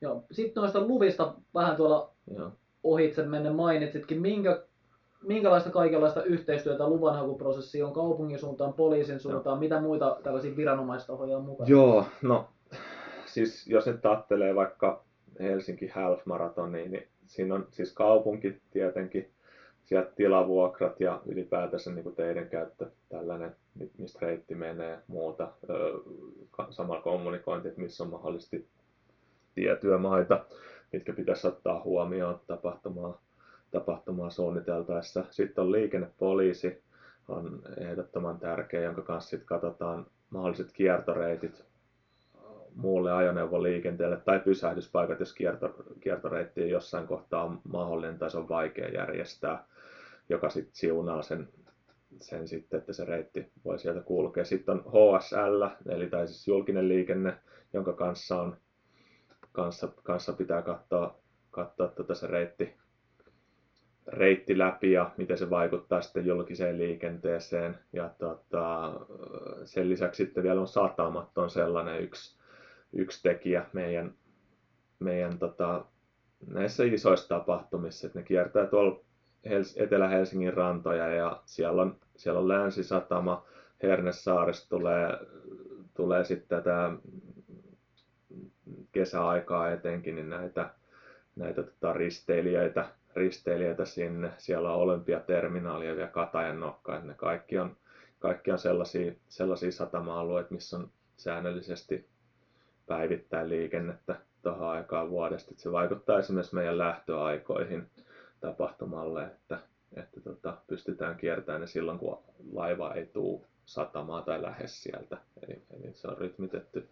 Joo. 0.00 0.24
Sitten 0.30 0.60
noista 0.60 0.86
luvista 0.86 1.34
vähän 1.54 1.76
tuolla 1.76 2.10
Joo. 2.36 2.52
ohitse 2.82 3.22
menne 3.22 3.50
mainitsitkin, 3.50 4.20
minkä, 4.20 4.62
minkälaista 5.22 5.70
kaikenlaista 5.70 6.22
yhteistyötä 6.22 6.88
luvanhakuprosessi 6.88 7.82
on 7.82 7.92
kaupungin 7.92 8.38
suuntaan, 8.38 8.72
poliisin 8.72 9.20
suuntaan, 9.20 9.58
mitä 9.58 9.80
muita 9.80 10.18
tällaisia 10.22 10.56
viranomaistahoja 10.56 11.36
on 11.36 11.44
mukana? 11.44 11.70
Joo, 11.70 12.04
no 12.22 12.48
siis 13.34 13.66
jos 13.66 13.86
nyt 13.86 14.06
ajattelee 14.06 14.54
vaikka 14.54 15.04
Helsinki 15.40 15.86
Half 15.86 16.26
Marathonia, 16.26 16.88
niin 16.88 17.08
siinä 17.26 17.54
on 17.54 17.66
siis 17.70 17.92
kaupunki 17.92 18.60
tietenkin, 18.70 19.30
sieltä 19.84 20.12
tilavuokrat 20.16 21.00
ja 21.00 21.22
ylipäätänsä 21.26 21.90
niin 21.90 22.02
kuin 22.02 22.14
teidän 22.14 22.48
käyttö, 22.48 22.90
tällainen, 23.08 23.56
mi- 23.74 23.90
mistä 23.98 24.18
reitti 24.22 24.54
menee, 24.54 24.98
muuta, 25.06 25.52
samalla 26.70 27.02
kommunikointi, 27.02 27.68
että 27.68 27.80
missä 27.80 28.04
on 28.04 28.10
mahdollisesti 28.10 28.68
tietyömaita, 29.54 30.44
mitkä 30.92 31.12
pitäisi 31.12 31.46
ottaa 31.46 31.82
huomioon 31.82 32.40
tapahtumaa, 32.46 33.22
tapahtumaa 33.70 34.30
suunniteltaessa. 34.30 35.24
Sitten 35.30 35.64
on 35.64 35.72
liikennepoliisi, 35.72 36.82
on 37.28 37.62
ehdottoman 37.80 38.38
tärkeä, 38.38 38.80
jonka 38.80 39.02
kanssa 39.02 39.30
sitten 39.30 39.46
katsotaan 39.46 40.06
mahdolliset 40.30 40.72
kiertoreitit 40.72 41.64
muulle 42.74 43.12
ajoneuvoliikenteelle 43.12 44.16
tai 44.16 44.40
pysähdyspaikat, 44.40 45.20
jos 45.20 45.34
kierto, 45.34 45.74
kiertoreitti 46.00 46.62
ei 46.62 46.70
jossain 46.70 47.06
kohtaa 47.06 47.44
on 47.44 47.60
mahdollinen 47.68 48.18
tai 48.18 48.30
se 48.30 48.38
on 48.38 48.48
vaikea 48.48 48.88
järjestää, 48.88 49.64
joka 50.28 50.50
sitten 50.50 50.74
siunaa 50.74 51.22
sen, 51.22 51.48
sen 52.20 52.48
sitten, 52.48 52.78
että 52.78 52.92
se 52.92 53.04
reitti 53.04 53.52
voi 53.64 53.78
sieltä 53.78 54.00
kulkea. 54.00 54.44
Sitten 54.44 54.74
on 54.74 54.84
HSL, 54.84 55.90
eli 55.90 56.06
tai 56.06 56.26
siis 56.26 56.48
julkinen 56.48 56.88
liikenne, 56.88 57.36
jonka 57.72 57.92
kanssa, 57.92 58.40
on, 58.40 58.56
kanssa, 59.54 59.88
kanssa 60.02 60.32
pitää 60.32 60.62
katsoa, 60.62 61.18
katsoa 61.50 61.88
tota 61.88 62.14
se 62.14 62.26
reitti, 62.26 62.74
reitti 64.06 64.58
läpi 64.58 64.92
ja 64.92 65.10
miten 65.16 65.38
se 65.38 65.50
vaikuttaa 65.50 66.00
sitten 66.00 66.26
julkiseen 66.26 66.78
liikenteeseen. 66.78 67.78
Ja 67.92 68.10
tota, 68.18 68.92
sen 69.64 69.88
lisäksi 69.88 70.24
sitten 70.24 70.42
vielä 70.42 70.60
on 70.60 70.68
satamat, 70.68 71.38
on 71.38 71.50
sellainen 71.50 72.00
yksi, 72.00 72.38
yksi 72.92 73.22
tekijä 73.22 73.66
meidän, 73.72 74.14
meidän 74.98 75.38
tota, 75.38 75.84
näissä 76.46 76.84
isoissa 76.84 77.28
tapahtumissa, 77.28 78.06
että 78.06 78.18
ne 78.18 78.24
kiertää 78.24 78.66
tuolla 78.66 79.00
Hels- 79.46 79.82
Etelä-Helsingin 79.82 80.54
rantoja 80.54 81.08
ja 81.08 81.42
siellä 81.44 81.82
on, 81.82 81.96
siellä 82.16 82.40
on 82.40 82.48
Länsisatama, 82.48 83.46
Hernesaaresta 83.82 84.68
tulee, 84.68 85.08
tulee 85.94 86.24
sitten 86.24 86.48
tätä 86.48 86.90
kesäaikaa 88.94 89.70
etenkin, 89.70 90.14
niin 90.14 90.30
näitä, 90.30 90.70
näitä 91.36 91.62
tota 91.62 91.92
risteilijöitä, 91.92 92.88
risteilijöitä 93.16 93.84
sinne. 93.84 94.30
Siellä 94.38 94.72
on 94.72 94.80
Olympiaterminaali 94.80 96.00
ja 96.00 96.06
Katajan 96.06 96.60
nokka. 96.60 97.00
Ne 97.00 97.14
kaikki 97.14 97.58
on, 97.58 97.76
kaikki 98.18 98.50
on 98.50 98.58
sellaisia, 98.58 99.12
sellaisia 99.28 99.72
satama-alueita, 99.72 100.54
missä 100.54 100.76
on 100.76 100.90
säännöllisesti 101.16 102.08
päivittäin 102.86 103.48
liikennettä 103.48 104.16
tuohon 104.42 104.68
aikaan 104.68 105.10
vuodesta. 105.10 105.50
Että 105.50 105.62
se 105.62 105.72
vaikuttaa 105.72 106.18
esimerkiksi 106.18 106.54
meidän 106.54 106.78
lähtöaikoihin 106.78 107.90
tapahtumalle, 108.40 109.24
että, 109.24 109.58
että 109.96 110.20
tota, 110.20 110.56
pystytään 110.66 111.16
kiertämään 111.16 111.60
ne 111.60 111.66
silloin, 111.66 111.98
kun 111.98 112.18
laiva 112.52 112.94
ei 112.94 113.06
tule 113.06 113.40
satamaa 113.64 114.22
tai 114.22 114.42
lähes 114.42 114.82
sieltä. 114.82 115.16
Eli, 115.42 115.62
eli 115.70 115.94
se 115.94 116.08
on 116.08 116.18
rytmitetty, 116.18 116.88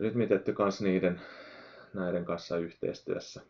rytmitetty 0.00 0.52
kans 0.52 0.80
niiden, 0.80 1.20
näiden 1.94 2.24
kanssa 2.24 2.56
yhteistyössä. 2.56 3.40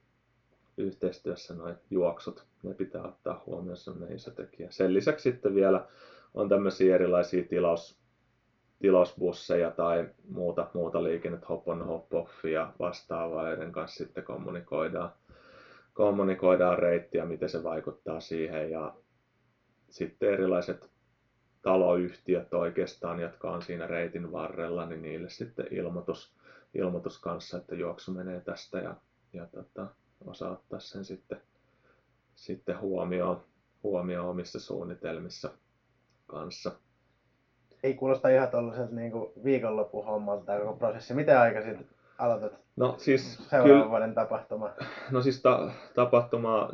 Yhteistyössä 0.77 1.55
noin 1.55 1.75
juoksut, 1.91 2.45
ne 2.63 2.75
pitää 2.75 3.03
ottaa 3.03 3.43
huomioon, 3.47 3.77
se 3.77 3.91
on 3.91 4.13
iso 4.13 4.31
tekijä. 4.31 4.71
Sen 4.71 4.95
lisäksi 4.95 5.23
sitten 5.23 5.55
vielä 5.55 5.87
on 6.35 6.49
tämmöisiä 6.49 6.95
erilaisia 6.95 7.45
tilaus, 7.45 7.99
tilausbusseja 8.79 9.71
tai 9.71 10.09
muuta, 10.29 10.71
muuta 10.75 11.03
liikennettä, 11.03 11.47
hop 11.47 11.69
on 11.69 11.87
hop 11.87 12.15
off 12.15 12.45
ja 12.45 12.73
vastaavaa, 12.79 13.49
joiden 13.49 13.73
kanssa 13.73 14.05
sitten 14.05 14.25
kommunikoidaan, 14.25 15.13
kommunikoidaan 15.93 16.79
reittiä, 16.79 17.25
miten 17.25 17.49
se 17.49 17.63
vaikuttaa 17.63 18.21
siihen 18.21 18.71
ja 18.71 18.95
sitten 19.91 20.33
erilaiset 20.33 20.94
taloyhtiöt 21.65 22.55
oikeastaan, 22.55 23.21
jotka 23.21 23.51
on 23.51 23.63
siinä 23.63 23.87
reitin 23.87 24.33
varrella, 24.33 24.87
niin 24.87 25.03
niille 25.03 25.31
sitten 25.31 25.67
ilmoitus, 25.71 26.35
ilmoitus 26.75 27.21
kanssa, 27.21 27.57
että 27.57 27.75
juoksu 27.75 28.13
menee 28.13 28.41
tästä 28.41 28.79
ja, 28.79 28.95
ja 29.33 29.47
tota, 29.47 29.87
osaa 30.25 30.51
ottaa 30.51 30.81
sen 30.81 31.05
sitten, 31.05 31.41
sitten 32.35 32.81
huomioon, 32.81 33.45
huomioon 33.83 34.29
omissa 34.29 34.61
suunnitelmissa 34.61 35.51
kanssa. 36.27 36.73
Ei 37.83 37.95
kuulosta 37.95 38.29
ihan 38.29 38.49
tuollaiselta 38.49 38.95
niin 38.95 39.13
viikonloppuhommalta 39.45 40.45
tämä 40.45 40.59
koko 40.59 40.77
prosessi. 40.77 41.15
Miten 41.15 41.39
aikaisin 41.39 41.89
aloitat 42.19 42.53
No 42.77 42.95
siis 42.99 43.35
seuraavan 43.51 43.77
kyllä, 43.77 43.91
vuoden 43.91 44.15
tapahtuma? 44.15 44.71
no 45.11 45.23
siis 45.23 45.43
ta, 45.43 45.71
tapahtuma, 45.95 46.71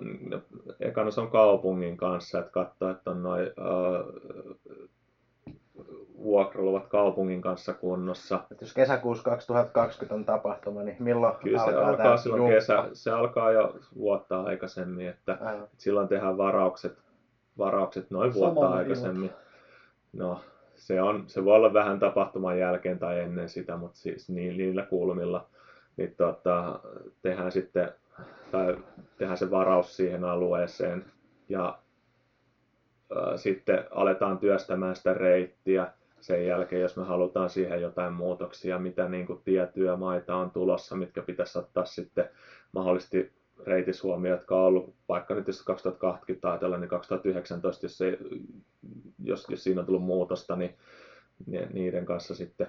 ekana 0.81 1.11
se 1.11 1.21
on 1.21 1.31
kaupungin 1.31 1.97
kanssa, 1.97 2.39
että 2.39 2.51
katsoo, 2.51 2.91
että 2.91 3.11
on 3.11 3.23
noin 3.23 3.51
vuokraluvat 6.23 6.87
kaupungin 6.87 7.43
kanssa 7.43 7.73
kunnossa. 7.75 8.41
Et 8.53 8.61
jos 8.61 8.75
kesäkuussa 8.75 9.25
2020 9.25 10.15
on 10.15 10.25
tapahtuma, 10.25 10.83
niin 10.83 10.97
milloin 10.99 11.35
Kyllä 11.37 11.59
se 11.59 11.65
alkaa, 11.65 11.89
alkaa 11.89 12.05
tämä 12.05 12.17
silloin 12.17 12.41
jumppa? 12.41 12.55
kesä, 12.55 12.85
se 12.93 13.11
alkaa 13.11 13.53
jo 13.53 13.75
vuotta 13.99 14.43
aikaisemmin, 14.43 15.09
että 15.09 15.39
Aivan. 15.41 15.69
silloin 15.79 16.09
tehdään 16.09 16.39
varaukset, 16.39 16.99
varaukset 17.59 18.11
noin 18.11 18.35
vuotta 18.35 18.55
Samalla 18.55 18.77
aikaisemmin. 18.77 19.31
No, 20.13 20.41
se, 20.81 21.03
on, 21.03 21.25
se 21.27 21.45
voi 21.45 21.57
olla 21.57 21.73
vähän 21.73 21.99
tapahtuman 21.99 22.59
jälkeen 22.59 22.99
tai 22.99 23.21
ennen 23.21 23.49
sitä, 23.49 23.77
mutta 23.77 23.99
siis 23.99 24.29
niin, 24.29 24.57
niillä 24.57 24.83
kulmilla 24.83 25.49
niin 25.97 26.15
tota, 26.17 26.81
tehdään 27.23 27.53
sitten 27.53 27.93
tai 28.51 28.77
tehdään 29.19 29.39
se 29.39 29.51
varaus 29.51 29.97
siihen 29.97 30.25
alueeseen 30.25 31.05
ja 31.49 31.79
ää, 33.17 33.37
sitten 33.37 33.85
aletaan 33.91 34.39
työstämään 34.39 34.97
sitä 34.97 35.15
reittiä. 35.15 35.93
Sen 36.21 36.47
jälkeen, 36.47 36.83
jos 36.83 36.97
me 36.97 37.05
halutaan 37.05 37.51
siihen 37.51 37.83
jotain 37.83 38.13
muutoksia, 38.13 38.79
mitä 38.79 39.09
niin 39.09 39.27
kuin 39.27 39.41
tietyömaita 39.45 40.37
on 40.37 40.51
tulossa, 40.51 40.97
mitkä 40.97 41.23
pitäisi 41.23 41.59
ottaa 41.59 41.85
sitten 41.85 42.29
mahdollisesti 42.73 43.33
reitissä 43.67 44.03
huomioon, 44.03 44.39
jotka 44.39 44.57
on 44.57 44.67
ollut 44.67 44.95
vaikka 45.09 45.35
nyt 45.35 45.47
jos 45.47 45.63
2020 45.63 46.51
ajatellaan, 46.51 46.81
niin 46.81 46.89
2019, 46.89 47.87
jos, 47.87 47.99
se, 47.99 48.19
jos, 49.25 49.47
jos 49.49 49.65
siinä 49.65 49.81
on 49.81 49.87
tullut 49.87 50.05
muutosta, 50.05 50.57
niin 50.57 50.75
ni- 51.47 51.69
niiden 51.73 52.07
kanssa 52.07 52.35
sitten 52.35 52.67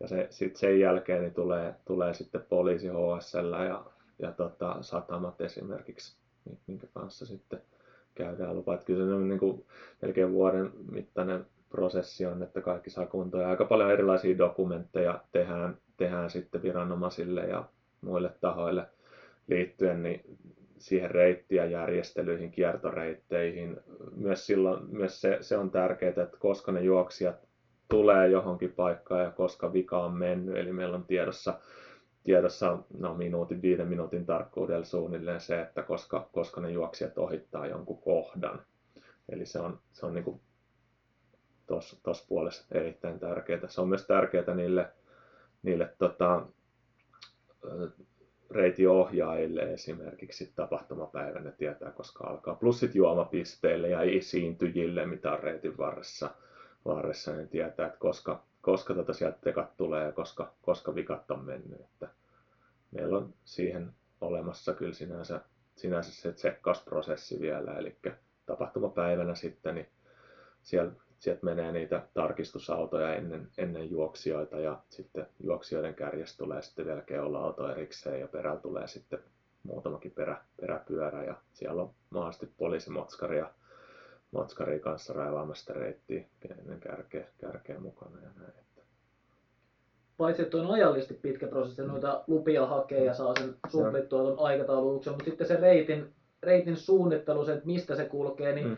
ja 0.00 0.08
se, 0.08 0.26
sit 0.30 0.56
sen 0.56 0.80
jälkeen 0.80 1.22
niin 1.22 1.34
tulee, 1.34 1.74
tulee 1.84 2.14
sitten 2.14 2.44
poliisi 2.48 2.88
HSL 2.88 3.52
ja, 3.52 3.84
ja 4.18 4.32
tota, 4.32 4.76
satamat 4.80 5.40
esimerkiksi, 5.40 6.16
mi- 6.44 6.58
minkä 6.66 6.86
kanssa 6.94 7.26
sitten 7.26 7.62
käydään 8.14 8.56
lupa. 8.56 8.74
Että 8.74 8.86
kyllä 8.86 9.06
se 9.06 9.12
on 9.12 9.28
niin 9.28 9.38
kuin 9.38 9.66
melkein 10.02 10.32
vuoden 10.32 10.70
mittainen 10.90 11.46
prosessi 11.70 12.26
on, 12.26 12.42
että 12.42 12.60
kaikki 12.60 12.90
saa 12.90 13.06
kuntoon. 13.06 13.42
Ja 13.42 13.50
aika 13.50 13.64
paljon 13.64 13.90
erilaisia 13.90 14.38
dokumentteja 14.38 15.24
tehdään, 15.32 15.78
tehdään 15.96 16.30
sitten 16.30 16.62
viranomaisille 16.62 17.40
ja 17.40 17.64
muille 18.00 18.30
tahoille 18.40 18.86
liittyen 19.50 20.02
niin 20.02 20.38
siihen 20.78 21.10
reitti- 21.10 21.56
ja 21.56 21.66
järjestelyihin, 21.66 22.50
kiertoreitteihin. 22.50 23.76
Myös, 24.16 24.46
silloin, 24.46 24.96
myös 24.96 25.20
se, 25.20 25.38
se 25.40 25.56
on 25.56 25.70
tärkeää, 25.70 26.22
että 26.22 26.36
koska 26.38 26.72
ne 26.72 26.80
juoksijat 26.80 27.48
tulee 27.88 28.28
johonkin 28.28 28.72
paikkaan 28.72 29.24
ja 29.24 29.30
koska 29.30 29.72
vika 29.72 30.04
on 30.04 30.12
mennyt. 30.12 30.56
Eli 30.56 30.72
meillä 30.72 30.96
on 30.96 31.04
tiedossa, 31.04 31.60
tiedossa 32.24 32.78
no, 32.98 33.14
minuutin, 33.14 33.62
viiden 33.62 33.88
minuutin 33.88 34.26
tarkkuudella 34.26 34.84
suunnilleen 34.84 35.40
se, 35.40 35.60
että 35.60 35.82
koska, 35.82 36.28
koska 36.32 36.60
ne 36.60 36.70
juoksijat 36.70 37.18
ohittaa 37.18 37.66
jonkun 37.66 38.02
kohdan. 38.02 38.62
Eli 39.28 39.46
se 39.46 39.58
on, 39.58 39.78
se 39.92 40.06
on 40.06 40.14
niin 40.14 40.40
tuossa 42.02 42.26
puolessa 42.28 42.66
erittäin 42.72 43.18
tärkeää. 43.18 43.68
Se 43.68 43.80
on 43.80 43.88
myös 43.88 44.06
tärkeää 44.06 44.54
niille, 44.54 44.92
niille 45.62 45.94
tota, 45.98 46.46
reitiohjaajille 48.50 49.62
esimerkiksi 49.62 50.52
tapahtumapäivänä 50.56 51.50
tietää, 51.50 51.90
koska 51.90 52.24
alkaa. 52.24 52.54
Plus 52.54 52.94
juomapisteille 52.94 53.88
ja 53.88 54.02
esiintyjille, 54.02 55.06
mitä 55.06 55.32
on 55.32 55.40
reitin 55.40 55.78
varressa, 55.78 56.30
varressa 56.84 57.32
niin 57.32 57.48
tietää, 57.48 57.86
että 57.86 57.98
koska, 57.98 58.42
koska 58.60 58.94
tota 58.94 59.12
sieltä 59.12 59.38
tekat 59.40 59.76
tulee 59.76 60.04
ja 60.04 60.12
koska, 60.12 60.52
koska 60.62 60.94
vikat 60.94 61.30
on 61.30 61.44
mennyt. 61.44 61.80
Että 61.80 62.08
meillä 62.90 63.18
on 63.18 63.34
siihen 63.44 63.92
olemassa 64.20 64.74
kyllä 64.74 64.94
sinänsä, 64.94 65.40
sinänsä 65.76 66.12
se 66.12 66.32
tsekkausprosessi 66.32 67.40
vielä, 67.40 67.72
eli 67.72 67.96
tapahtumapäivänä 68.46 69.34
sitten, 69.34 69.74
niin 69.74 69.88
siellä, 70.62 70.92
sieltä 71.20 71.46
menee 71.46 71.72
niitä 71.72 72.02
tarkistusautoja 72.14 73.14
ennen, 73.14 73.48
ennen 73.58 73.90
juoksijoita 73.90 74.60
ja 74.60 74.78
sitten 74.88 75.26
juoksijoiden 75.40 75.94
kärjestä 75.94 76.38
tulee 76.38 76.62
sitten 76.62 76.86
vielä 76.86 77.00
keula-auto 77.00 77.70
erikseen 77.70 78.20
ja 78.20 78.28
perällä 78.28 78.60
tulee 78.60 78.86
sitten 78.86 79.18
muutamakin 79.62 80.10
perä, 80.10 80.36
peräpyörä 80.60 81.24
ja 81.24 81.34
siellä 81.52 81.82
on 81.82 81.90
mahdollisesti 82.10 82.50
poliisimotskari 82.58 83.38
ja 83.38 83.50
motskari 84.30 84.80
kanssa 84.80 85.12
raivaamassa 85.12 85.72
reittiä 85.72 86.24
ennen 86.58 86.80
kärkeä, 86.80 87.26
kärkeä 87.40 87.78
mukana 87.78 88.16
ja 88.22 88.30
näin. 88.36 88.58
Että 88.58 88.82
Paitsi, 90.16 90.42
että 90.42 90.56
on 90.56 90.70
ajallisesti 90.70 91.14
pitkä 91.14 91.46
prosessi, 91.46 91.82
noita 91.82 92.24
lupia 92.26 92.66
hakee 92.66 93.04
ja 93.04 93.14
saa 93.14 93.34
sen 93.38 93.54
suplittua 93.68 94.22
tuon 94.22 94.38
aikataulutuksen, 94.38 95.12
mutta 95.12 95.24
sitten 95.24 95.46
se 95.46 95.56
reitin, 95.56 96.14
reitin 96.42 96.76
suunnittelu, 96.76 97.44
se, 97.44 97.52
että 97.52 97.66
mistä 97.66 97.96
se 97.96 98.04
kulkee, 98.04 98.54
niin 98.54 98.68
Mm. 98.68 98.76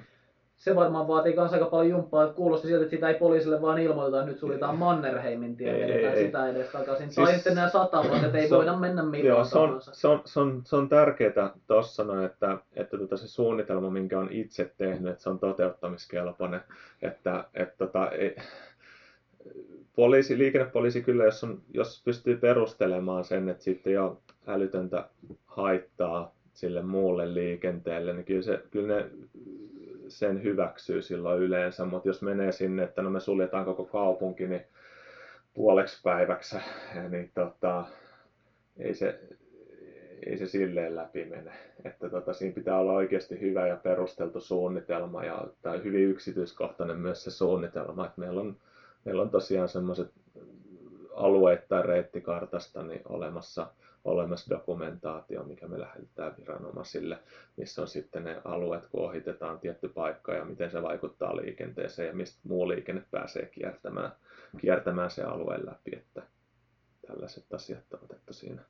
Se 0.63 0.75
varmaan 0.77 1.09
vaatii 1.09 1.35
myös 1.35 1.53
aika 1.53 1.65
paljon 1.67 1.89
jumppaa. 1.89 2.23
että 2.25 2.37
Kuulosti 2.37 2.69
siltä, 2.69 2.83
että 2.83 2.91
sitä 2.97 3.09
ei 3.09 3.15
poliisille 3.15 3.63
vaan 3.63 3.79
ilmoiteta, 3.79 4.19
että 4.19 4.31
nyt 4.31 4.39
suljetaan 4.39 4.79
Mannerheimin 4.79 5.57
tie, 5.57 5.73
vedetään 5.73 6.17
sitä 6.17 6.49
edes 6.49 6.69
takaisin. 6.69 7.11
Siis- 7.11 7.27
tai 7.27 7.35
sitten 7.35 7.55
nämä 7.55 7.69
satamat, 7.69 8.25
että 8.25 8.39
ei 8.39 8.49
Se 8.49 8.55
on- 8.55 8.59
voida 8.59 8.77
mennä 8.77 9.03
milloin 9.03 9.27
Joo, 9.27 9.45
se 9.45 9.59
on, 9.59 9.81
se 9.93 10.09
on, 10.09 10.23
se 10.25 10.41
on, 10.41 10.63
se 10.65 10.77
on 10.77 10.89
tärkeää 10.89 11.51
tuossa 11.67 12.05
noin, 12.05 12.25
että, 12.25 12.59
että 12.77 12.99
tota 12.99 13.17
se 13.17 13.29
suunnitelma, 13.29 13.91
minkä 13.91 14.19
on 14.19 14.29
itse 14.31 14.73
tehnyt, 14.79 15.13
että 15.13 15.23
se 15.23 15.31
on 15.31 15.39
toteuttamiskelpoinen. 15.39 16.61
Että, 17.03 17.45
että 17.55 17.75
tota, 17.79 18.11
ei, 18.11 18.37
poliisi, 19.97 20.39
liikennepoliisi 20.39 21.03
kyllä, 21.03 21.25
jos, 21.25 21.45
on, 21.45 21.63
jos 21.75 22.03
pystyy 22.05 22.37
perustelemaan 22.37 23.25
sen, 23.25 23.49
että 23.49 23.65
sitten 23.65 23.93
jo 23.93 24.23
älytöntä 24.47 25.09
haittaa 25.47 26.35
sille 26.53 26.83
muulle 26.83 27.35
liikenteelle, 27.35 28.13
niin 28.13 28.25
kyllä, 28.25 28.43
se, 28.43 28.63
kyllä 28.71 28.97
ne 28.97 29.11
sen 30.19 30.43
hyväksyy 30.43 31.03
silloin 31.03 31.43
yleensä, 31.43 31.85
mutta 31.85 32.09
jos 32.09 32.23
menee 32.23 32.53
sinne, 32.53 32.83
että 32.83 33.03
no 33.03 33.11
me 33.11 33.21
suljetaan 33.21 33.65
koko 33.65 33.85
kaupunki 33.85 34.47
niin 34.47 34.65
puoleksi 35.55 36.01
päiväksi, 36.03 36.57
niin 37.11 37.31
tota, 37.35 37.85
ei 38.79 38.95
se, 38.95 39.21
ei 40.27 40.39
se 40.39 40.47
silleen 40.47 40.97
läpi 40.97 41.25
mene. 41.25 41.53
Että 41.85 42.09
tota, 42.09 42.33
siinä 42.33 42.55
pitää 42.55 42.79
olla 42.79 42.93
oikeasti 42.93 43.41
hyvä 43.41 43.67
ja 43.67 43.77
perusteltu 43.77 44.41
suunnitelma 44.41 45.25
ja 45.25 45.47
tai 45.63 45.83
hyvin 45.85 46.09
yksityiskohtainen 46.09 46.99
myös 46.99 47.25
se 47.25 47.31
suunnitelma. 47.31 48.07
Että 48.07 48.21
meillä, 48.21 48.41
on, 48.41 48.57
meillä 49.05 49.23
on 49.23 49.31
tosiaan 49.31 49.69
semmoiset 49.69 50.11
alueittain 51.15 51.85
reittikartasta 51.85 52.83
niin 52.83 53.03
olemassa, 53.09 53.67
olemassa 54.05 54.55
dokumentaatio, 54.55 55.45
mikä 55.45 55.69
me 55.69 55.81
lähetetään 55.81 56.35
viranomaisille, 56.41 57.19
missä 57.57 57.83
on 57.83 57.89
sitten 57.89 58.25
ne 58.25 58.41
alueet, 58.45 58.87
kun 58.87 59.05
ohitetaan 59.05 59.61
tietty 59.61 59.89
paikka 59.89 60.35
ja 60.35 60.45
miten 60.45 60.71
se 60.71 60.83
vaikuttaa 60.83 61.37
liikenteeseen 61.37 62.09
ja 62.09 62.15
mistä 62.15 62.41
muu 62.49 62.69
liikenne 62.69 63.03
pääsee 63.11 63.47
kiertämään, 63.47 64.13
kiertämään 64.59 65.11
se 65.11 65.23
alueen 65.23 65.67
läpi. 65.67 65.91
Että 65.97 66.23
tällaiset 67.07 67.55
asiat 67.55 67.95
on 67.95 68.01
otettu 68.03 68.33
siinä. 68.33 68.63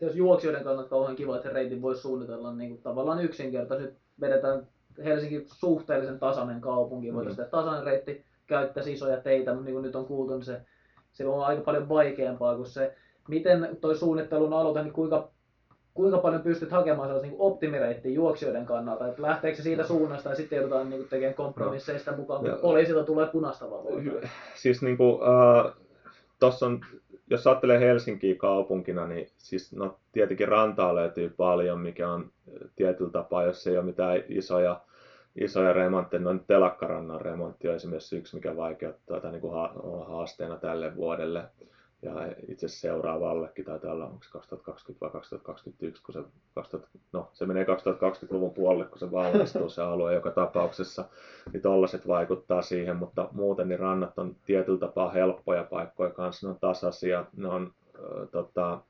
jos 0.00 0.16
juoksijoiden 0.16 0.64
kannalta 0.64 0.90
kauhean 0.90 1.16
kiva, 1.16 1.36
että 1.36 1.48
se 1.48 1.54
reitin 1.54 1.82
voisi 1.82 2.02
suunnitella 2.02 2.54
niin 2.54 2.70
kuin 2.70 2.82
tavallaan 2.82 3.24
yksinkertaisesti. 3.24 4.00
Vedetään 4.20 4.68
Helsinki 5.04 5.44
suhteellisen 5.46 6.18
tasainen 6.18 6.60
kaupunki, 6.60 7.14
voitaisiin 7.14 7.36
tehdä 7.36 7.50
tasainen 7.50 7.84
reitti, 7.84 8.24
käyttäisi 8.46 8.92
isoja 8.92 9.20
teitä, 9.20 9.50
mutta 9.50 9.64
niin 9.64 9.74
kuin 9.74 9.82
nyt 9.82 9.96
on 9.96 10.06
kuultu, 10.06 10.34
niin 10.34 10.44
se, 10.44 10.60
se 11.12 11.26
on 11.26 11.44
aika 11.44 11.62
paljon 11.62 11.88
vaikeampaa 11.88 12.56
kuin 12.56 12.66
se, 12.66 12.96
miten 13.28 13.68
toi 13.80 13.96
suunnittelun 13.96 14.52
aloite, 14.52 14.82
niin 14.82 14.92
kuinka 14.92 15.30
kuinka 15.96 16.18
paljon 16.18 16.42
pystyt 16.42 16.70
hakemaan 16.70 17.08
sellaisen 17.08 17.30
niin 17.30 17.40
optimireittiä 17.40 18.12
juoksijoiden 18.12 18.66
kannalta, 18.66 19.08
että 19.08 19.22
lähteekö 19.22 19.56
se 19.56 19.62
siitä 19.62 19.84
suunnasta 19.84 20.28
ja 20.28 20.34
sitten 20.34 20.56
joudutaan 20.56 20.90
niin 20.90 21.08
tekemään 21.08 21.34
kompromisseja 21.34 21.98
sitä 21.98 22.16
mukaan, 22.16 22.40
kun 22.40 22.48
Joo. 22.48 22.58
poliisilta 22.58 23.04
tulee 23.04 23.26
punaista 23.26 23.70
valoa. 23.70 24.20
Siis 24.54 24.82
niin 24.82 24.96
kuin, 24.96 25.20
äh, 25.22 25.72
tossa 26.40 26.66
on, 26.66 26.80
jos 27.30 27.46
ajattelee 27.46 27.80
Helsinkiä 27.80 28.34
kaupunkina, 28.34 29.06
niin 29.06 29.28
siis 29.36 29.72
no, 29.72 29.98
tietenkin 30.12 30.48
rantaa 30.48 30.94
löytyy 30.94 31.34
paljon, 31.36 31.80
mikä 31.80 32.12
on 32.12 32.20
äh, 32.22 32.68
tietyllä 32.76 33.10
tapaa, 33.10 33.44
jos 33.44 33.66
ei 33.66 33.76
ole 33.76 33.84
mitään 33.84 34.22
isoja, 34.28 34.80
isoja 35.36 35.72
remontteja, 35.72 36.20
no 36.20 36.32
nyt 36.32 36.46
telakkarannan 36.46 37.20
remontti 37.20 37.68
on 37.68 37.74
esimerkiksi 37.74 38.16
yksi, 38.16 38.34
mikä 38.34 38.56
vaikeuttaa 38.56 39.20
tai 39.20 39.32
niin 39.32 39.40
kuin 39.40 39.54
haasteena 40.06 40.56
tälle 40.56 40.96
vuodelle. 40.96 41.44
Ja 42.06 42.26
itse 42.48 42.66
asiassa 42.66 42.80
seuraavallekin 42.80 43.64
taitaa 43.64 43.92
olla, 43.92 44.06
onko 44.06 44.24
se 44.24 44.30
2020 44.30 45.04
vai 45.04 45.10
2021, 45.10 46.02
kun 46.02 46.12
se, 46.12 46.22
2000, 46.54 46.98
no, 47.12 47.30
se 47.32 47.46
menee 47.46 47.64
2020-luvun 47.64 48.54
puolelle, 48.54 48.84
kun 48.84 48.98
se 48.98 49.12
valmistuu 49.12 49.68
se 49.68 49.82
alue 49.82 50.14
joka 50.14 50.30
tapauksessa. 50.30 51.04
Niin 51.52 51.62
tollaset 51.62 52.08
vaikuttaa 52.08 52.62
siihen, 52.62 52.96
mutta 52.96 53.28
muuten 53.32 53.68
niin 53.68 53.80
rannat 53.80 54.18
on 54.18 54.36
tietyllä 54.46 54.78
tapaa 54.78 55.10
helppoja 55.10 55.64
paikkoja 55.64 56.10
kanssa, 56.10 56.46
ne 56.46 56.50
on 56.50 56.60
tasaisia, 56.60 57.24
ne 57.36 57.48
on 57.48 57.72
ö, 57.94 58.26
tota, 58.26 58.80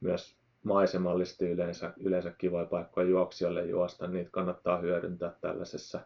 myös 0.00 0.36
maisemallisesti 0.62 1.50
yleensä, 1.50 1.92
yleensä 1.96 2.32
kivoja 2.38 2.66
paikkoja 2.66 3.08
juoksijoille 3.08 3.64
juosta, 3.64 4.06
niitä 4.06 4.30
kannattaa 4.30 4.78
hyödyntää 4.78 5.32
tällaisessa 5.40 6.00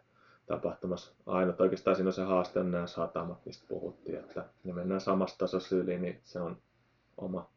tapahtumassa. 0.46 1.12
Ainut 1.26 1.60
oikeastaan 1.60 1.96
siinä 1.96 2.08
on 2.08 2.12
se 2.12 2.22
haaste 2.22 2.60
on 2.60 2.70
nämä 2.70 2.86
satamat, 2.86 3.46
mistä 3.46 3.64
puhuttiin, 3.68 4.18
että 4.18 4.44
ne 4.64 4.72
mennään 4.72 5.00
samasta 5.00 5.38
tasossa 5.38 5.76
yli, 5.76 5.98
niin 5.98 6.20
se 6.22 6.40
on 6.40 6.56
oma, 7.16 7.48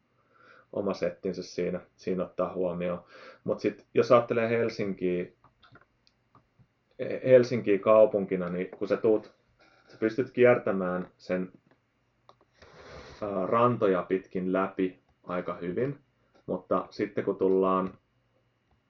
oma 0.72 0.94
settinsä 0.94 1.42
siinä, 1.42 1.80
siinä 1.96 2.22
ottaa 2.22 2.52
huomioon. 2.52 3.02
Mutta 3.44 3.62
sitten 3.62 3.86
jos 3.94 4.12
ajattelee 4.12 4.48
Helsinkiä, 4.48 5.26
Helsinkiä 7.24 7.78
kaupunkina, 7.78 8.48
niin 8.48 8.70
kun 8.78 8.88
sä 8.88 8.96
tuut, 8.96 9.32
sä 9.88 9.96
pystyt 9.98 10.30
kiertämään 10.30 11.08
sen 11.16 11.52
rantoja 13.46 14.02
pitkin 14.02 14.52
läpi 14.52 14.98
aika 15.24 15.54
hyvin, 15.54 15.98
mutta 16.46 16.86
sitten 16.90 17.24
kun 17.24 17.36
tullaan 17.36 17.94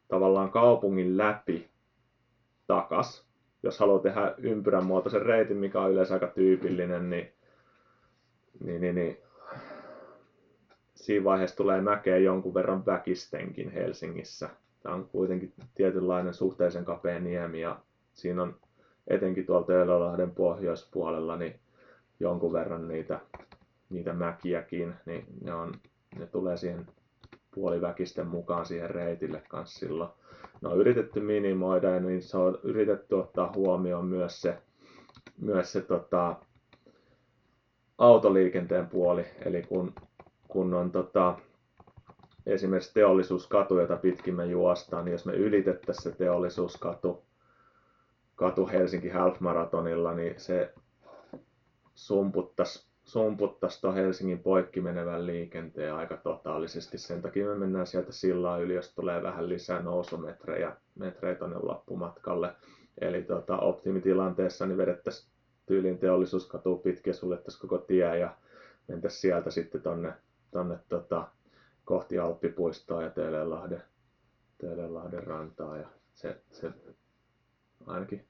tavallaan 0.09 0.51
kaupungin 0.51 1.17
läpi 1.17 1.71
takas, 2.67 3.27
jos 3.63 3.79
haluaa 3.79 4.03
tehdä 4.03 4.35
ympyrän 4.39 4.85
muotoisen 4.85 5.23
reitin, 5.23 5.57
mikä 5.57 5.81
on 5.81 5.93
yleensä 5.93 6.15
aika 6.15 6.27
tyypillinen, 6.27 7.11
niin, 7.11 7.33
niin, 8.65 8.81
niin, 8.81 8.95
niin 8.95 9.19
siinä 10.95 11.25
vaiheessa 11.25 11.57
tulee 11.57 11.81
mäkeä 11.81 12.19
jonkun 12.19 12.55
verran 12.55 12.87
väkistenkin 12.87 13.71
Helsingissä. 13.71 14.51
Tämä 14.83 14.95
on 14.95 15.09
kuitenkin 15.09 15.53
tietynlainen 15.75 16.35
suhteellisen 16.35 16.85
kapea 16.85 17.21
niemi 17.21 17.61
ja 17.61 17.79
siinä 18.15 18.43
on 18.43 18.57
etenkin 19.09 19.47
tuolta 19.47 19.67
Töölölahden 19.67 20.31
pohjoispuolella 20.31 21.37
niin 21.37 21.61
jonkun 22.21 22.53
verran 22.53 22.89
niitä, 22.89 23.21
niitä 23.91 24.13
mäkiäkin, 24.13 24.95
niin 25.07 25.27
ne, 25.45 25.55
on, 25.55 25.73
ne 26.19 26.27
tulee 26.27 26.57
siihen 26.57 26.87
puoliväkisten 27.55 28.27
mukaan 28.27 28.67
siihen 28.67 28.91
reitille 28.91 29.43
kanssa 29.49 29.79
silloin. 29.79 30.11
Ne 30.63 30.69
on 30.69 30.79
yritetty 30.79 31.21
minimoida 31.21 31.91
ja 31.91 32.01
niin 32.01 32.23
se 32.23 32.37
on 32.37 32.59
yritetty 32.63 33.15
ottaa 33.15 33.53
huomioon 33.57 34.07
myös 34.07 34.41
se, 34.41 34.59
myös 35.41 35.73
se 35.73 35.81
tota, 35.81 36.37
autoliikenteen 37.99 38.87
puoli, 38.87 39.27
eli 39.45 39.63
kun, 39.63 39.93
kun 40.49 40.75
on 40.75 40.93
tota, 40.93 41.39
esimerkiksi 42.47 42.95
teollisuuskatu, 42.95 43.79
jota 43.79 43.97
pitkin 43.97 44.35
me 44.35 44.47
juostaan, 44.47 45.05
niin 45.05 45.13
jos 45.13 45.27
me 45.27 45.33
ylitettäisiin 45.33 46.13
se 46.13 46.19
teollisuuskatu 46.19 47.27
katu 48.35 48.69
Helsinki 48.69 49.09
Half 49.09 49.41
Marathonilla, 49.41 50.15
niin 50.15 50.41
se 50.41 50.75
sumputtaisi 51.95 52.87
sumputtaisi 53.07 53.81
tuon 53.81 53.95
Helsingin 53.95 54.39
poikki 54.39 54.81
menevän 54.81 55.27
liikenteen 55.27 55.95
aika 55.95 56.17
totaalisesti. 56.17 56.99
Sen 56.99 57.23
takia 57.23 57.47
me 57.47 57.55
mennään 57.55 57.87
sieltä 57.87 58.13
sillan 58.13 58.63
yli, 58.63 58.75
jos 58.75 58.95
tulee 58.95 59.23
vähän 59.23 59.49
lisää 59.49 59.83
nousumetrejä 59.83 60.77
metrejä 60.95 61.35
tuonne 61.35 61.57
loppumatkalle. 61.59 62.55
Eli 63.01 63.23
tota, 63.23 63.59
optimitilanteessa 63.59 64.67
niin 64.67 64.79
vedettäisiin 64.79 65.33
tyylin 65.67 65.99
teollisuuskatu 65.99 66.77
pitkin 66.77 67.11
ja 67.11 67.15
suljettaisiin 67.15 67.61
koko 67.61 67.79
tie 67.79 68.19
ja 68.19 68.37
mentäisiin 68.89 69.21
sieltä 69.21 69.51
sitten 69.51 69.83
tonne, 69.83 70.13
tonne 70.51 70.79
tota, 70.89 71.29
kohti 71.85 72.19
Alppipuistoa 72.19 73.03
ja 73.03 73.11
Töölönlahden, 73.11 73.83
Töölönlahden 74.59 75.27
rantaa. 75.27 75.77
Ja 75.77 75.89
se, 76.15 76.41
se 76.53 76.71
ainakin 77.87 78.25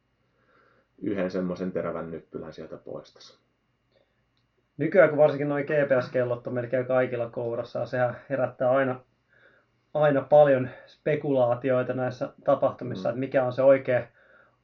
yhden 0.99 1.31
semmoisen 1.31 1.73
terävän 1.73 2.11
nyppylän 2.11 2.53
sieltä 2.53 2.77
poistaisi. 2.77 3.39
Nykyään 4.77 5.09
kun 5.09 5.19
varsinkin 5.19 5.49
noin 5.49 5.65
GPS-kellot 5.65 6.47
on 6.47 6.55
melkein 6.55 6.87
kaikilla 6.87 7.31
kourassa, 7.31 7.79
ja 7.79 7.87
sehän 7.87 8.17
herättää 8.31 8.71
aina, 8.71 9.01
aina 9.95 10.21
paljon 10.21 10.69
spekulaatioita 10.87 11.93
näissä 11.93 12.33
tapahtumissa, 12.45 13.09
Mm. 13.09 13.11
että 13.11 13.21
mikä 13.21 13.45
on 13.45 13.53
se 13.53 13.63
oikea, 13.63 14.03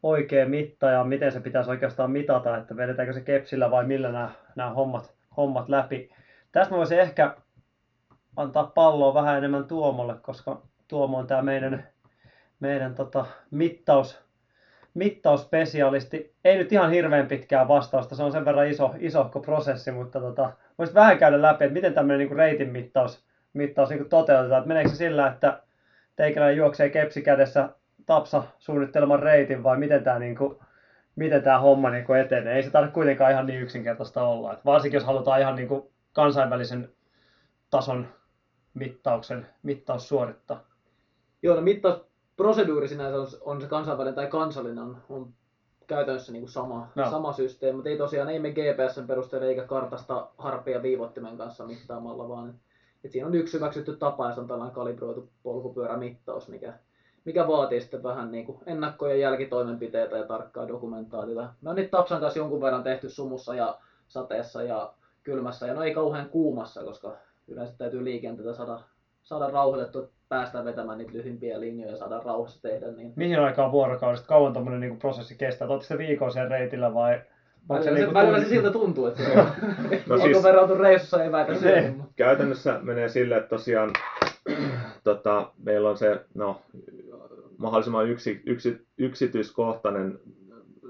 oikea 0.03 0.47
mitta 0.47 0.91
ja 0.91 1.05
miten 1.05 1.33
se 1.33 1.41
pitäisi 1.41 1.71
oikeastaan 1.71 2.11
mitata, 2.11 2.57
että 2.57 2.77
vedetäänkö 2.77 3.13
se 3.13 3.21
kepsillä 3.21 3.71
vai 3.71 3.85
millä 3.85 4.13
nämä, 4.13 4.31
nämä 4.57 4.71
hommat, 4.71 5.15
hommat 5.37 5.69
läpi. 5.69 6.11
Tästä 6.53 6.75
voisin 6.75 7.01
ehkä 7.01 7.37
antaa 8.37 8.65
palloa 8.65 9.15
vähän 9.15 9.39
enemmän 9.39 9.65
Tuomolle, 9.65 10.15
koska 10.23 10.63
Tuomo 10.89 11.19
on 11.19 11.27
tämä 11.27 11.43
meidän, 11.43 11.87
meidän 12.61 12.95
tota, 12.95 13.27
mittaus, 13.51 14.23
mittausspesialisti. 14.95 16.35
Ei 16.45 16.59
nyt 16.59 16.73
ihan 16.73 16.91
hirveän 16.91 17.27
pitkää 17.27 17.69
vastausta, 17.69 18.15
se 18.15 18.23
on 18.23 18.33
sen 18.33 18.45
verran 18.45 18.69
iso, 18.69 18.95
isohko 18.99 19.41
prosessi, 19.41 19.91
mutta 19.91 20.21
tota, 20.21 20.53
voisit 20.79 20.95
vähän 20.95 21.19
käydä 21.19 21.43
läpi, 21.43 21.65
että 21.65 21.75
miten 21.75 21.95
tämmöinen 21.95 22.29
niin 22.29 22.37
reitin 22.37 22.69
mittaus, 22.69 23.25
mittaus 23.53 23.91
niin 23.91 24.09
toteutetaan. 24.09 24.59
Että 24.59 24.69
meneekö 24.69 24.91
se 24.91 24.97
sillä, 24.97 25.27
että 25.27 25.63
teikäläinen 26.17 26.57
juoksee 26.57 26.89
kepsi 26.89 27.23
kädessä 27.23 27.69
Tapsa 28.07 28.43
suunnitteleman 28.59 29.23
reitin 29.23 29.63
vai 29.63 29.79
miten 29.79 30.05
tämä, 30.05 30.19
niin 30.19 30.37
kuin, 30.37 30.59
miten 31.17 31.43
tämä 31.43 31.59
homma 31.59 31.91
niin 31.91 32.05
kuin 32.05 32.21
etenee? 32.21 32.57
Ei 32.57 32.63
se 32.63 32.71
tarvitse 32.71 32.95
kuitenkaan 32.95 33.33
ihan 33.33 33.47
niin 33.47 33.61
yksinkertaista 33.61 34.23
olla. 34.23 34.53
Että 34.53 34.65
varsinkin 34.65 34.97
jos 34.97 35.05
halutaan 35.05 35.41
ihan 35.41 35.57
niin 35.57 35.69
kuin 35.69 35.83
kansainvälisen 36.13 36.89
tason 37.71 38.09
mittauksen, 38.75 39.47
mittaus 39.63 40.09
suorittaa. 40.09 40.65
Joo, 41.43 41.57
no 41.57 41.63
mittausproseduuri 42.43 42.89
sinänsä 42.89 43.17
on, 43.21 43.27
on 43.41 43.61
se 43.61 43.67
kansainvälinen 43.67 44.15
tai 44.15 44.27
kansallinen 44.27 44.79
on, 44.79 44.97
on 45.09 45.29
käytännössä 45.87 46.33
niin 46.33 46.43
kuin 46.43 46.51
sama, 46.51 46.89
No. 46.95 47.11
sama 47.11 47.33
systeemi, 47.33 47.77
mutta 47.77 47.91
ei 47.91 47.97
tosiaan 47.97 48.29
ei 48.29 48.39
me 48.39 48.51
GPSn 48.51 49.07
perusteella 49.07 49.47
eikä 49.47 49.67
kartasta 49.67 50.29
harppia 50.39 50.83
viivottimen 50.83 51.37
kanssa 51.37 51.67
mittaamalla, 51.67 52.29
vaan 52.29 52.49
et, 52.49 52.55
et 53.05 53.11
siinä 53.11 53.27
on 53.27 53.35
yksi 53.35 53.57
hyväksytty 53.57 53.97
tapa 53.97 54.27
ja 54.27 54.35
se 54.35 54.41
on 54.41 54.47
tällainen 54.47 54.75
kalibroitu 54.75 55.29
polkupyörämittaus, 55.43 56.49
mikä, 56.49 56.73
mikä 57.25 57.49
vaatii 57.49 57.81
sitten 57.81 58.03
vähän 58.03 58.31
niin 58.33 58.47
kuin 58.47 58.59
ennakko- 58.67 59.07
ja 59.07 59.15
jälkitoimenpiteitä 59.17 60.17
ja 60.17 60.27
tarkkaa 60.27 60.69
dokumentaatiota. 60.69 61.55
Me 61.61 61.71
on 61.71 61.77
niitä 61.77 61.91
Tapsan 61.91 62.21
kanssa 62.21 62.39
jonkun 62.39 62.61
verran 62.61 62.83
tehty 62.83 63.09
sumussa 63.09 63.55
ja 63.55 63.79
sateessa 64.09 64.63
ja 64.63 64.93
kylmässä 65.23 65.67
ja 65.67 65.75
no 65.75 65.83
ei 65.83 65.95
kauhean 65.95 66.29
kuumassa, 66.29 66.85
koska 66.85 67.17
yleensä 67.49 67.75
täytyy 67.79 68.05
liikenteitä 68.05 68.53
saada, 68.55 68.81
saada 69.23 69.51
rauhoitettua, 69.51 70.09
että 70.33 70.41
päästään 70.43 70.65
vetämään 70.65 70.99
niitä 70.99 71.13
lyhimpiä 71.13 71.61
linjoja 71.61 71.91
ja 71.91 71.97
saada 71.97 72.23
rauhassa 72.25 72.63
tehdä. 72.63 72.87
Niin 72.93 73.13
Mihin 73.17 73.39
aikaan 73.41 73.73
vuorokaudesta, 73.73 74.27
kauan 74.29 74.53
tuommoinen 74.53 74.81
niin 74.81 74.99
prosessi 74.99 75.35
kestää? 75.35 75.69
Oletteko 75.69 75.87
se 75.89 75.99
viikon 75.99 76.33
siellä 76.33 76.49
reitillä 76.49 76.95
vai 76.95 77.13
onko 77.69 77.75
Välillä, 77.75 77.85
se, 77.85 77.95
niinku 78.01 78.15
välillä 78.15 78.41
se 78.41 78.49
siltä 78.49 78.71
tuntuu, 78.71 79.07
että 79.07 79.23
se 79.25 79.31
on. 79.41 79.47
No 80.07 80.15
Onko 80.15 80.27
siis- 80.27 80.43
verrautu 80.43 80.75
reissussa 80.75 81.25
ei 81.25 81.33
väitä 81.33 81.53
Niin. 81.53 81.97
mutta 81.97 82.13
käytännössä 82.17 82.79
menee 82.83 83.09
sille, 83.09 83.37
että 83.37 83.49
tosiaan 83.49 83.91
tota, 85.05 85.53
meillä 85.65 85.91
on 85.91 85.97
se 85.97 86.21
no, 86.35 86.61
mahdollisimman 87.59 88.09
yksi, 88.11 88.43
yksi, 88.47 88.87
yksityiskohtainen 88.99 90.19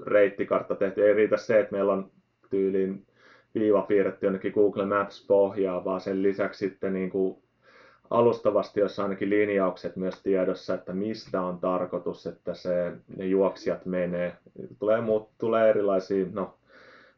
reittikartta 0.05 0.75
tehty. 0.75 1.07
Ei 1.07 1.13
riitä 1.13 1.37
se, 1.37 1.59
että 1.59 1.71
meillä 1.75 1.93
on 1.93 2.11
tyyliin 2.49 3.05
viiva 3.55 3.81
piirretty 3.81 4.25
jonnekin 4.25 4.53
Google 4.55 4.85
Maps 4.85 5.25
pohjaa, 5.27 5.85
vaan 5.85 6.01
sen 6.01 6.23
lisäksi 6.23 6.67
sitten 6.67 6.93
niin 6.93 7.09
kuin 7.09 7.43
alustavasti, 8.13 8.79
jos 8.79 8.99
ainakin 8.99 9.29
linjaukset 9.29 9.95
myös 9.95 10.21
tiedossa, 10.23 10.73
että 10.73 10.93
mistä 10.93 11.41
on 11.41 11.59
tarkoitus, 11.59 12.27
että 12.27 12.53
se, 12.53 12.91
ne 13.17 13.25
juoksijat 13.25 13.85
menee. 13.85 14.37
Tulee, 14.79 15.01
muut, 15.01 15.29
tulee 15.37 15.69
erilaisia 15.69 16.25
no, 16.31 16.53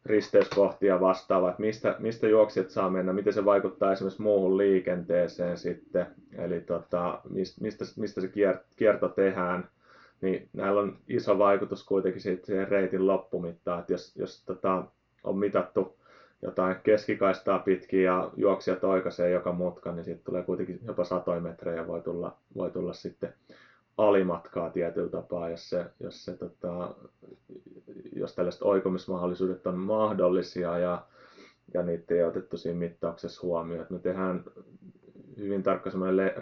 risteyskohtia 0.06 1.02
vastaavaa, 1.02 1.50
että 1.50 1.62
mistä, 1.62 1.96
mistä 2.00 2.28
juoksijat 2.28 2.70
saa 2.70 2.90
mennä, 2.90 3.14
miten 3.14 3.34
se 3.34 3.46
vaikuttaa 3.46 3.92
esimerkiksi 3.92 4.22
muuhun 4.22 4.58
liikenteeseen 4.58 5.58
sitten, 5.58 6.08
eli 6.38 6.62
tota, 6.62 7.22
mistä, 7.30 7.86
mistä, 7.98 8.22
se 8.22 8.28
kier- 8.28 8.64
kierto 8.76 9.10
tehdään, 9.10 9.70
niin 10.22 10.50
näillä 10.54 10.82
on 10.82 10.98
iso 11.08 11.38
vaikutus 11.38 11.84
kuitenkin 11.84 12.22
siihen 12.22 12.68
reitin 12.68 13.08
loppumittaan, 13.08 13.80
että 13.80 13.94
jos, 13.94 14.16
jos 14.16 14.44
tota, 14.46 14.84
on 15.24 15.38
mitattu 15.38 15.98
jotain 16.42 16.76
keskikaistaa 16.84 17.60
pitkin 17.60 18.04
ja 18.04 18.32
juoksijat 18.38 18.84
oikaisee 18.84 19.30
joka 19.30 19.52
mutka, 19.52 19.92
niin 19.92 20.06
siitä 20.06 20.22
tulee 20.24 20.44
kuitenkin 20.44 20.80
jopa 20.88 21.04
satoja 21.04 21.42
metrejä 21.42 21.88
voi 21.88 22.02
tulla, 22.02 22.38
voi 22.56 22.72
tulla 22.72 22.94
sitten 22.94 23.34
alimatkaa 23.98 24.70
tietyllä 24.70 25.10
tapaa, 25.10 25.50
jos, 25.50 25.70
se, 25.70 25.86
jos, 26.00 26.26
se, 26.26 26.38
tota, 26.38 26.96
jos 28.16 28.36
tällaiset 28.36 28.62
oikomismahdollisuudet 28.62 29.68
on 29.68 29.78
mahdollisia 29.78 30.78
ja, 30.78 31.06
ja 31.74 31.84
niitä 31.84 32.14
ei 32.14 32.24
otettu 32.24 32.58
siinä 32.58 32.80
mittauksessa 32.80 33.48
huomioon. 33.48 33.88
Me 33.90 34.00
tehdään 34.00 34.44
hyvin 35.38 35.64
tarkka 35.64 35.90
semmoinen 35.90 36.34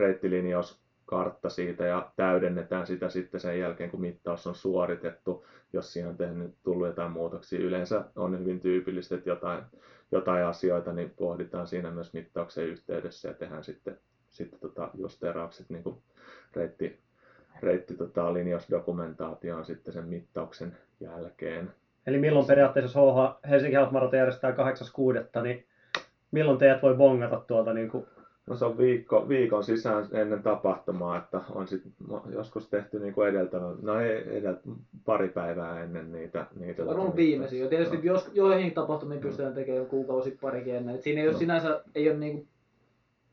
reittilinjauskartta 1.12 1.50
siitä 1.50 1.86
ja 1.86 2.12
täydennetään 2.16 2.88
sitä 2.88 3.10
sitten 3.10 3.40
sen 3.40 3.60
jälkeen, 3.60 3.92
kun 3.92 4.02
mittaus 4.02 4.48
on 4.48 4.56
suoritettu, 4.56 5.46
jos 5.74 5.94
siihen 5.94 6.10
on 6.10 6.18
tehnyt, 6.18 6.56
tullut 6.64 6.88
jotain 6.88 7.12
muutoksia. 7.12 7.60
Yleensä 7.60 8.06
on 8.16 8.40
hyvin 8.40 8.60
tyypillistä, 8.60 9.16
että 9.16 9.30
jotain, 9.30 9.64
jotain 10.12 10.46
asioita 10.46 10.94
niin 10.94 11.10
pohditaan 11.10 11.68
siinä 11.68 11.92
myös 11.92 12.14
mittauksen 12.14 12.66
yhteydessä 12.66 13.28
ja 13.28 13.34
tehdään 13.34 13.64
sitten, 13.64 13.98
sitten 14.30 14.60
tota 14.60 14.90
justeraukset 14.94 15.70
niin 15.70 15.84
kuin 15.84 15.96
reitti, 16.56 17.00
reitti 17.62 17.94
tota, 17.94 18.24
on 18.26 19.66
sitten 19.66 19.94
sen 19.94 20.06
mittauksen 20.06 20.78
jälkeen. 21.00 21.74
Eli 22.08 22.18
milloin 22.18 22.48
periaatteessa, 22.48 23.00
jos 23.00 23.16
HH, 23.16 23.50
Helsinki 23.50 23.76
Half 23.76 23.92
Marathon 23.92 24.20
järjestää 24.20 24.52
8.6., 24.52 25.42
niin 25.44 25.66
milloin 26.32 26.58
teidät 26.58 26.82
voi 26.82 26.96
bongata 26.96 27.44
tuolta 27.48 27.74
niin 27.74 27.90
kuin 27.90 28.06
No 28.46 28.56
se 28.56 28.66
on 28.66 28.78
viikko, 28.78 29.30
viikon 29.30 29.64
sisään 29.64 30.08
ennen 30.12 30.44
tapahtumaa, 30.44 31.18
että 31.18 31.42
on 31.52 31.68
sit 31.68 31.82
joskus 32.30 32.70
tehty 32.70 33.00
niin 33.00 33.14
kuin 33.14 33.30
edeltävä, 33.30 33.76
no 33.82 34.00
ei 34.00 34.38
edelt, 34.38 34.60
pari 35.06 35.30
päivää 35.30 35.84
ennen 35.84 36.12
niitä. 36.12 36.46
niitä 36.60 36.84
on 36.84 36.88
tota, 36.88 37.16
viimeisiä. 37.16 37.68
Tietysti 37.68 37.98
no. 37.98 38.04
jos, 38.04 38.32
joihin 38.34 38.72
tapahtumiin 38.72 39.22
no. 39.22 39.28
pystytään 39.28 39.54
tekemään 39.54 39.86
kuukausi 39.86 40.38
parikin 40.42 40.76
ennen. 40.76 40.96
Et 40.96 41.02
siinä 41.02 41.22
ei 41.22 41.28
ole 41.28 41.34
no. 41.34 41.40
sinänsä 41.40 41.84
ei 41.96 42.10
ole 42.10 42.18
niin 42.18 42.48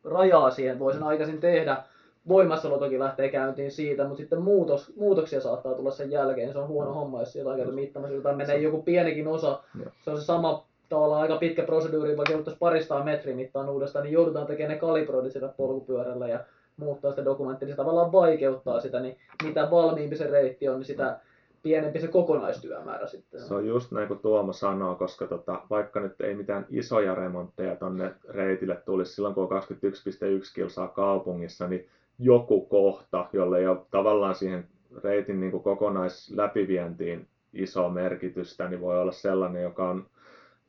rajaa 0.05 0.51
siihen, 0.51 0.79
voi 0.79 0.93
sen 0.93 1.03
aikaisin 1.03 1.41
tehdä. 1.41 1.83
Voimassaolo 2.29 2.79
toki 2.79 2.99
lähtee 2.99 3.29
käyntiin 3.29 3.71
siitä, 3.71 4.05
mutta 4.05 4.17
sitten 4.17 4.43
muutos, 4.43 4.93
muutoksia 4.97 5.41
saattaa 5.41 5.75
tulla 5.75 5.91
sen 5.91 6.11
jälkeen. 6.11 6.53
Se 6.53 6.59
on 6.59 6.69
huono 6.69 6.89
no. 6.89 6.95
homma, 6.95 7.21
jos 7.21 7.37
jotain 7.37 7.57
käytä 7.57 7.73
mittaamassa, 7.73 8.15
jotain 8.15 8.37
menee 8.37 8.59
joku 8.59 8.83
pienikin 8.83 9.29
osa. 9.29 9.63
No. 9.75 9.85
Se 10.05 10.11
on 10.11 10.19
se 10.19 10.25
sama 10.25 10.70
tavallaan 10.91 11.23
aika 11.23 11.37
pitkä 11.37 11.63
proseduuri, 11.63 12.17
vaikka 12.17 12.33
jouduttaisiin 12.33 12.59
paristaan 12.59 13.05
metrin 13.05 13.37
mittaan 13.37 13.69
uudestaan, 13.69 14.03
niin 14.03 14.13
joudutaan 14.13 14.47
tekemään 14.47 14.75
ne 14.75 14.81
kalibroidit 14.81 15.33
sillä 15.33 15.49
polkupyörällä 15.49 16.29
ja 16.29 16.41
muuttaa 16.77 17.11
sitä 17.11 17.25
dokumenttia, 17.25 17.67
niin 17.67 17.73
se 17.73 17.77
tavallaan 17.77 18.13
vaikeuttaa 18.13 18.81
sitä, 18.81 19.01
niin 19.01 19.17
mitä 19.45 19.71
valmiimpi 19.71 20.17
se 20.17 20.27
reitti 20.27 20.69
on, 20.69 20.77
niin 20.77 20.85
sitä 20.85 21.21
pienempi 21.63 22.01
se 22.01 22.09
kokonaistyömäärä 22.09 23.07
sitten. 23.07 23.41
Se 23.41 23.55
on 23.55 23.67
just 23.67 23.93
näin 23.93 24.09
kuin 24.09 24.21
Tuomo 24.21 24.53
sanoo, 24.53 24.95
koska 24.95 25.27
tota, 25.27 25.61
vaikka 25.71 26.01
nyt 26.01 26.21
ei 26.21 26.35
mitään 26.35 26.67
isoja 26.71 27.15
remontteja 27.15 27.77
tonne 27.77 28.15
reitille 28.29 28.77
tulisi 28.77 29.15
silloin, 29.15 29.35
kun 29.35 29.49
on 29.51 29.63
21,1 29.63 30.53
kilsaa 30.55 30.89
kaupungissa, 30.89 31.69
niin 31.69 31.89
joku 32.19 32.67
kohta, 32.67 33.27
jolle 33.33 33.59
ei 33.59 33.67
ole 33.67 33.79
tavallaan 33.91 34.35
siihen 34.35 34.69
reitin 35.05 35.41
niin 35.41 35.63
kokonaisläpivientiin 35.63 37.27
isoa 37.53 37.89
merkitystä, 37.89 38.69
niin 38.69 38.81
voi 38.81 39.01
olla 39.01 39.13
sellainen, 39.13 39.63
joka 39.63 39.89
on 39.89 40.07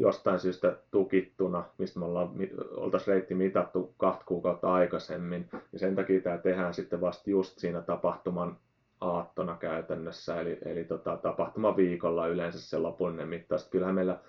jostain 0.02 0.40
syystä 0.40 0.78
tukittuna, 0.92 1.64
mistä 1.78 2.00
me 2.00 2.06
ollaan, 2.06 2.30
oltaisiin 2.76 3.14
reitti 3.14 3.36
mitattu 3.36 3.94
kahta 3.98 4.26
kuukautta 4.26 4.74
aikaisemmin. 4.74 5.50
Ja 5.74 5.80
sen 5.80 5.96
takia 5.96 6.22
tämä 6.22 6.38
tehdään 6.38 6.74
sitten 6.74 7.02
vasta 7.02 7.30
just 7.30 7.60
siinä 7.60 7.82
tapahtuman 7.82 8.58
aattona 9.02 9.58
käytännössä, 9.58 10.42
eli, 10.42 10.58
eli 10.66 10.84
tota, 10.84 11.18
tapahtuma 11.18 11.76
viikolla 11.76 12.28
yleensä 12.28 12.62
se 12.62 12.78
lopullinen 12.78 13.28
mittaus. 13.28 13.70
Kyllähän 13.70 13.96
meillä 13.96 14.20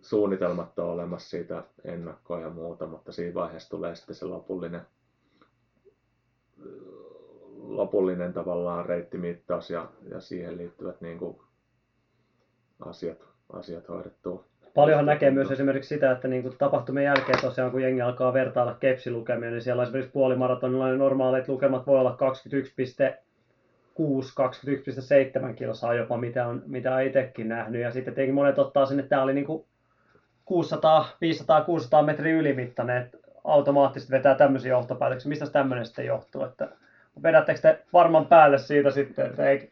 suunnitelmat 0.00 0.78
on 0.78 0.86
olemassa 0.86 1.30
siitä 1.30 1.64
ennakkoa 1.84 2.40
ja 2.40 2.50
muuta, 2.50 2.86
mutta 2.86 3.12
siinä 3.12 3.34
vaiheessa 3.34 3.70
tulee 3.70 3.94
sitten 3.94 4.16
se 4.16 4.24
lopullinen, 4.24 4.82
lopullinen 7.56 8.32
tavallaan 8.32 8.86
reittimittaus 8.86 9.70
ja, 9.70 9.88
ja 10.08 10.20
siihen 10.20 10.56
liittyvät 10.56 11.00
niin 11.00 11.18
kuin 11.18 11.36
asiat, 12.80 13.18
asiat 13.52 13.88
hoidettua. 13.88 14.51
Paljonhan 14.74 15.06
näkee 15.06 15.30
myös 15.30 15.50
esimerkiksi 15.50 15.94
sitä, 15.94 16.10
että 16.10 16.28
niin 16.28 16.42
kuin 16.42 16.58
tapahtumien 16.58 17.04
jälkeen 17.04 17.40
tosiaan, 17.40 17.70
kun 17.70 17.82
jengi 17.82 18.02
alkaa 18.02 18.32
vertailla 18.32 18.74
kepsilukemia, 18.74 19.50
niin 19.50 19.62
siellä 19.62 19.82
esimerkiksi 19.82 20.12
puolimaratonilla 20.12 20.86
niin 20.86 20.98
normaalit 20.98 21.48
lukemat 21.48 21.86
voi 21.86 21.98
olla 21.98 22.16
21,6, 22.20 22.26
21,7 25.48 25.54
kilsaa 25.54 25.94
jopa, 25.94 26.16
mitä 26.16 26.46
on, 26.46 26.62
mitä 26.66 26.94
on 26.94 27.02
itsekin 27.02 27.48
nähnyt. 27.48 27.80
Ja 27.80 27.90
sitten 27.90 28.14
tietenkin 28.14 28.34
monet 28.34 28.58
ottaa 28.58 28.86
sen, 28.86 29.00
että 29.00 29.10
tämä 29.10 29.22
oli 29.22 29.34
niin 29.34 29.46
kuin 29.46 29.64
600, 30.44 31.08
500, 31.20 31.64
600 31.64 32.02
metriä 32.02 32.34
ylimittainen, 32.34 32.96
että 33.02 33.18
automaattisesti 33.44 34.12
vetää 34.12 34.34
tämmöisiä 34.34 34.70
johtopäätöksiä. 34.70 35.28
Mistä 35.28 35.46
tämmöinen 35.46 35.86
sitten 35.86 36.06
johtuu? 36.06 36.44
Että 36.44 36.68
vedättekö 37.22 37.60
te 37.60 37.82
varmaan 37.92 38.26
päälle 38.26 38.58
siitä 38.58 38.90
sitten, 38.90 39.26
että 39.26 39.48
ei, 39.48 39.70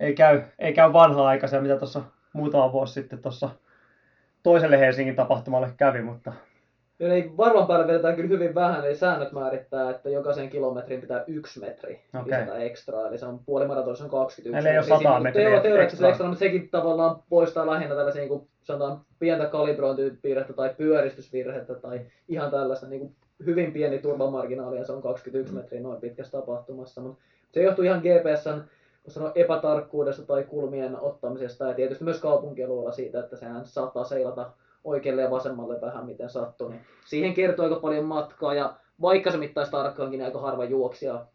ei 0.00 0.14
käy, 0.14 0.42
ei 0.58 0.72
käy 0.72 0.92
vanhaa 0.92 1.28
aikaisia, 1.28 1.60
mitä 1.60 1.76
tuossa 1.76 2.02
muutama 2.32 2.72
vuosi 2.72 2.92
sitten 2.92 3.18
tuossa 3.18 3.50
toiselle 4.42 4.78
Helsingin 4.78 5.16
tapahtumalle 5.16 5.68
kävi, 5.76 6.02
mutta... 6.02 6.32
Eli 7.00 7.32
varmaan 7.36 7.66
päälle 7.66 7.86
vedetään 7.86 8.16
kyllä 8.16 8.28
hyvin 8.28 8.54
vähän, 8.54 8.84
eli 8.84 8.94
säännöt 8.94 9.32
määrittää, 9.32 9.90
että 9.90 10.10
jokaisen 10.10 10.50
kilometrin 10.50 11.00
pitää 11.00 11.24
yksi 11.26 11.60
metri 11.60 12.00
okay. 12.20 12.24
lisätä 12.24 12.58
ekstra, 12.58 13.08
eli 13.08 13.18
se 13.18 13.26
on 13.26 13.40
puolimaratonissa 13.46 14.04
on 14.04 14.10
21 14.10 14.68
Eli 14.68 14.72
ei 14.72 14.78
ole 14.78 14.86
100 14.86 15.20
metriä 15.20 15.50
teo, 15.50 15.60
Teoreettisesti 15.60 16.06
ekstra, 16.06 16.26
mutta 16.26 16.38
sekin 16.38 16.68
tavallaan 16.68 17.22
poistaa 17.28 17.66
lähinnä 17.66 17.94
tällaisia, 17.94 18.20
niin 18.20 18.28
kuin 18.28 18.48
sanotaan, 18.62 19.00
pientä 19.18 19.46
kalibrointivirhettä 19.46 20.52
tai 20.52 20.74
pyöristysvirhettä 20.76 21.74
tai 21.74 22.00
ihan 22.28 22.50
tällaista 22.50 22.86
niin 22.86 23.00
kuin 23.00 23.14
hyvin 23.46 23.72
pieni 23.72 23.98
turvamarginaali, 23.98 24.78
ja 24.78 24.84
se 24.84 24.92
on 24.92 25.02
21 25.02 25.52
mm. 25.52 25.58
metriä 25.60 25.80
noin 25.80 26.00
pitkässä 26.00 26.38
tapahtumassa, 26.38 27.00
mutta 27.00 27.24
se 27.52 27.62
johtuu 27.62 27.84
ihan 27.84 28.00
GPSn 28.00 28.62
sanoa, 29.08 29.32
epätarkkuudesta 29.34 30.22
tai 30.22 30.44
kulmien 30.44 31.00
ottamisesta 31.00 31.64
ja 31.64 31.74
tietysti 31.74 32.04
myös 32.04 32.20
kaupunkialueella 32.20 32.92
siitä, 32.92 33.20
että 33.20 33.36
sehän 33.36 33.66
saattaa 33.66 34.04
seilata 34.04 34.50
oikealle 34.84 35.22
ja 35.22 35.30
vasemmalle 35.30 35.80
vähän 35.80 36.06
miten 36.06 36.30
sattuu. 36.30 36.68
Niin 36.68 36.80
siihen 37.06 37.34
kertoo 37.34 37.64
aika 37.64 37.80
paljon 37.80 38.04
matkaa 38.04 38.54
ja 38.54 38.74
vaikka 39.00 39.30
se 39.30 39.36
mittaisi 39.36 39.72
tarkkaankin, 39.72 40.18
niin 40.18 40.26
aika 40.26 40.40
harva 40.40 40.64
juoksija 40.64 41.26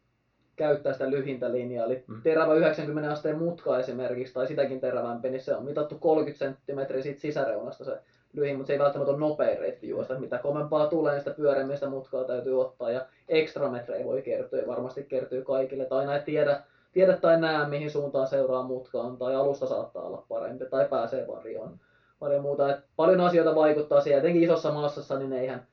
käyttää 0.56 0.94
sitä 0.94 1.10
lyhintä 1.10 1.52
linjaa. 1.52 1.86
Eli 1.86 2.04
mm. 2.08 2.22
terävä 2.22 2.54
90 2.54 3.12
asteen 3.12 3.38
mutka 3.38 3.80
esimerkiksi, 3.80 4.34
tai 4.34 4.48
sitäkin 4.48 4.80
terävämpi, 4.80 5.30
niin 5.30 5.42
se 5.42 5.56
on 5.56 5.66
mitattu 5.66 5.98
30 6.00 6.40
senttimetriä 6.46 7.02
siitä 7.02 7.22
sisäreunasta 7.22 7.84
se 7.84 7.98
lyhin, 8.34 8.56
mutta 8.58 8.68
se 8.68 8.74
ei 8.74 8.80
välttämättä 8.80 9.12
ole 9.12 9.20
nopein 9.20 9.60
reitti 9.60 9.90
juosta. 9.90 10.20
Mitä 10.20 10.38
kovempaa 10.38 10.88
tulee, 10.88 11.14
niin 11.14 11.22
sitä 11.22 11.36
pyöreämmistä 11.36 11.90
mutkaa 11.90 12.24
täytyy 12.24 12.62
ottaa, 12.62 12.92
ja 12.92 13.06
ekstra 13.30 13.70
metrejä 13.70 14.06
voi 14.06 14.22
kertyä, 14.22 14.60
ja 14.60 14.68
varmasti 14.68 15.04
kertyy 15.04 15.42
kaikille. 15.42 15.86
Tai 15.86 16.00
aina 16.00 16.16
ei 16.16 16.24
tiedä, 16.24 16.64
tiedä 16.98 17.18
tai 17.18 17.42
näe, 17.42 17.68
mihin 17.68 17.92
suuntaan 17.92 18.28
seuraa 18.28 18.64
mutkaan, 18.64 19.18
tai 19.18 19.36
alusta 19.36 19.68
saattaa 19.68 20.04
olla 20.04 20.26
parempi, 20.30 20.66
tai 20.66 20.86
pääsee 20.86 21.28
varjoon. 21.28 21.80
Paljon 22.20 22.42
muuta. 22.42 22.76
Et 22.76 22.84
paljon 22.96 23.22
asioita 23.22 23.56
vaikuttaa 23.56 24.02
siihen, 24.02 24.20
etenkin 24.20 24.44
isossa 24.44 24.72
maassassa, 24.72 25.20
niin 25.20 25.34
eihän, 25.34 25.68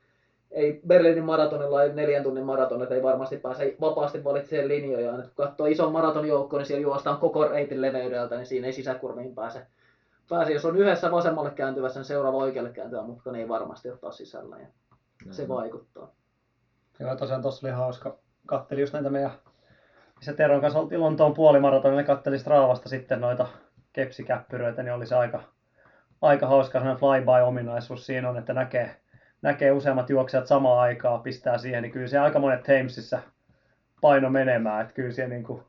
ei 0.50 0.80
Berliinin 0.86 1.24
maratonilla 1.24 1.82
ei 1.82 1.92
neljän 1.92 2.22
tunnin 2.22 2.44
maratonit 2.44 2.90
ei 2.90 3.02
varmasti 3.02 3.36
pääse 3.36 3.76
vapaasti 3.80 4.24
valitsemaan 4.24 4.68
linjoja. 4.68 5.18
Et 5.18 5.24
kun 5.24 5.34
katsoo 5.34 5.66
ison 5.66 5.92
maratonjoukko, 5.92 6.58
niin 6.58 6.66
siellä 6.66 6.82
juostaan 6.82 7.18
koko 7.18 7.48
reitin 7.48 7.82
leveydeltä, 7.82 8.36
niin 8.36 8.46
siinä 8.46 8.66
ei 8.66 8.72
sisäkurviin 8.72 9.34
pääse. 9.34 9.66
pääse. 10.28 10.52
Jos 10.52 10.64
on 10.64 10.76
yhdessä 10.76 11.10
vasemmalle 11.10 11.50
kääntyvässä, 11.50 12.00
niin 12.00 12.04
seuraava 12.04 12.38
oikealle 12.38 12.70
kääntyvä 12.70 13.02
mutka, 13.02 13.32
niin 13.32 13.42
ei 13.42 13.48
varmasti 13.48 13.90
ottaa 13.90 14.12
sisällä. 14.12 14.56
Ja 14.58 14.66
se 15.30 15.48
vaikuttaa. 15.48 16.08
Joo, 17.00 17.16
tosiaan 17.16 17.42
tuossa 17.42 17.66
oli 17.66 17.74
hauska. 17.74 18.18
Kattelin 18.46 18.80
just 18.80 18.92
näitä 18.92 19.10
meidän 19.10 19.32
se 20.24 20.32
Teron 20.32 20.60
kanssa 20.60 20.78
oltiin 20.78 21.00
Lontoon 21.00 21.34
puolimaratonilla 21.34 22.02
katselin 22.02 22.38
Straavasta 22.38 22.88
sitten 22.88 23.20
noita 23.20 23.46
kepsikäppyröitä, 23.92 24.82
niin 24.82 24.92
oli 24.92 25.06
se 25.06 25.14
aika, 25.14 25.42
aika 26.22 26.46
hauska 26.46 26.80
flyby-ominaisuus. 26.80 28.06
Siinä 28.06 28.30
on, 28.30 28.38
että 28.38 28.52
näkee, 28.52 28.96
näkee 29.42 29.72
useammat 29.72 30.10
juoksijat 30.10 30.46
samaan 30.46 30.80
aikaan, 30.80 31.22
pistää 31.22 31.58
siihen, 31.58 31.82
niin 31.82 31.92
kyllä 31.92 32.08
se 32.08 32.18
aika 32.18 32.38
monet 32.38 32.62
Thamesissa 32.62 33.18
paino 34.00 34.30
menemään, 34.30 34.82
että 34.82 34.94
kyllä 34.94 35.12
siellä 35.12 35.34
niin 35.34 35.44
kuin 35.44 35.62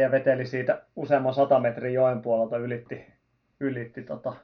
ja 0.00 0.10
veteli 0.10 0.46
siitä 0.46 0.82
useamman 0.96 1.34
sata 1.34 1.60
metrin 1.60 1.94
joen 1.94 2.22
puolelta 2.22 2.56
ylitti, 2.56 3.06
ylitti, 3.60 4.02
tota, 4.02 4.34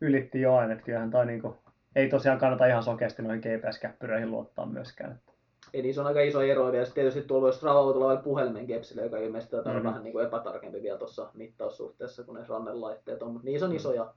ylitti 0.00 0.40
joen, 0.40 0.70
että 0.70 0.84
kyllähän 0.84 1.10
toi 1.10 1.26
niin 1.26 1.42
kuin, 1.42 1.56
ei 1.96 2.08
tosiaan 2.08 2.38
kannata 2.38 2.66
ihan 2.66 2.82
sokeasti 2.82 3.22
noihin 3.22 3.42
GPS-käppyröihin 3.42 4.30
luottaa 4.30 4.66
myöskään. 4.66 5.12
Että 5.12 5.32
Eli 5.76 5.82
niissä 5.82 6.00
on 6.00 6.06
aika 6.06 6.20
iso 6.20 6.42
ero, 6.42 6.72
ja 6.72 6.84
sitten 6.84 7.02
tietysti 7.02 7.22
tuolla 7.22 7.46
olisi 7.46 7.56
Strava 7.58 7.92
tulla 7.92 8.08
vielä 8.08 8.20
puhelimen 8.20 8.66
kepsille, 8.66 9.02
joka 9.02 9.18
ilmeisesti 9.18 9.56
mm-hmm. 9.56 9.82
vähän 9.82 10.02
niin 10.02 10.12
kuin 10.12 10.26
epätarkempi 10.26 10.82
vielä 10.82 10.98
tuossa 10.98 11.30
mittaussuhteessa 11.34 12.24
kuin 12.24 12.34
ne 12.34 12.46
rannelaitteet 12.48 13.22
on, 13.22 13.32
mutta 13.32 13.44
niissä 13.44 13.66
on 13.66 13.76
isoja, 13.76 14.12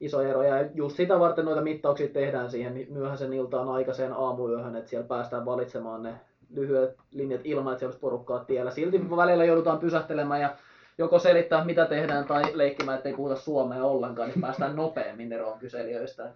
iso 0.00 0.22
ero, 0.22 0.42
ja 0.42 0.62
just 0.74 0.96
sitä 0.96 1.20
varten 1.20 1.44
noita 1.44 1.60
mittauksia 1.60 2.08
tehdään 2.08 2.50
siihen 2.50 2.86
myöhäisen 2.90 3.32
iltaan 3.32 3.68
aikaiseen 3.68 4.12
aamuyöhön, 4.12 4.76
että 4.76 4.90
siellä 4.90 5.06
päästään 5.06 5.44
valitsemaan 5.44 6.02
ne 6.02 6.14
lyhyet 6.50 6.96
linjat 7.10 7.40
ilman, 7.44 7.72
että 7.72 7.78
siellä 7.78 7.90
olisi 7.90 8.00
porukkaa 8.00 8.44
tiellä. 8.44 8.70
Silti 8.70 9.10
välillä 9.16 9.44
joudutaan 9.44 9.78
pysähtelemään 9.78 10.40
ja 10.40 10.56
joko 10.98 11.18
selittää, 11.18 11.64
mitä 11.64 11.86
tehdään, 11.86 12.24
tai 12.24 12.42
leikkimään, 12.54 12.96
ettei 12.96 13.14
puhuta 13.14 13.36
suomea 13.36 13.84
ollenkaan, 13.84 14.28
niin 14.28 14.40
päästään 14.40 14.76
nopeammin 14.82 15.32
eroon 15.32 15.58
kyselijöistä 15.58 16.32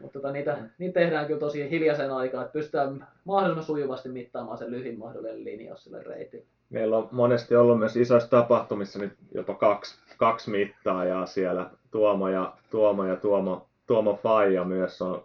Mutta 0.00 0.18
tota, 0.18 0.32
niitä, 0.32 0.58
niitä 0.78 1.00
tehdään 1.00 1.26
kyllä 1.26 1.40
tosi 1.40 1.70
hiljaisen 1.70 2.10
aikaa, 2.10 2.42
että 2.42 2.52
pystytään 2.52 3.06
mahdollisimman 3.24 3.64
sujuvasti 3.64 4.08
mittaamaan 4.08 4.58
se 4.58 4.70
lyhin 4.70 4.98
mahdollinen 4.98 5.44
linjaus 5.44 5.84
sille 5.84 6.02
reitille. 6.02 6.44
Meillä 6.70 6.96
on 6.96 7.08
monesti 7.12 7.56
ollut 7.56 7.78
myös 7.78 7.96
isoissa 7.96 8.30
tapahtumissa 8.30 8.98
nyt 8.98 9.12
jopa 9.34 9.54
kaksi, 9.54 9.98
kaksi 10.16 10.50
mittaajaa 10.50 11.26
siellä. 11.26 11.70
Tuomo 11.90 12.28
ja 12.28 12.52
Tuomo, 12.70 13.04
ja 13.04 13.16
Tuomo, 13.16 13.66
Tuomo 13.86 14.18
Faija 14.22 14.64
myös 14.64 15.02
on 15.02 15.24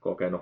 kokenut, 0.00 0.40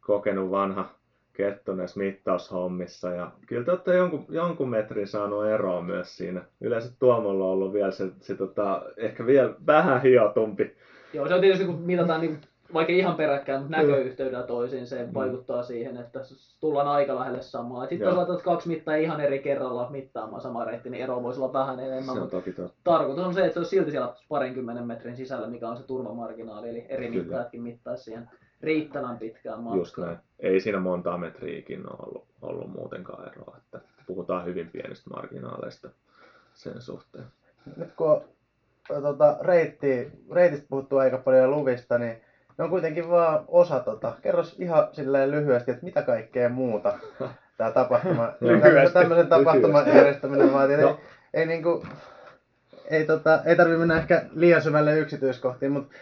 kokenut 0.00 0.50
vanha 0.50 0.90
kettu 1.32 1.74
näissä 1.74 2.00
mittaushommissa. 2.00 3.10
Ja 3.10 3.30
kyllä 3.46 3.64
te 3.64 3.70
olette 3.70 3.94
jonkun, 3.94 4.26
jonkun 4.28 4.70
metrin 4.70 5.06
saanut 5.06 5.46
eroa 5.46 5.82
myös 5.82 6.16
siinä. 6.16 6.42
Yleensä 6.60 6.92
Tuomolla 6.98 7.44
on 7.44 7.50
ollut 7.50 7.72
vielä 7.72 7.90
se, 7.90 8.10
se 8.20 8.34
tota, 8.34 8.82
ehkä 8.96 9.26
vielä 9.26 9.54
vähän 9.66 10.02
hiotumpi. 10.02 10.76
Joo, 11.12 11.28
se 11.28 11.34
on 11.34 11.40
tietysti 11.40 11.64
kun 11.64 11.80
mitataan 11.80 12.20
niin 12.20 12.40
vaikka 12.72 12.92
ihan 12.92 13.16
peräkkäin, 13.16 13.60
mutta 13.62 13.76
näköyhteydellä 13.76 14.46
toisiin, 14.46 14.86
se 14.86 15.06
mm. 15.06 15.14
vaikuttaa 15.14 15.62
siihen, 15.62 15.96
että 15.96 16.20
tullaan 16.60 16.88
aika 16.88 17.14
lähelle 17.14 17.42
samaa. 17.42 17.86
Sitten 17.86 18.06
jos 18.06 18.16
laitat 18.16 18.42
kaksi 18.42 18.68
mittaa 18.68 18.94
ihan 18.94 19.20
eri 19.20 19.38
kerralla 19.38 19.90
mittaamaan 19.90 20.42
sama 20.42 20.64
reitti, 20.64 20.90
niin 20.90 21.02
ero 21.02 21.22
voisi 21.22 21.40
olla 21.40 21.52
vähän 21.52 21.80
enemmän. 21.80 22.14
Se 22.14 22.20
on 22.20 22.30
toki 22.30 22.52
totta. 22.52 22.80
Tarkoitus 22.84 23.24
on 23.24 23.34
se, 23.34 23.40
että 23.40 23.52
se 23.54 23.58
olisi 23.58 23.70
silti 23.70 23.90
siellä 23.90 24.14
parinkymmenen 24.28 24.86
metrin 24.86 25.16
sisällä, 25.16 25.46
mikä 25.46 25.68
on 25.68 25.76
se 25.76 25.82
turvamarginaali, 25.82 26.68
eli 26.68 26.86
eri 26.88 27.08
Kyllä. 27.08 27.22
mittaajatkin 27.22 27.62
mittaisi 27.62 28.04
siihen 28.04 28.30
riittävän 28.60 29.18
pitkään 29.18 29.58
matkaan. 29.58 29.78
Just 29.78 29.98
näin. 29.98 30.18
Ei 30.40 30.60
siinä 30.60 30.80
montaa 30.80 31.18
metriäkin 31.18 31.90
ole 31.90 31.98
ollut, 32.06 32.24
ollut 32.42 32.72
muutenkaan 32.72 33.32
eroa, 33.32 33.56
että 33.56 33.80
puhutaan 34.06 34.44
hyvin 34.44 34.70
pienistä 34.70 35.10
marginaaleista 35.10 35.90
sen 36.54 36.82
suhteen. 36.82 37.24
Nyt 37.76 37.92
kun 37.96 38.10
on 38.90 39.02
tuota, 39.02 39.36
reitti, 39.40 40.10
reitistä 40.32 40.66
puhuttu 40.70 40.96
aika 40.96 41.18
paljon 41.18 41.50
luvista, 41.50 41.98
niin 41.98 42.16
ne 42.58 42.64
on 42.64 42.70
kuitenkin 42.70 43.10
vaan 43.10 43.44
osa 43.48 43.80
tota. 43.80 44.12
Kerros 44.22 44.56
ihan 44.58 44.88
silleen 44.92 45.30
lyhyesti, 45.30 45.70
että 45.70 45.84
mitä 45.84 46.02
kaikkea 46.02 46.48
muuta 46.48 46.98
tämä 47.56 47.70
tapahtuma, 47.70 48.32
tämmöisen 48.92 49.26
tapahtuman 49.26 49.88
järjestäminen 49.88 50.52
vaatii. 50.52 50.76
No. 50.76 50.88
Ei, 50.88 51.40
ei, 51.40 51.46
niinku, 51.46 51.86
ei, 52.90 53.04
tota, 53.04 53.42
ei 53.44 53.56
tarvitse 53.56 53.78
mennä 53.78 53.98
ehkä 53.98 54.24
liian 54.34 54.62
syvälle 54.62 54.98
yksityiskohtiin, 54.98 55.72
mutta 55.72 55.94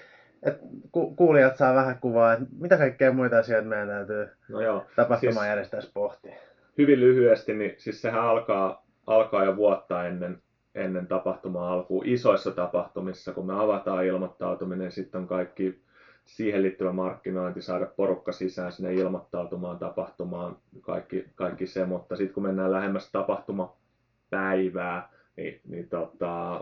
et 0.43 0.59
ku, 0.93 1.15
kuulijat 1.15 1.57
saa 1.57 1.75
vähän 1.75 1.99
kuvaa, 2.01 2.33
että 2.33 2.47
mitä 2.61 2.77
kaikkea 2.77 3.13
muita 3.13 3.39
asioita 3.39 3.69
meidän 3.69 3.89
täytyy 3.89 4.29
no 4.49 4.61
joo, 4.61 4.87
tapahtumaan 4.97 5.35
siis, 5.35 5.47
järjestäessä 5.47 5.91
pohtia. 5.95 6.35
Hyvin 6.79 7.01
lyhyesti, 7.01 7.55
niin 7.55 7.75
siis 7.79 8.03
sehän 8.03 8.23
alkaa, 8.23 8.87
alkaa 9.07 9.45
jo 9.45 9.57
vuotta 9.57 10.07
ennen, 10.07 10.43
ennen 10.75 11.07
tapahtumaa 11.07 11.73
alkuun 11.73 12.07
isoissa 12.07 12.51
tapahtumissa, 12.51 13.33
kun 13.33 13.47
me 13.47 13.63
avataan 13.63 14.05
ilmoittautuminen, 14.05 14.93
sitten 14.93 15.21
on 15.21 15.27
kaikki 15.27 15.83
siihen 16.25 16.63
liittyvä 16.63 16.93
markkinointi, 16.93 17.63
saada 17.63 17.87
porukka 17.87 18.33
sisään 18.33 18.73
sinne 18.73 18.95
ilmoittautumaan, 18.95 19.79
tapahtumaan, 19.79 20.57
kaikki, 20.81 21.25
kaikki 21.35 21.67
se, 21.67 21.85
mutta 21.85 22.17
sitten 22.17 22.35
kun 22.35 22.43
mennään 22.43 22.73
lähemmäs 22.73 23.13
tapahtumapäivää, 23.13 25.09
niin, 25.37 25.61
niin 25.69 25.89
tota, 25.89 26.61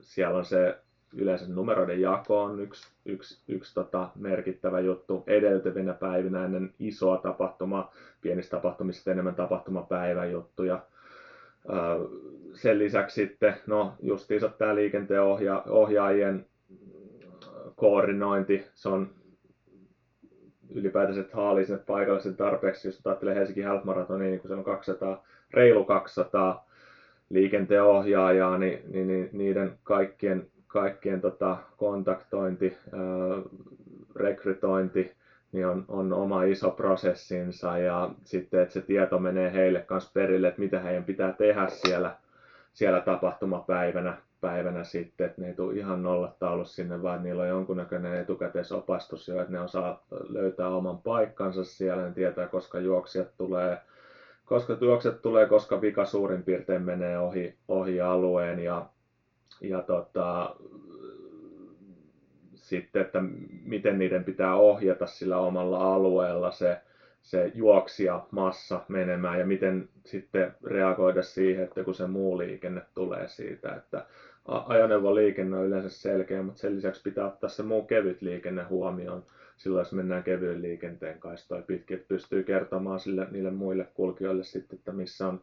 siellä 0.00 0.38
on 0.38 0.44
se 0.44 0.78
yleensä 1.14 1.44
numeroiden 1.48 2.00
jako 2.00 2.42
on 2.42 2.60
yksi, 2.60 2.88
yksi, 3.04 3.42
yksi 3.48 3.74
tota, 3.74 4.08
merkittävä 4.14 4.80
juttu 4.80 5.24
edeltävinä 5.26 5.94
päivinä 5.94 6.44
ennen 6.44 6.74
isoa 6.78 7.16
tapahtumaa, 7.16 7.94
pienistä 8.20 8.56
tapahtumista 8.56 9.10
enemmän 9.10 9.34
tapahtumapäivän 9.34 10.32
juttuja. 10.32 10.82
Sen 12.54 12.78
lisäksi 12.78 13.14
sitten, 13.14 13.54
no 13.66 13.94
justiinsa 14.02 14.48
tämä 14.48 14.74
liikenteen 14.74 15.22
ohja, 15.22 15.62
ohjaajien 15.68 16.46
koordinointi, 17.80 18.66
se 18.74 18.88
on 18.88 19.10
ylipäätänsä, 20.74 21.20
että 21.20 21.36
haalii 21.36 21.64
sen 21.64 22.36
tarpeeksi, 22.36 22.88
jos 22.88 23.06
ajattelee 23.06 23.34
Helsinki 23.34 23.62
Half 23.62 23.84
Marathonia, 23.84 24.28
niin 24.28 24.40
kun 24.40 24.48
se 24.48 24.54
on 24.54 24.64
200, 24.64 25.24
reilu 25.50 25.84
200 25.84 26.66
liikenteen 27.30 27.82
ohjaajaa, 27.82 28.58
niin, 28.58 28.82
niin, 28.88 29.06
niin 29.06 29.28
niiden 29.32 29.78
kaikkien, 29.82 30.46
kaikkien 30.66 31.20
tota, 31.20 31.56
kontaktointi, 31.76 32.76
ää, 32.92 33.00
rekrytointi, 34.16 35.12
niin 35.52 35.66
on, 35.66 35.84
on 35.88 36.12
oma 36.12 36.42
iso 36.42 36.70
prosessinsa. 36.70 37.78
Ja 37.78 38.10
sitten, 38.24 38.60
että 38.60 38.72
se 38.72 38.80
tieto 38.80 39.18
menee 39.18 39.52
heille 39.52 39.80
kanssa 39.80 40.10
perille, 40.14 40.48
että 40.48 40.60
mitä 40.60 40.80
heidän 40.80 41.04
pitää 41.04 41.32
tehdä 41.32 41.66
siellä, 41.68 42.16
siellä 42.72 43.00
tapahtumapäivänä 43.00 44.16
päivänä 44.40 44.84
sitten, 44.84 45.26
että 45.26 45.40
ne 45.42 45.48
ei 45.48 45.54
tule 45.54 45.74
ihan 45.74 46.02
nollataulu 46.02 46.64
sinne, 46.64 47.02
vaan 47.02 47.22
niillä 47.22 47.42
on 47.42 47.48
jonkunnäköinen 47.48 48.14
etukäteisopastus 48.14 49.28
jo, 49.28 49.40
että 49.40 49.52
ne 49.52 49.60
osaa 49.60 50.04
löytää 50.28 50.68
oman 50.68 50.98
paikkansa 50.98 51.64
siellä, 51.64 52.02
ne 52.02 52.12
tietää, 52.12 52.46
koska 52.46 52.80
juoksijat 52.80 53.36
tulee, 53.36 53.78
koska 54.44 54.76
juoksijat 54.80 55.22
tulee, 55.22 55.46
koska 55.46 55.80
vika 55.80 56.04
suurin 56.04 56.42
piirtein 56.42 56.82
menee 56.82 57.18
ohi, 57.18 57.54
ohi 57.68 58.00
alueen 58.00 58.58
ja, 58.58 58.86
ja 59.60 59.82
tota, 59.82 60.56
sitten, 62.54 63.02
että 63.02 63.22
miten 63.64 63.98
niiden 63.98 64.24
pitää 64.24 64.54
ohjata 64.54 65.06
sillä 65.06 65.38
omalla 65.38 65.94
alueella 65.94 66.50
se, 66.50 66.80
se 67.22 67.52
juoksija 67.54 68.26
massa 68.30 68.80
menemään 68.88 69.38
ja 69.38 69.46
miten 69.46 69.88
sitten 70.04 70.54
reagoida 70.64 71.22
siihen, 71.22 71.64
että 71.64 71.84
kun 71.84 71.94
se 71.94 72.06
muu 72.06 72.38
liikenne 72.38 72.82
tulee 72.94 73.28
siitä, 73.28 73.74
että 73.74 74.06
ajoneuvoliikenne 74.44 75.56
on 75.56 75.66
yleensä 75.66 75.88
selkeä, 75.88 76.42
mutta 76.42 76.60
sen 76.60 76.76
lisäksi 76.76 77.02
pitää 77.02 77.26
ottaa 77.26 77.50
se 77.50 77.62
muu 77.62 77.82
kevyt 77.82 78.22
liikenne 78.22 78.62
huomioon. 78.62 79.24
Silloin 79.56 79.80
jos 79.80 79.92
mennään 79.92 80.22
kevyen 80.22 80.62
liikenteen 80.62 81.18
kaistoja 81.18 81.62
pitkin, 81.62 81.96
että 81.96 82.08
pystyy 82.08 82.42
kertomaan 82.42 83.00
sille, 83.00 83.26
niille 83.30 83.50
muille 83.50 83.88
kulkijoille 83.94 84.44
sitten, 84.44 84.78
että 84.78 84.92
missä 84.92 85.28
on, 85.28 85.40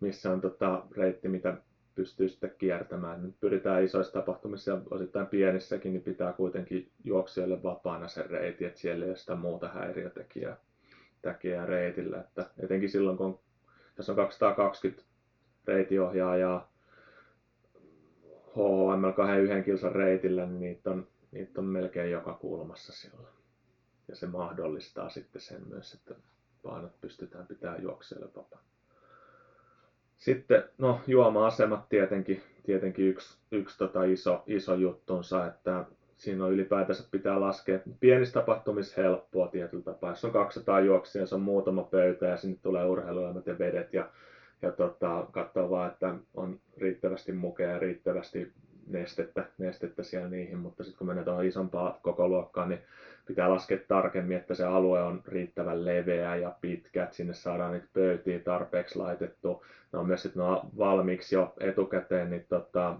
missä 0.00 0.32
on 0.32 0.40
tota 0.40 0.82
reitti, 0.96 1.28
mitä 1.28 1.56
pystyy 1.94 2.28
sitten 2.28 2.54
kiertämään. 2.58 3.22
Nyt 3.22 3.34
pyritään 3.40 3.84
isoissa 3.84 4.12
tapahtumissa 4.12 4.70
ja 4.70 4.80
osittain 4.90 5.26
pienissäkin, 5.26 5.92
niin 5.92 6.02
pitää 6.02 6.32
kuitenkin 6.32 6.90
juoksijoille 7.04 7.62
vapaana 7.62 8.08
sen 8.08 8.30
reitti, 8.30 8.64
että 8.64 8.80
siellä 8.80 9.04
ei 9.04 9.10
ole 9.10 9.16
sitä 9.16 9.34
muuta 9.34 9.68
häiriötekijää 9.68 10.56
tekijää 11.22 11.66
reitillä. 11.66 12.20
Että 12.20 12.50
etenkin 12.58 12.90
silloin, 12.90 13.16
kun 13.16 13.40
tässä 13.94 14.12
on 14.12 14.16
220 14.16 15.04
reitiohjaajaa, 15.66 16.72
HHM 18.56 19.12
21 19.16 19.64
kilsan 19.64 19.92
reitillä, 19.92 20.46
niin 20.46 20.60
niitä 20.60 20.90
on, 20.90 21.06
niitä 21.32 21.60
on 21.60 21.66
melkein 21.66 22.10
joka 22.10 22.32
kulmassa 22.32 22.92
silloin. 22.92 23.34
Ja 24.08 24.16
se 24.16 24.26
mahdollistaa 24.26 25.08
sitten 25.08 25.42
sen 25.42 25.68
myös, 25.68 25.94
että 25.94 26.14
painot 26.62 27.00
pystytään 27.00 27.46
pitämään 27.46 27.82
juoksijalle 27.82 28.28
vapaa. 28.36 28.62
Sitten 30.16 30.64
no, 30.78 31.00
juoma-asemat 31.06 31.88
tietenkin, 31.88 32.42
tietenkin 32.66 33.08
yksi, 33.08 33.38
yksi 33.50 33.78
tota 33.78 34.04
iso, 34.04 34.42
iso 34.46 34.74
juttunsa, 34.74 35.46
että 35.46 35.84
siinä 36.16 36.44
on 36.44 36.52
ylipäätänsä 36.52 37.08
pitää 37.10 37.40
laskea 37.40 37.78
pienistä 38.00 38.40
tapahtumissa 38.40 39.02
helppoa 39.02 39.48
tietyllä 39.48 39.84
tapaa. 39.84 40.10
Jos 40.10 40.24
on 40.24 40.32
200 40.32 40.80
juoksia, 40.80 41.26
se 41.26 41.34
on 41.34 41.40
muutama 41.40 41.82
pöytä 41.82 42.26
ja 42.26 42.36
sinne 42.36 42.58
tulee 42.62 42.84
urheiluelämät 42.84 43.46
ja 43.46 43.58
vedet 43.58 43.94
ja 43.94 44.10
ja 44.62 44.72
tota, 44.72 45.26
katsoa 45.30 45.70
vaan, 45.70 45.90
että 45.90 46.14
on 46.34 46.60
riittävästi 46.76 47.32
mukea 47.32 47.70
ja 47.70 47.78
riittävästi 47.78 48.52
nestettä, 48.86 49.44
nestettä 49.58 50.02
siellä 50.02 50.28
niihin, 50.28 50.58
mutta 50.58 50.84
sitten 50.84 50.98
kun 50.98 51.06
mennään 51.06 51.24
tuohon 51.24 51.44
isompaan 51.44 51.94
koko 52.02 52.28
luokkaan, 52.28 52.68
niin 52.68 52.80
pitää 53.26 53.50
laskea 53.50 53.78
tarkemmin, 53.88 54.36
että 54.36 54.54
se 54.54 54.64
alue 54.64 55.02
on 55.02 55.22
riittävän 55.26 55.84
leveä 55.84 56.36
ja 56.36 56.54
pitkä, 56.60 57.04
että 57.04 57.16
sinne 57.16 57.34
saadaan 57.34 57.72
niitä 57.72 57.88
pöytiä 57.92 58.38
tarpeeksi 58.38 58.98
laitettu. 58.98 59.64
Ne 59.92 59.98
on 59.98 60.06
myös 60.06 60.32
on 60.36 60.70
valmiiksi 60.78 61.34
jo 61.34 61.54
etukäteen 61.60 62.30
niin 62.30 62.46
tota, 62.48 62.96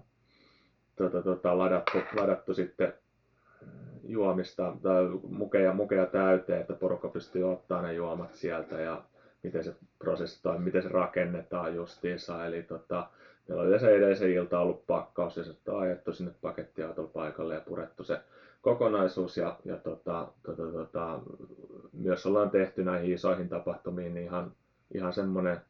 tota, 0.96 1.22
tota, 1.22 1.58
ladattu, 1.58 1.98
ladattu 2.16 2.54
sitten 2.54 2.92
juomista 4.04 4.76
tai 4.82 5.08
mukeja, 5.28 5.72
mukeja 5.72 6.06
täyteen, 6.06 6.60
että 6.60 6.74
porukka 6.74 7.08
pystyy 7.08 7.52
ottaa 7.52 7.82
ne 7.82 7.94
juomat 7.94 8.34
sieltä 8.34 8.80
ja 8.80 9.02
miten 9.42 9.64
se 9.64 9.74
prosessi 9.98 10.42
tai 10.42 10.58
miten 10.58 10.82
se 10.82 10.88
rakennetaan 10.88 11.74
justiinsa. 11.74 12.46
Eli 12.46 12.62
tota, 12.62 13.08
meillä 13.48 13.62
on 13.62 13.68
yleensä 13.68 13.90
edellisen 13.90 14.30
ilta 14.30 14.58
ollut 14.58 14.86
pakkaus 14.86 15.36
ja 15.36 15.44
sitten 15.44 15.74
on 15.74 15.80
ajettu 15.80 16.12
sinne 16.12 16.32
pakettiautolla 16.40 17.10
paikalle 17.12 17.54
ja 17.54 17.60
purettu 17.60 18.04
se 18.04 18.20
kokonaisuus 18.66 19.36
ja, 19.36 19.56
ja 19.64 19.76
tota, 19.76 20.28
tota, 20.42 20.72
tota, 20.72 21.20
myös 21.92 22.26
ollaan 22.26 22.50
tehty 22.50 22.84
näihin 22.84 23.12
isoihin 23.12 23.48
tapahtumiin 23.48 24.14
niin 24.14 24.26
ihan, 24.26 24.52
ihan 24.94 25.12
semmoinen 25.12 25.60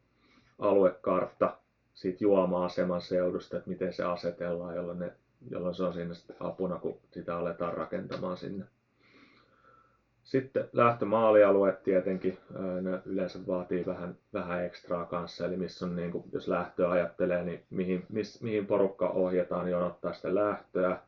aluekartta 0.58 1.56
siitä 1.94 2.24
juoma-aseman 2.24 3.00
seudusta, 3.00 3.56
että 3.56 3.70
miten 3.70 3.92
se 3.92 4.04
asetellaan, 4.04 4.76
jolloin, 4.76 4.98
ne, 4.98 5.12
jolloin 5.50 5.74
se 5.74 5.82
on 5.82 5.92
siinä 5.92 6.14
apuna, 6.40 6.78
kun 6.78 6.98
sitä 7.12 7.36
aletaan 7.36 7.74
rakentamaan 7.74 8.36
sinne. 8.36 8.64
Sitten 10.26 10.68
lähtömaalialueet 10.72 11.82
tietenkin, 11.82 12.38
ne 12.82 13.00
yleensä 13.04 13.38
vaatii 13.46 13.86
vähän, 13.86 14.16
vähän 14.32 14.64
ekstraa 14.64 15.04
kanssa, 15.04 15.46
eli 15.46 15.56
missä 15.56 15.86
on, 15.86 15.96
niin 15.96 16.12
kuin, 16.12 16.24
jos 16.32 16.48
lähtöä 16.48 16.90
ajattelee, 16.90 17.44
niin 17.44 17.62
mihin, 17.70 18.06
miss, 18.08 18.42
mihin 18.42 18.66
porukka 18.66 19.08
ohjataan 19.08 19.70
jonottaa 19.70 20.12
sitä 20.12 20.34
lähtöä. 20.34 20.98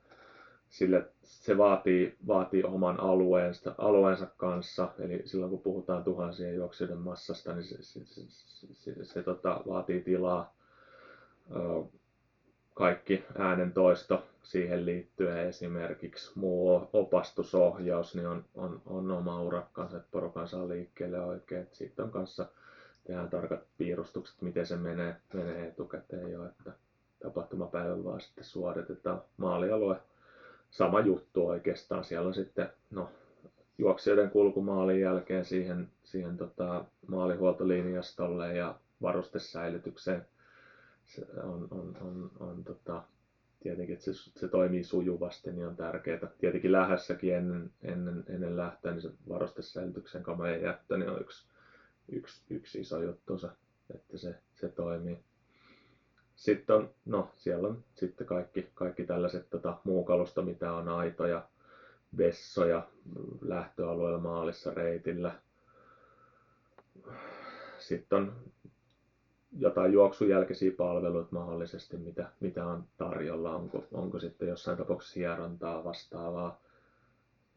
sille 0.68 1.06
se 1.22 1.58
vaatii, 1.58 2.16
vaatii 2.26 2.64
oman 2.64 3.00
alueensa, 3.00 3.74
alueensa 3.78 4.26
kanssa, 4.36 4.88
eli 4.98 5.22
silloin 5.24 5.50
kun 5.50 5.62
puhutaan 5.62 6.04
tuhansien 6.04 6.54
juoksijoiden 6.54 6.98
massasta, 6.98 7.52
niin 7.52 7.64
se, 7.64 7.76
se, 7.82 8.00
se, 8.04 8.22
se, 8.28 8.66
se, 8.74 9.04
se 9.04 9.22
tota, 9.22 9.60
vaatii 9.68 10.00
tilaa. 10.00 10.54
Kaikki 12.78 13.24
äänentoisto 13.38 14.26
siihen 14.42 14.86
liittyen 14.86 15.38
esimerkiksi 15.38 16.32
muu 16.34 16.88
opastusohjaus 16.92 18.14
niin 18.14 18.26
on, 18.26 18.44
on, 18.54 18.82
on 18.86 19.10
oma 19.10 19.42
urakkansa, 19.42 19.96
että 19.96 20.08
porukan 20.10 20.48
saa 20.48 20.68
liikkeelle 20.68 21.20
oikein. 21.20 21.66
Sitten 21.72 22.04
on 22.04 22.10
kanssa 22.10 22.46
tehdään 23.04 23.30
tarkat 23.30 23.60
piirustukset, 23.78 24.42
miten 24.42 24.66
se 24.66 24.76
menee, 24.76 25.16
menee 25.32 25.68
etukäteen 25.68 26.32
jo, 26.32 26.46
että 26.46 26.72
tapahtumapäivän 27.22 28.04
vaan 28.04 28.20
sitten 28.20 28.44
suoritetaan 28.44 29.22
maalialue 29.36 29.96
sama 30.70 31.00
juttu 31.00 31.46
oikeastaan. 31.46 32.04
Siellä 32.04 32.28
on 32.28 32.34
sitten 32.34 32.68
no, 32.90 33.10
juoksijoiden 33.78 34.30
kulku 34.30 34.62
maalin 34.62 35.00
jälkeen 35.00 35.44
siihen, 35.44 35.88
siihen 36.04 36.36
tota, 36.36 36.84
maalihuoltolinjastolle 37.06 38.54
ja 38.56 38.74
varustesäilytykseen. 39.02 40.26
Se 41.08 41.26
on, 41.42 41.68
on, 41.70 41.96
on, 42.00 42.30
on 42.40 42.64
tota, 42.64 43.02
tietenkin, 43.60 43.92
että 43.94 44.04
se, 44.04 44.12
se, 44.14 44.48
toimii 44.48 44.84
sujuvasti, 44.84 45.52
niin 45.52 45.66
on 45.66 45.76
tärkeää. 45.76 46.20
Tietenkin 46.38 46.72
lähässäkin 46.72 47.34
ennen, 47.34 47.70
ennen, 47.82 48.24
ennen 48.28 48.56
lähtöä, 48.56 48.92
niin 48.92 49.02
se 49.02 49.10
varustesäilytyksen 49.28 50.22
kamojen 50.22 50.62
jättö 50.62 50.98
niin 50.98 51.10
on 51.10 51.20
yksi, 51.20 51.46
yksi, 52.08 52.42
yksi 52.50 52.80
iso 52.80 53.02
juttu, 53.02 53.34
että 53.94 54.18
se, 54.18 54.34
se 54.54 54.68
toimii. 54.68 55.18
Sitten 56.36 56.76
on, 56.76 56.90
no 57.04 57.30
siellä 57.36 57.68
on 57.68 57.84
sitten 57.94 58.26
kaikki, 58.26 58.70
kaikki 58.74 59.04
tällaiset 59.06 59.50
tota, 59.50 59.78
muu 59.84 60.04
kalusto, 60.04 60.42
mitä 60.42 60.72
on 60.72 60.88
aitoja, 60.88 61.48
vessoja 62.18 62.88
lähtöalueella 63.40 64.18
maalissa 64.18 64.74
reitillä. 64.74 65.34
Sitten 67.78 68.18
on 68.18 68.32
jotain 69.58 69.92
juoksun 69.92 70.28
jälkeisiä 70.28 70.72
palveluita 70.76 71.28
mahdollisesti, 71.30 71.96
mitä, 71.96 72.28
mitä 72.40 72.66
on 72.66 72.84
tarjolla, 72.96 73.54
onko, 73.54 73.84
onko 73.92 74.18
sitten 74.18 74.48
jossain 74.48 74.78
tapauksessa 74.78 75.20
hierontaa 75.20 75.84
vastaavaa. 75.84 76.60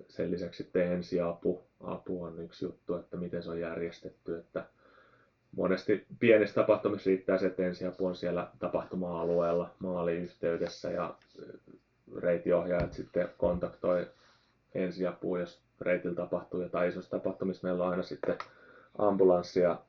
Sen 0.08 0.32
lisäksi 0.32 0.64
sitten 0.64 0.92
ensiapu 0.92 1.64
apu 1.84 2.24
on 2.24 2.40
yksi 2.40 2.66
juttu, 2.66 2.96
että 2.96 3.18
miten 3.18 3.44
se 3.44 3.50
on 3.50 3.60
järjestetty, 3.60 4.38
että 4.38 4.66
monesti 5.56 6.06
pienissä 6.20 6.56
tapahtumissa 6.56 7.10
riittää 7.10 7.38
se, 7.38 7.46
että 7.46 7.64
ensiapu 7.64 8.06
on 8.06 8.16
siellä 8.16 8.48
tapahtuma-alueella 8.60 9.70
maaliyhteydessä 9.80 10.92
ja 10.92 11.16
reitiohjaajat 12.18 12.94
sitten 12.94 13.30
kontaktoi 13.38 14.08
ensiapua, 14.76 15.40
jos 15.40 15.62
reitillä 15.82 16.16
tapahtuu 16.16 16.62
jotain 16.62 16.90
isossa 16.90 17.12
tapahtumissa. 17.12 17.68
Meillä 17.68 17.84
on 17.84 17.92
aina 17.92 18.04
sitten 18.04 18.38
ambulanssi 18.98 19.60
ja 19.60 19.82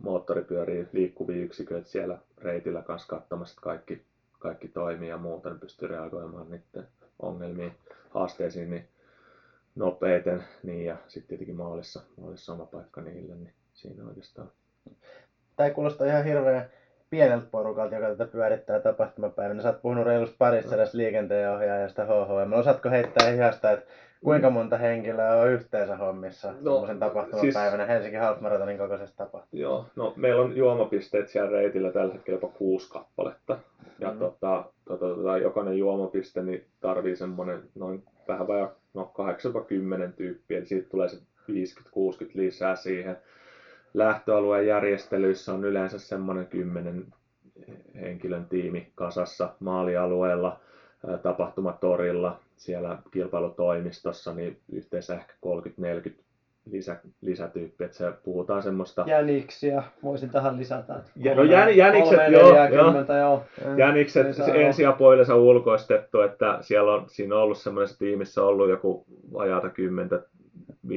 moottoripyöriä 0.00 0.84
liikkuvia 0.92 1.44
yksiköitä 1.44 1.88
siellä 1.88 2.18
reitillä 2.38 2.82
kanssa 2.82 3.08
katsomassa, 3.08 3.52
että 3.52 3.62
kaikki, 3.62 4.02
kaikki 4.38 4.68
toimii 4.68 5.08
ja 5.08 5.16
muuta, 5.18 5.48
niin 5.50 5.60
pystyy 5.60 5.88
reagoimaan 5.88 6.50
niiden 6.50 6.88
ongelmiin, 7.22 7.72
haasteisiin 8.10 8.70
niin 8.70 8.88
nopeiten. 9.74 10.44
Niin, 10.62 10.84
ja 10.84 10.96
sitten 11.08 11.28
tietenkin 11.28 11.56
maalissa, 11.56 12.02
maalissa 12.20 12.52
oma 12.52 12.66
paikka 12.66 13.00
niille, 13.00 13.34
niin 13.34 13.52
siinä 13.74 14.04
oikeastaan. 14.04 14.50
Tämä 15.56 15.70
kuulostaa 15.70 16.06
ihan 16.06 16.24
hirveän 16.24 16.70
pieneltä 17.10 17.46
porukalta, 17.50 17.94
joka 17.94 18.08
tätä 18.08 18.26
pyörittää 18.26 18.80
tapahtumapäivänä. 18.80 19.62
Sä 19.62 19.68
oot 19.68 19.82
puhunut 19.82 20.06
reilusta 20.06 20.36
parissa 20.38 20.74
edes 20.74 20.94
liikenteenjohjaajasta 20.94 22.04
HHM. 22.04 22.52
Osaatko 22.52 22.90
heittää 22.90 23.30
ihasta, 23.30 23.70
että 23.70 23.86
kuinka 24.24 24.50
monta 24.50 24.78
henkilöä 24.78 25.36
on 25.36 25.48
yhteensä 25.48 25.96
hommissa 25.96 26.54
no, 26.60 26.86
tapahtumapäivänä 26.98 27.84
siis, 27.84 27.88
Helsingin 27.88 28.20
Half 28.20 28.40
Marathonin 28.40 28.78
kokoisessa 28.78 29.16
tapahtumassa? 29.16 29.56
Joo, 29.56 29.86
no 29.96 30.12
meillä 30.16 30.42
on 30.42 30.56
juomapisteet 30.56 31.28
siellä 31.28 31.50
reitillä 31.50 31.92
tällä 31.92 32.12
hetkellä 32.12 32.36
jopa 32.36 32.48
kuusi 32.58 32.92
kappaletta. 32.92 33.58
Ja 33.98 34.10
mm. 34.10 34.18
tota, 34.18 34.64
tota, 34.84 35.06
tota, 35.06 35.38
jokainen 35.38 35.78
juomapiste 35.78 36.42
niin 36.42 36.64
tarvii 36.80 37.16
semmoinen 37.16 37.62
noin 37.74 38.02
vähän 38.28 38.48
vajaa 38.48 38.74
no 38.94 39.12
8-10 40.08 40.12
tyyppiä, 40.16 40.58
eli 40.58 40.66
siitä 40.66 40.88
tulee 40.88 41.08
se 41.08 41.16
50-60 41.16 41.20
lisää 42.34 42.76
siihen 42.76 43.16
lähtöalueen 43.96 44.66
järjestelyissä 44.66 45.52
on 45.52 45.64
yleensä 45.64 45.98
semmoinen 45.98 46.46
kymmenen 46.46 47.06
henkilön 48.00 48.46
tiimi 48.46 48.92
kasassa 48.94 49.54
maalialueella, 49.60 50.60
tapahtumatorilla, 51.22 52.40
siellä 52.56 52.98
kilpailutoimistossa, 53.10 54.34
niin 54.34 54.58
yhteensä 54.72 55.14
ehkä 55.14 55.34
30-40 56.08 56.12
lisä, 56.70 57.00
lisätyyppiä, 57.20 57.84
että 57.84 57.96
se 57.96 58.12
puhutaan 58.24 58.62
semmoista... 58.62 59.04
Jäniksiä, 59.06 59.82
voisin 60.02 60.30
tähän 60.30 60.56
lisätä. 60.58 61.02
Ja, 61.16 61.34
no 61.34 61.42
jän, 61.42 61.76
jänikset, 61.76 62.18
joo, 62.30 62.68
joo. 62.68 63.04
joo. 63.18 63.44
Jänikset 63.76 64.26
ensiapu 64.54 65.12
yleensä 65.12 65.34
ulkoistettu, 65.34 66.20
että 66.20 66.58
siellä 66.60 66.92
on, 66.92 67.04
siinä 67.08 67.34
on 67.34 67.42
ollut 67.42 67.58
semmoisessa 67.58 67.98
tiimissä 67.98 68.42
ollut 68.42 68.70
joku 68.70 69.04
vajaata 69.32 69.70
kymmentä, 69.70 70.22
5-10 70.88 70.90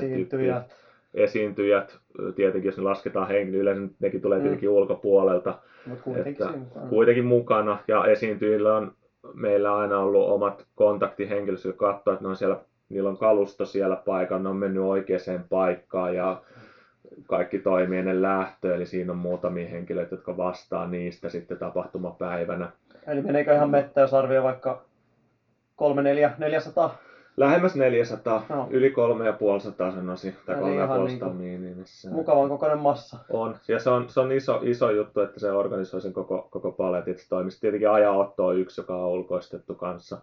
tyyppiä 0.00 0.62
esiintyjät, 1.16 1.98
tietenkin 2.36 2.68
jos 2.68 2.78
ne 2.78 2.84
lasketaan 2.84 3.28
henkilö, 3.28 3.58
yleensä 3.58 3.94
nekin 4.00 4.20
tulee 4.20 4.38
mm. 4.38 4.42
tietenkin 4.42 4.68
mm. 4.68 4.74
ulkopuolelta. 4.74 5.58
Mut 5.86 6.00
kuitenkin, 6.00 6.32
että, 6.32 6.58
mukana. 6.58 6.86
kuitenkin 6.86 7.24
mukana. 7.24 7.78
Ja 7.88 8.04
esiintyjillä 8.04 8.76
on 8.76 8.92
meillä 9.34 9.76
aina 9.76 9.98
ollut 9.98 10.28
omat 10.28 10.66
kontaktihenkilöt, 10.74 11.64
jotka 11.64 11.92
katsoo, 11.92 12.12
että 12.12 12.24
ne 12.24 12.28
on 12.28 12.36
siellä, 12.36 12.56
niillä 12.88 13.10
on 13.10 13.18
kalusto 13.18 13.66
siellä 13.66 13.96
paikalla, 13.96 14.42
ne 14.42 14.48
on 14.48 14.56
mennyt 14.56 14.82
oikeaan 14.82 15.44
paikkaan 15.48 16.14
ja 16.14 16.42
kaikki 17.28 17.58
toimii 17.58 17.98
ennen 17.98 18.22
lähtöä, 18.22 18.74
eli 18.74 18.86
siinä 18.86 19.12
on 19.12 19.18
muutamia 19.18 19.68
henkilöitä, 19.68 20.14
jotka 20.14 20.36
vastaa 20.36 20.86
niistä 20.86 21.28
sitten 21.28 21.58
tapahtumapäivänä. 21.58 22.70
Eli 23.06 23.22
meneekö 23.22 23.54
ihan 23.54 23.70
mettä, 23.70 24.00
jos 24.00 24.14
arvioi 24.14 24.42
vaikka 24.42 24.82
3 25.76 26.02
4 26.02 26.30
400 26.38 27.05
Lähemmäs 27.36 27.74
400, 27.74 28.46
no. 28.48 28.68
yli 28.70 28.90
350 28.90 29.92
sanoisin, 29.94 30.36
tai 30.46 30.54
350 30.54 31.42
niin 31.42 31.60
minimissä. 31.60 32.10
Mukavan 32.10 32.48
kokoinen 32.48 32.78
massa. 32.78 33.18
On, 33.30 33.56
ja 33.68 33.80
se 33.80 33.90
on, 33.90 34.08
se 34.08 34.20
on 34.20 34.32
iso, 34.32 34.60
iso 34.64 34.90
juttu, 34.90 35.20
että 35.20 35.40
se 35.40 35.52
organisoi 35.52 36.00
sen 36.00 36.12
koko, 36.12 36.48
koko 36.50 36.72
paletin, 36.72 37.18
se 37.18 37.28
toimisi. 37.28 37.60
Tietenkin 37.60 37.90
ajaotto 37.90 38.46
on 38.46 38.58
yksi, 38.58 38.80
joka 38.80 38.96
on 38.96 39.08
ulkoistettu 39.08 39.74
kanssa 39.74 40.18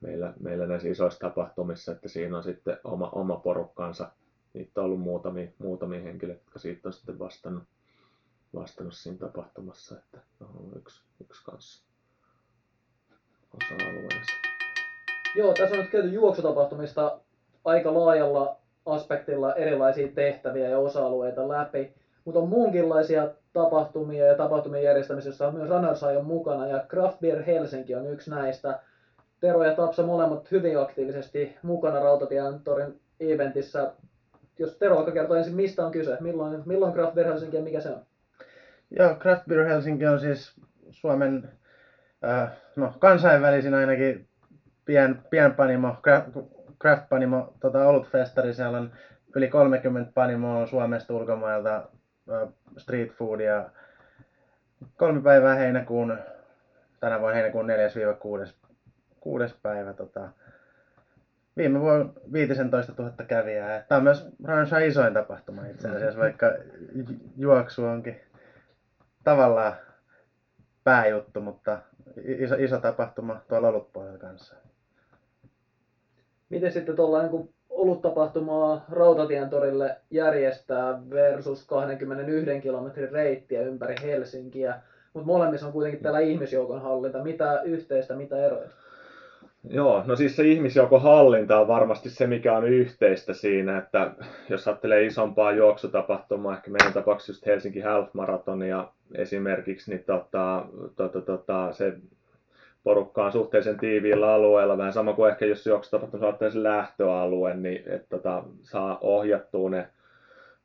meillä, 0.00 0.32
meillä 0.40 0.66
näissä 0.66 0.88
isoissa 0.88 1.20
tapahtumissa, 1.20 1.92
että 1.92 2.08
siinä 2.08 2.36
on 2.36 2.42
sitten 2.42 2.78
oma, 2.84 3.08
oma 3.12 3.36
porukkansa. 3.36 4.10
Niitä 4.54 4.80
on 4.80 4.84
ollut 4.84 5.00
muutamia, 5.00 5.48
muutamia 5.58 6.02
henkilöitä, 6.02 6.42
jotka 6.44 6.58
siitä 6.58 6.88
on 6.88 6.92
sitten 6.92 7.18
vastannut, 7.18 7.64
vastannut 8.54 8.94
siinä 8.94 9.18
tapahtumassa, 9.18 9.98
että 9.98 10.18
on 10.40 10.72
yksi, 10.76 11.02
yksi 11.20 11.44
kanssa 11.44 11.84
osa-alueensa. 13.54 14.43
Joo, 15.34 15.52
tässä 15.52 15.74
on 15.74 15.80
nyt 15.80 15.90
käyty 15.90 16.08
juoksutapahtumista 16.08 17.18
aika 17.64 17.94
laajalla 17.94 18.56
aspektilla 18.86 19.54
erilaisia 19.54 20.08
tehtäviä 20.08 20.68
ja 20.68 20.78
osa-alueita 20.78 21.48
läpi, 21.48 21.94
mutta 22.24 22.40
on 22.40 22.48
muunkinlaisia 22.48 23.28
tapahtumia 23.52 24.26
ja 24.26 24.36
tapahtumien 24.36 24.84
järjestämisessä, 24.84 25.28
jossa 25.28 25.46
on 25.46 25.54
myös 25.54 25.68
Runners 25.68 26.00
mukana 26.22 26.66
ja 26.66 26.84
Craft 26.88 27.20
Beer 27.20 27.42
Helsinki 27.42 27.94
on 27.94 28.06
yksi 28.06 28.30
näistä. 28.30 28.80
Tero 29.40 29.64
ja 29.64 29.74
Tapsa 29.74 30.02
molemmat 30.02 30.50
hyvin 30.50 30.78
aktiivisesti 30.78 31.56
mukana 31.62 32.00
Rautatientorin 32.00 33.00
eventissä. 33.20 33.92
Jos 34.58 34.76
Tero 34.76 34.94
vaikka 34.94 35.12
kertoo 35.12 35.36
ensin, 35.36 35.54
mistä 35.54 35.86
on 35.86 35.92
kyse, 35.92 36.16
milloin, 36.20 36.62
milloin 36.66 36.92
Craft 36.92 37.14
Beer 37.14 37.28
Helsinki 37.28 37.56
ja 37.56 37.62
mikä 37.62 37.80
se 37.80 37.88
on? 37.88 38.02
Joo, 38.90 39.14
Craft 39.14 39.46
Beer 39.48 39.64
Helsinki 39.64 40.06
on 40.06 40.20
siis 40.20 40.54
Suomen 40.90 41.52
äh, 42.24 42.52
no, 42.76 42.92
kansainvälisin 42.98 43.74
ainakin 43.74 44.28
pien, 44.84 45.22
pienpanimo, 45.30 45.96
craft 46.80 47.08
panimo, 47.08 47.54
tota, 47.60 47.86
olutfestari, 47.88 48.54
siellä 48.54 48.78
on 48.78 48.92
yli 49.36 49.48
30 49.48 50.12
panimoa 50.14 50.66
Suomesta 50.66 51.14
ulkomailta, 51.14 51.88
street 52.78 53.12
foodia. 53.12 53.70
Kolme 54.96 55.22
päivää 55.22 55.54
heinäkuun, 55.54 56.18
tänä 57.00 57.20
vuonna 57.20 57.34
heinäkuun 57.34 57.66
4-6. 59.26 59.54
päivä. 59.62 59.92
Tota, 59.92 60.28
viime 61.56 61.80
vuonna 61.80 62.12
15 62.32 62.92
000 62.98 63.12
kävijää. 63.28 63.84
Tämä 63.88 63.96
on 63.96 64.04
myös 64.04 64.28
Ranshan 64.44 64.84
isoin 64.84 65.14
tapahtuma 65.14 65.66
itse 65.66 65.88
asiassa, 65.88 66.20
vaikka 66.20 66.46
juoksu 67.36 67.84
onkin 67.84 68.20
tavallaan 69.24 69.72
pääjuttu, 70.84 71.40
mutta 71.40 71.78
iso, 72.24 72.54
iso 72.54 72.80
tapahtuma 72.80 73.40
tuolla 73.48 73.68
olutpuolella 73.68 74.18
kanssa. 74.18 74.54
Miten 76.54 76.72
sitten 76.72 76.96
tuolla 76.96 77.22
niin 77.22 77.48
oluttapahtumaa 77.70 78.84
Rautatien 78.90 79.50
torille 79.50 79.96
järjestää 80.10 81.00
versus 81.10 81.66
21 81.66 82.60
kilometrin 82.60 83.12
reittiä 83.12 83.62
ympäri 83.62 83.94
Helsinkiä, 84.02 84.74
mutta 85.14 85.26
molemmissa 85.26 85.66
on 85.66 85.72
kuitenkin 85.72 86.02
täällä 86.02 86.20
ihmisjoukon 86.20 86.82
hallinta. 86.82 87.22
Mitä 87.22 87.62
yhteistä, 87.64 88.14
mitä 88.14 88.46
eroja? 88.46 88.68
Joo, 89.70 90.02
no 90.06 90.16
siis 90.16 90.36
se 90.36 90.44
ihmisjoukon 90.44 91.02
hallinta 91.02 91.60
on 91.60 91.68
varmasti 91.68 92.10
se, 92.10 92.26
mikä 92.26 92.56
on 92.56 92.68
yhteistä 92.68 93.32
siinä, 93.32 93.78
että 93.78 94.10
jos 94.48 94.68
ajattelee 94.68 95.04
isompaa 95.04 95.52
juoksutapahtumaa, 95.52 96.56
ehkä 96.56 96.70
meidän 96.70 96.92
tapauksessa 96.92 97.32
just 97.32 97.46
Helsinki 97.46 97.80
Half 97.80 98.14
Maratonia 98.14 98.88
esimerkiksi, 99.14 99.90
niin 99.90 100.04
tota, 100.04 100.66
tota, 100.96 101.20
tota, 101.20 101.72
se 101.72 101.94
porukka 102.84 103.24
on 103.24 103.32
suhteellisen 103.32 103.78
tiiviillä 103.78 104.32
alueella, 104.32 104.78
vähän 104.78 104.92
sama 104.92 105.12
kuin 105.12 105.30
ehkä 105.30 105.46
jos 105.46 105.66
juoksutapahtumassa 105.66 106.26
ajattelee 106.26 106.50
se 106.50 106.62
lähtöalue, 106.62 107.54
niin 107.54 107.82
että 107.86 108.06
tota, 108.08 108.44
saa 108.62 108.98
ohjattua 109.00 109.70
ne 109.70 109.88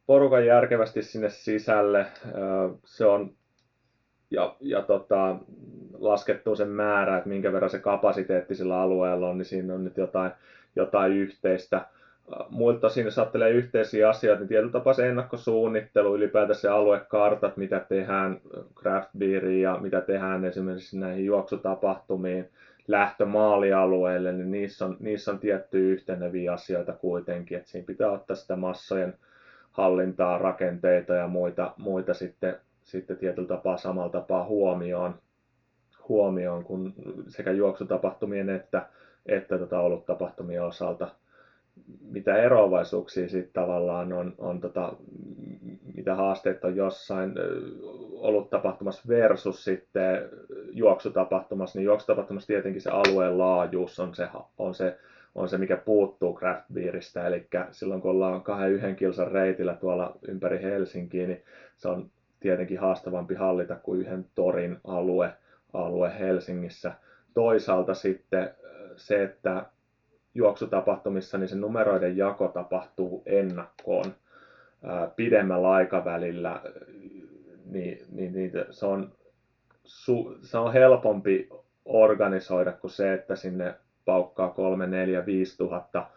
porukan 0.05 0.45
järkevästi 0.45 1.01
sinne 1.01 1.29
sisälle. 1.29 2.05
Se 2.85 3.05
on 3.05 3.31
ja, 4.31 4.55
ja 4.59 4.81
tota, 4.81 5.35
laskettua 5.99 6.55
sen 6.55 6.69
määrä, 6.69 7.17
että 7.17 7.29
minkä 7.29 7.53
verran 7.53 7.69
se 7.69 7.79
kapasiteetti 7.79 8.55
sillä 8.55 8.81
alueella 8.81 9.29
on, 9.29 9.37
niin 9.37 9.45
siinä 9.45 9.73
on 9.73 9.83
nyt 9.83 9.97
jotain, 9.97 10.31
jotain 10.75 11.11
yhteistä. 11.11 11.85
Muilta 12.49 12.79
tosin, 12.79 13.05
jos 13.05 13.19
ajattelee 13.19 13.49
yhteisiä 13.49 14.09
asioita, 14.09 14.39
niin 14.39 14.47
tietyllä 14.47 14.71
tapaa 14.71 14.93
se 14.93 15.09
ennakkosuunnittelu, 15.09 16.15
ylipäätään 16.15 16.59
se 16.59 16.69
aluekartat, 16.69 17.57
mitä 17.57 17.79
tehdään 17.79 18.41
craft 18.75 19.09
beeriin 19.17 19.61
ja 19.61 19.77
mitä 19.81 20.01
tehdään 20.01 20.45
esimerkiksi 20.45 20.99
näihin 20.99 21.25
juoksutapahtumiin, 21.25 22.49
lähtömaalialueelle, 22.87 24.31
niin 24.31 24.51
niissä 24.51 24.85
on, 24.85 24.97
niissä 24.99 25.31
on 25.31 25.39
tiettyjä 25.39 25.93
yhteneviä 25.93 26.53
asioita 26.53 26.93
kuitenkin, 26.93 27.57
että 27.57 27.69
siinä 27.69 27.85
pitää 27.85 28.11
ottaa 28.11 28.35
sitä 28.35 28.55
massojen 28.55 29.17
hallintaa, 29.71 30.37
rakenteita 30.37 31.13
ja 31.13 31.27
muita, 31.27 31.73
muita 31.77 32.13
sitten 32.13 32.55
sitten 32.89 33.17
tietyllä 33.17 33.47
tapaa 33.47 33.77
samalla 33.77 34.09
tapaa 34.09 34.45
huomioon, 34.45 35.15
huomioon 36.09 36.63
kun 36.63 36.93
sekä 37.27 37.51
juoksutapahtumien 37.51 38.49
että, 38.49 38.85
että 39.25 39.57
tota 39.57 39.79
oluttapahtumien 39.79 40.63
osalta. 40.63 41.07
Mitä 42.01 42.37
eroavaisuuksia 42.37 43.29
sitten 43.29 43.53
tavallaan 43.53 44.13
on, 44.13 44.35
on 44.37 44.61
tota, 44.61 44.93
mitä 45.95 46.15
haasteet 46.15 46.63
on 46.63 46.75
jossain 46.75 47.33
oluttapahtumassa 48.11 49.03
versus 49.07 49.63
sitten 49.63 50.29
juoksutapahtumassa, 50.71 51.79
niin 51.79 51.85
juoksutapahtumassa 51.85 52.47
tietenkin 52.47 52.81
se 52.81 52.89
alueen 52.89 53.37
laajuus 53.37 53.99
on 53.99 54.15
se, 54.15 54.27
on 54.57 54.75
se 54.75 54.97
on 55.35 55.49
se, 55.49 55.57
mikä 55.57 55.77
puuttuu 55.77 56.35
craft 56.35 56.65
beeristä. 56.73 57.27
Eli 57.27 57.47
silloin 57.71 58.01
kun 58.01 58.11
ollaan 58.11 58.41
kahden 58.41 58.71
yhden 58.71 58.95
kilsan 58.95 59.31
reitillä 59.31 59.75
tuolla 59.75 60.17
ympäri 60.27 60.61
Helsinkiä, 60.61 61.27
niin 61.27 61.43
se 61.77 61.87
on 61.87 62.11
tietenkin 62.39 62.79
haastavampi 62.79 63.35
hallita 63.35 63.75
kuin 63.75 63.99
yhden 63.99 64.25
torin 64.35 64.77
alue, 64.83 65.33
alue 65.73 66.19
Helsingissä. 66.19 66.91
Toisaalta 67.33 67.93
sitten 67.93 68.55
se, 68.95 69.23
että 69.23 69.65
juoksutapahtumissa 70.35 71.37
niin 71.37 71.47
se 71.47 71.55
numeroiden 71.55 72.17
jako 72.17 72.47
tapahtuu 72.47 73.23
ennakkoon 73.25 74.15
pidemmällä 75.15 75.71
aikavälillä, 75.71 76.61
niin, 77.65 78.05
niin, 78.11 78.33
niin 78.33 78.51
se, 78.71 78.85
on, 78.85 79.11
se 80.41 80.57
on 80.57 80.73
helpompi 80.73 81.49
organisoida 81.85 82.71
kuin 82.71 82.91
se, 82.91 83.13
että 83.13 83.35
sinne 83.35 83.75
paukkaa 84.05 84.49
3, 84.49 84.87
4, 84.87 85.25
5 85.25 85.57
tuhatta 85.57 86.07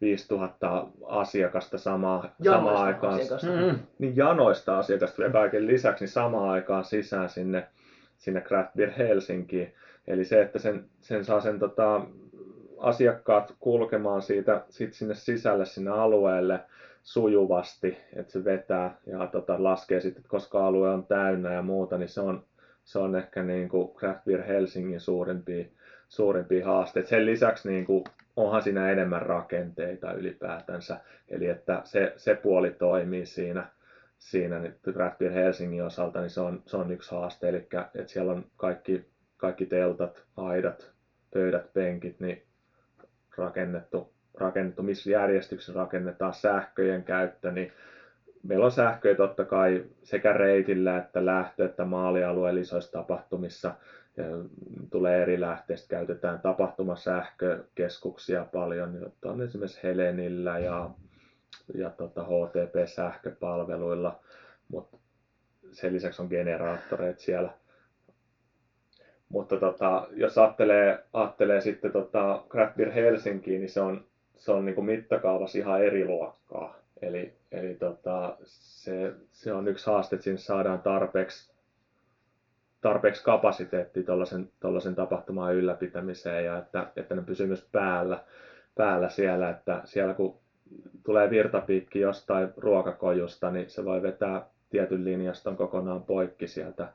5000 0.00 0.86
asiakasta 1.06 1.78
samaa, 1.78 2.34
samaan 2.44 2.86
aikaan. 2.86 3.20
Mm, 3.42 3.78
niin 3.98 4.16
janoista 4.16 4.78
asiakasta 4.78 5.18
vielä 5.18 5.32
kaiken 5.32 5.66
lisäksi, 5.66 6.04
niin 6.04 6.12
samaan 6.12 6.50
aikaan 6.50 6.84
sisään 6.84 7.28
sinne, 7.28 7.66
sinne 8.18 8.40
Craft 8.40 8.74
Beer 8.76 8.90
Helsinkiin. 8.90 9.74
Eli 10.06 10.24
se, 10.24 10.42
että 10.42 10.58
sen, 10.58 10.84
sen 11.00 11.24
saa 11.24 11.40
sen 11.40 11.58
tota, 11.58 12.00
asiakkaat 12.82 13.54
kulkemaan 13.60 14.22
siitä 14.22 14.64
sit 14.68 14.94
sinne 14.94 15.14
sisälle, 15.14 15.64
sinne 15.64 15.90
alueelle 15.90 16.60
sujuvasti, 17.02 17.98
että 18.16 18.32
se 18.32 18.44
vetää 18.44 18.96
ja 19.06 19.26
tota, 19.26 19.62
laskee 19.62 20.00
sitten, 20.00 20.24
koska 20.28 20.66
alue 20.66 20.90
on 20.90 21.06
täynnä 21.06 21.52
ja 21.52 21.62
muuta, 21.62 21.98
niin 21.98 22.08
se 22.08 22.20
on, 22.20 22.44
se 22.84 22.98
on 22.98 23.16
ehkä 23.16 23.42
niin 23.42 23.68
kuin 23.68 23.94
Craft 23.94 24.24
Beer 24.24 24.42
Helsingin 24.42 25.00
suurimpia, 25.00 25.64
suurimpia 26.08 26.66
haasteita. 26.66 27.08
Sen 27.08 27.26
lisäksi 27.26 27.68
niin 27.68 27.84
kuin 27.84 28.04
onhan 28.36 28.62
siinä 28.62 28.90
enemmän 28.90 29.22
rakenteita 29.22 30.12
ylipäätänsä, 30.12 31.00
eli 31.28 31.46
että 31.46 31.80
se, 31.84 32.12
se 32.16 32.34
puoli 32.34 32.70
toimii 32.70 33.26
siinä, 33.26 33.66
siinä 34.18 34.58
niin 34.58 34.74
Craft 34.92 35.18
Beer 35.18 35.32
Helsingin 35.32 35.84
osalta, 35.84 36.20
niin 36.20 36.30
se 36.30 36.40
on, 36.40 36.62
se 36.66 36.76
on 36.76 36.90
yksi 36.90 37.10
haaste, 37.10 37.48
eli 37.48 37.56
että 37.94 38.06
siellä 38.06 38.32
on 38.32 38.44
kaikki, 38.56 39.04
kaikki 39.36 39.66
teltat, 39.66 40.24
aidat, 40.36 40.92
pöydät, 41.34 41.72
penkit, 41.72 42.20
niin 42.20 42.42
rakennettu, 43.36 44.12
rakennettu, 44.34 44.82
missä 44.82 45.10
järjestyksessä 45.10 45.72
rakennetaan 45.72 46.34
sähköjen 46.34 47.04
käyttö, 47.04 47.50
niin 47.50 47.72
meillä 48.42 48.64
on 48.64 48.70
sähköjä 48.70 49.14
totta 49.14 49.44
kai 49.44 49.84
sekä 50.02 50.32
reitillä 50.32 50.96
että 50.96 51.26
lähtö- 51.26 51.64
että 51.64 51.84
maalialueen 51.84 52.58
isoissa 52.58 52.92
tapahtumissa, 52.92 53.74
tulee 54.90 55.22
eri 55.22 55.40
lähteistä, 55.40 55.88
käytetään 55.88 56.40
tapahtumasähkökeskuksia 56.40 58.46
paljon, 58.52 59.00
jotta 59.00 59.30
on 59.30 59.42
esimerkiksi 59.42 59.82
Helenillä 59.82 60.58
ja, 60.58 60.90
ja 61.74 61.90
tota 61.90 62.24
HTP-sähköpalveluilla, 62.24 64.20
mutta 64.68 64.96
sen 65.72 65.92
lisäksi 65.92 66.22
on 66.22 66.28
generaattoreita 66.28 67.20
siellä. 67.20 67.50
Mutta 69.32 69.56
tota, 69.56 70.08
jos 70.10 70.38
ajattelee, 70.38 71.04
ajattelee 71.12 71.60
sitten 71.60 71.92
tota 71.92 72.42
Craft 72.48 72.76
Beer 72.76 72.90
Helsinkiin, 72.90 73.60
niin 73.60 73.70
se 73.70 73.80
on, 73.80 74.04
se 74.36 74.52
on 74.52 74.64
niin 74.64 74.74
kuin 74.74 74.84
mittakaavassa 74.84 75.58
ihan 75.58 75.84
eri 75.84 76.06
luokkaa. 76.06 76.76
Eli, 77.02 77.32
eli 77.52 77.74
tota, 77.74 78.36
se, 78.44 79.12
se 79.32 79.52
on 79.52 79.68
yksi 79.68 79.86
haaste, 79.86 80.16
että 80.16 80.24
sinne 80.24 80.38
saadaan 80.38 80.82
tarpeeksi 80.82 81.52
tarpeeksi 82.80 83.24
kapasiteettia 83.24 84.02
tuollaisen, 84.60 84.94
tapahtuman 84.94 85.54
ylläpitämiseen 85.54 86.44
ja 86.44 86.58
että, 86.58 86.86
että 86.96 87.14
ne 87.14 87.22
pysyy 87.22 87.46
myös 87.46 87.68
päällä, 87.72 88.24
päällä 88.74 89.08
siellä, 89.08 89.50
että 89.50 89.80
siellä 89.84 90.14
kun 90.14 90.38
tulee 91.04 91.30
virtapiikki 91.30 92.00
jostain 92.00 92.48
ruokakojusta, 92.56 93.50
niin 93.50 93.70
se 93.70 93.84
voi 93.84 94.02
vetää 94.02 94.46
tietyn 94.70 95.04
linjaston 95.04 95.56
kokonaan 95.56 96.02
poikki 96.02 96.48
sieltä 96.48 96.88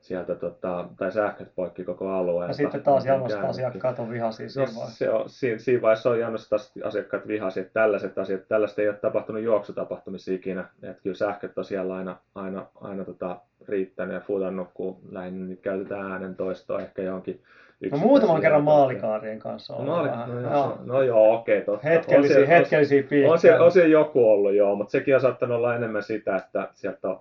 sieltä 0.00 0.34
tota, 0.34 0.88
tai 0.96 1.12
sähköt 1.12 1.54
poikki 1.54 1.84
koko 1.84 2.08
alueelta. 2.08 2.50
Ja 2.50 2.54
sitten 2.54 2.82
taas 2.82 3.06
janosta 3.06 3.48
asiakkaat 3.48 3.98
on 3.98 4.10
vihaisia 4.10 4.48
siinä 4.48 4.66
no, 4.66 4.74
vaiheessa. 4.76 4.98
Se 4.98 5.10
on, 5.10 5.28
siinä, 5.28 5.58
siinä 5.58 5.82
vaiheessa 5.82 6.10
on 6.10 6.20
janosta 6.20 6.56
asiakkaat 6.84 7.26
vihaisia, 7.26 7.60
että 7.60 7.72
tällaiset 7.72 8.18
asiat, 8.18 8.48
tällaista 8.48 8.82
ei 8.82 8.88
ole 8.88 8.96
tapahtunut 8.96 9.42
juoksutapahtumissa 9.42 10.32
ikinä. 10.32 10.68
Että 10.82 11.02
kyllä 11.02 11.16
sähköt 11.16 11.58
on 11.58 11.64
siellä 11.64 11.94
aina, 11.94 12.16
aina, 12.34 12.66
aina 12.74 13.04
tota, 13.04 13.40
riittänyt 13.68 14.14
ja 14.14 14.20
futannut, 14.20 14.68
kun 14.74 15.00
lähinnä 15.10 15.46
niitä 15.46 15.62
käytetään 15.62 16.12
äänentoistoa 16.12 16.76
toistoa 16.76 16.80
ehkä 16.80 17.02
johonkin 17.02 17.42
No 17.90 17.98
muutaman 17.98 18.40
kerran 18.40 18.64
maalikaarien 18.64 19.38
kanssa 19.38 19.74
on 19.74 19.86
Maali... 19.86 20.08
vähän. 20.08 20.30
No, 20.30 20.40
joo, 20.40 20.78
no 20.84 21.02
joo, 21.02 21.34
okei, 21.34 21.60
totta. 21.60 21.88
Hetkellisiä, 21.88 22.36
on 22.36 22.46
siellä, 22.46 22.58
hetkellisiä 22.58 23.02
on, 23.26 23.32
on, 23.32 23.38
siellä, 23.38 23.64
on 23.64 23.72
siellä 23.72 23.90
joku 23.90 24.30
ollut, 24.30 24.54
joo, 24.54 24.74
mutta 24.76 24.90
sekin 24.90 25.14
on 25.14 25.20
saattanut 25.20 25.56
olla 25.56 25.76
enemmän 25.76 26.02
sitä, 26.02 26.36
että 26.36 26.68
sieltä 26.74 27.08
on 27.08 27.20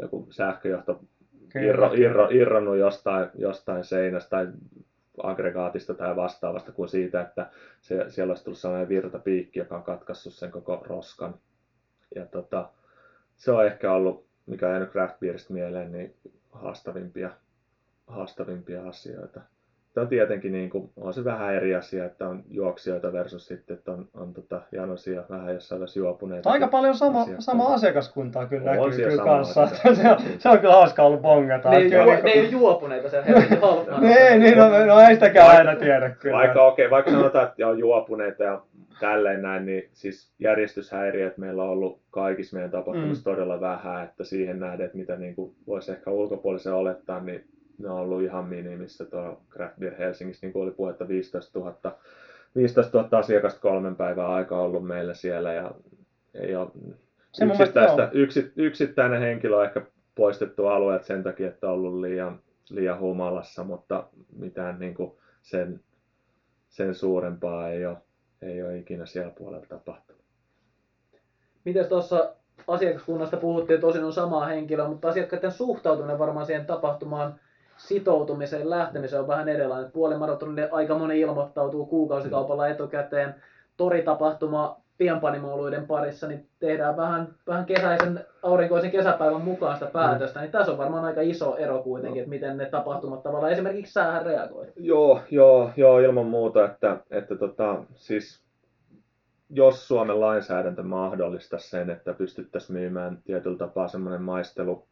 joku 0.00 0.26
sähköjohto 0.30 1.00
irro, 1.64 1.92
irro, 1.94 2.28
irronnut 2.30 2.76
jostain, 2.76 3.28
jostain 3.34 3.84
seinästä 3.84 4.30
tai 4.30 4.48
aggregaatista 5.22 5.94
tai 5.94 6.16
vastaavasta 6.16 6.72
kuin 6.72 6.88
siitä, 6.88 7.20
että 7.20 7.50
se, 7.80 8.04
siellä 8.08 8.30
olisi 8.30 8.44
tullut 8.44 8.58
sellainen 8.58 8.88
virtapiikki, 8.88 9.58
joka 9.58 9.76
on 9.76 9.82
katkaissut 9.82 10.34
sen 10.34 10.50
koko 10.50 10.82
roskan. 10.86 11.34
Ja 12.14 12.26
tota, 12.26 12.70
se 13.36 13.52
on 13.52 13.66
ehkä 13.66 13.92
ollut, 13.92 14.26
mikä 14.46 14.66
on 14.66 14.72
jäänyt 14.72 14.90
craft 14.90 15.20
beeristä 15.20 15.52
mieleen, 15.52 15.92
niin 15.92 16.14
haastavimpia, 16.52 17.30
haastavimpia 18.06 18.88
asioita 18.88 19.40
tämä 19.96 20.02
on 20.02 20.08
tietenkin 20.08 20.52
niin 20.52 20.70
kuin, 20.70 20.90
on 20.96 21.14
se 21.14 21.24
vähän 21.24 21.54
eri 21.54 21.74
asia, 21.74 22.04
että 22.04 22.28
on 22.28 22.42
juoksijoita 22.50 23.12
versus 23.12 23.46
sitten, 23.46 23.76
että 23.76 23.92
on, 23.92 24.08
on 24.14 24.34
tota, 24.34 24.60
janosia 24.72 25.22
vähän 25.30 25.54
jossain 25.54 25.78
vaiheessa 25.78 25.98
juopuneita. 25.98 26.50
Aika 26.50 26.68
paljon 26.68 26.94
sama, 26.94 27.26
sama 27.38 27.74
asiakaskuntaa 27.74 28.46
kyllä 28.46 28.70
on 28.70 28.90
näkyy 28.90 29.08
kyllä 29.08 29.24
kanssa. 29.24 29.66
se, 29.94 30.10
on, 30.10 30.20
se 30.38 30.48
on 30.48 30.58
kyllä 30.58 30.74
hauska 30.74 31.02
ollut 31.02 31.22
bongata. 31.22 31.70
Ne 31.70 31.76
ei, 31.76 31.92
juo, 31.92 32.04
niin 32.04 32.24
ne 32.24 32.30
ei 32.30 32.40
ole 32.40 32.48
juopuneita 32.48 33.10
siellä 33.10 33.26
Helsingin 33.26 33.58
Niin, 34.00 34.40
niin 34.40 34.58
no, 34.58 34.86
no, 34.86 35.00
ei 35.00 35.14
sitäkään 35.14 35.56
aina 35.56 35.76
tiedä 35.76 36.10
kyllä. 36.10 36.36
Vaikka, 36.36 36.66
okay, 36.66 36.90
vaikka 36.90 37.10
sanotaan, 37.10 37.48
että 37.48 37.68
on 37.68 37.78
juopuneita 37.78 38.42
ja 38.42 38.62
tälleen 39.00 39.42
näin, 39.42 39.66
niin 39.66 39.88
siis 39.92 40.32
järjestyshäiriöt 40.38 41.38
meillä 41.38 41.62
on 41.62 41.70
ollut 41.70 42.00
kaikissa 42.10 42.56
meidän 42.56 42.70
tapahtumissa 42.70 43.30
mm. 43.30 43.34
todella 43.34 43.60
vähän, 43.60 44.04
että 44.04 44.24
siihen 44.24 44.60
nähden, 44.60 44.86
että 44.86 44.98
mitä 44.98 45.16
niin 45.16 45.34
kuin 45.34 45.54
voisi 45.66 45.92
ehkä 45.92 46.10
ulkopuolisen 46.10 46.74
olettaa, 46.74 47.20
niin 47.20 47.44
ne 47.78 47.88
on 47.88 48.00
ollut 48.00 48.22
ihan 48.22 48.44
minimissä 48.44 49.04
tuo 49.04 49.40
Craft 49.50 49.76
Beer 49.78 49.94
Helsingissä, 49.94 50.46
niin 50.46 50.52
kuin 50.52 50.62
oli 50.62 50.70
puhetta 50.70 51.08
15 51.08 51.58
000, 51.58 51.98
15 52.56 52.98
000 52.98 53.18
asiakasta 53.18 53.60
kolmen 53.60 53.96
päivän 53.96 54.26
aikaa 54.26 54.62
ollut 54.62 54.86
meillä 54.86 55.14
siellä 55.14 55.52
ja 55.52 55.70
ei 56.34 56.56
ole 56.56 56.70
yksittäistä, 57.50 58.10
yksi, 58.12 58.52
yksittäinen 58.56 59.20
henkilö 59.20 59.56
on 59.56 59.64
ehkä 59.64 59.82
poistettu 60.14 60.66
alueet 60.66 61.04
sen 61.04 61.22
takia, 61.22 61.48
että 61.48 61.66
on 61.66 61.72
ollut 61.72 62.00
liian, 62.00 62.40
liian 62.70 63.00
humalassa, 63.00 63.64
mutta 63.64 64.08
mitään 64.36 64.78
niin 64.78 64.94
kuin 64.94 65.12
sen, 65.42 65.80
sen 66.68 66.94
suurempaa 66.94 67.68
ei 67.68 67.86
ole, 67.86 67.96
ei 68.42 68.62
ole 68.62 68.78
ikinä 68.78 69.06
siellä 69.06 69.32
puolella 69.38 69.66
tapahtunut. 69.66 70.22
Miten 71.64 71.86
tuossa 71.86 72.34
asiakaskunnasta 72.68 73.36
puhuttiin, 73.36 73.80
tosin 73.80 74.04
on 74.04 74.12
samaa 74.12 74.46
henkilöä, 74.46 74.88
mutta 74.88 75.08
asiakkaiden 75.08 75.52
suhtautuminen 75.52 76.18
varmaan 76.18 76.46
siihen 76.46 76.66
tapahtumaan 76.66 77.40
sitoutumiseen, 77.76 78.70
lähtemiseen 78.70 79.22
on 79.22 79.28
vähän 79.28 79.48
erilainen. 79.48 79.92
Puolimaratonille 79.92 80.68
aika 80.72 80.98
moni 80.98 81.20
ilmoittautuu 81.20 81.86
kuukausikaupalla 81.86 82.68
etukäteen. 82.68 83.34
Toritapahtuma 83.76 84.80
pienpanimouluiden 84.98 85.86
parissa, 85.86 86.26
niin 86.26 86.46
tehdään 86.58 86.96
vähän, 86.96 87.28
vähän 87.46 87.66
kesäisen 87.66 88.24
aurinkoisen 88.42 88.90
kesäpäivän 88.90 89.40
mukaan 89.40 89.74
sitä 89.74 89.90
päätöstä, 89.90 90.40
niin 90.40 90.52
tässä 90.52 90.72
on 90.72 90.78
varmaan 90.78 91.04
aika 91.04 91.20
iso 91.20 91.56
ero 91.56 91.82
kuitenkin, 91.82 92.22
että 92.22 92.30
miten 92.30 92.56
ne 92.56 92.66
tapahtumat 92.66 93.22
tavallaan 93.22 93.52
esimerkiksi 93.52 93.92
säähän 93.92 94.26
reagoi. 94.26 94.66
Joo, 94.76 95.20
joo, 95.30 95.70
joo, 95.76 95.98
ilman 95.98 96.26
muuta, 96.26 96.64
että, 96.64 96.96
että 97.10 97.36
tota, 97.36 97.82
siis 97.94 98.46
jos 99.50 99.88
Suomen 99.88 100.20
lainsäädäntö 100.20 100.82
mahdollista 100.82 101.58
sen, 101.58 101.90
että 101.90 102.12
pystyttäisiin 102.12 102.78
myymään 102.78 103.18
tietyllä 103.24 103.58
tapaa 103.58 103.88
semmoinen 103.88 104.22
maistelu, 104.22 104.86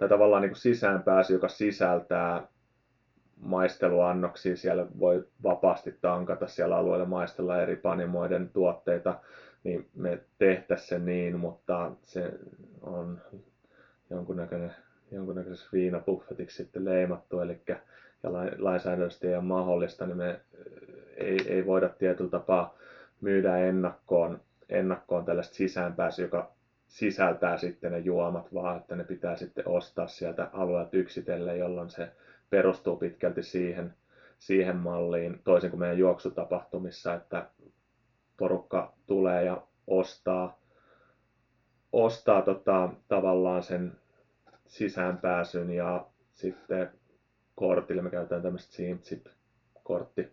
tai 0.00 0.08
tavallaan 0.08 0.42
niin 0.42 0.50
kuin 0.50 0.60
sisäänpääsy, 0.60 1.32
joka 1.32 1.48
sisältää 1.48 2.46
maisteluannoksia, 3.36 4.56
siellä 4.56 4.86
voi 4.98 5.24
vapaasti 5.42 5.98
tankata 6.00 6.46
siellä 6.46 6.76
alueella 6.76 7.06
maistella 7.06 7.62
eri 7.62 7.76
panimoiden 7.76 8.48
tuotteita, 8.48 9.20
niin 9.64 9.88
me 9.94 10.20
tehtäisiin 10.38 10.88
se 10.88 10.98
niin, 10.98 11.38
mutta 11.38 11.92
se 12.02 12.32
on 12.82 13.20
jonkunnäköinen, 14.10 14.74
jonkunnäköisessä 15.10 15.68
viinapuffetiksi 15.72 16.56
sitten 16.56 16.84
leimattu, 16.84 17.40
eli 17.40 17.60
ja 18.22 18.32
lainsäädännöllisesti 18.58 19.28
ei 19.28 19.34
ole 19.34 19.44
mahdollista, 19.44 20.06
niin 20.06 20.16
me 20.16 20.40
ei, 21.16 21.38
ei 21.48 21.66
voida 21.66 21.88
tietyllä 21.88 22.30
tapaa 22.30 22.74
myydä 23.20 23.56
ennakkoon, 23.56 24.40
ennakkoon 24.68 25.24
tällaista 25.24 25.54
sisäänpääsyä, 25.54 26.24
joka 26.24 26.52
sisältää 26.90 27.56
sitten 27.56 27.92
ne 27.92 27.98
juomat, 27.98 28.54
vaan 28.54 28.76
että 28.76 28.96
ne 28.96 29.04
pitää 29.04 29.36
sitten 29.36 29.68
ostaa 29.68 30.06
sieltä 30.06 30.50
alueelta 30.52 30.96
yksitellen, 30.96 31.58
jolloin 31.58 31.90
se 31.90 32.12
perustuu 32.50 32.96
pitkälti 32.96 33.42
siihen, 33.42 33.94
siihen 34.38 34.76
malliin, 34.76 35.40
toisin 35.44 35.70
kuin 35.70 35.80
meidän 35.80 35.98
juoksutapahtumissa, 35.98 37.14
että 37.14 37.46
porukka 38.36 38.92
tulee 39.06 39.44
ja 39.44 39.62
ostaa, 39.86 40.60
ostaa 41.92 42.42
tota, 42.42 42.88
tavallaan 43.08 43.62
sen 43.62 43.92
sisäänpääsyn 44.66 45.70
ja 45.70 46.06
sitten 46.34 46.90
kortille. 47.54 48.02
Me 48.02 48.10
käytetään 48.10 48.42
tämmöistä 48.42 48.72
SeamChip-kortti, 48.72 50.28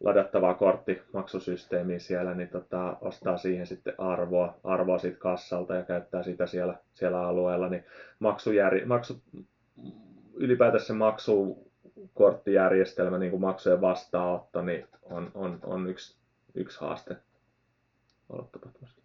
ladattavaa 0.00 0.54
korttimaksusysteemiä 0.54 1.98
siellä, 1.98 2.34
niin 2.34 2.48
tota, 2.48 2.96
ostaa 3.00 3.36
siihen 3.36 3.66
sitten 3.66 3.94
arvoa, 3.98 4.54
arvoa 4.64 4.98
siitä 4.98 5.18
kassalta 5.18 5.74
ja 5.74 5.82
käyttää 5.82 6.22
sitä 6.22 6.46
siellä, 6.46 6.74
siellä 6.94 7.28
alueella, 7.28 7.68
niin 7.68 7.84
maksujärj, 8.18 8.84
maksu, 8.84 9.22
ylipäätänsä 10.34 10.86
se 10.86 10.92
maksukorttijärjestelmä, 10.92 13.18
niin 13.18 13.30
kuin 13.30 13.40
maksujen 13.40 13.80
vastaanotto, 13.80 14.62
niin 14.62 14.88
on, 15.02 15.30
on, 15.34 15.58
on 15.62 15.90
yksi, 15.90 16.16
yksi 16.54 16.80
haaste 16.80 17.16
tapahtumassa. 18.28 19.02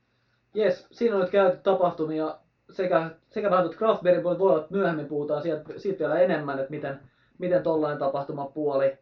Jes, 0.54 0.88
siinä 0.92 1.16
on 1.16 1.22
nyt 1.22 1.30
käyty 1.30 1.58
tapahtumia 1.64 2.38
sekä, 2.70 3.10
sekä 3.30 3.52
vähän 3.52 3.70
puolella, 4.02 4.40
voi 4.40 4.52
olla, 4.52 4.68
myöhemmin 4.70 5.06
puhutaan 5.06 5.42
siitä, 5.42 5.64
siitä 5.78 6.00
vielä 6.00 6.20
enemmän, 6.20 6.60
että 6.60 6.72
miten, 6.72 7.00
miten 7.38 7.64
tollainen 7.64 8.00
tapahtumapuoli 8.00 8.98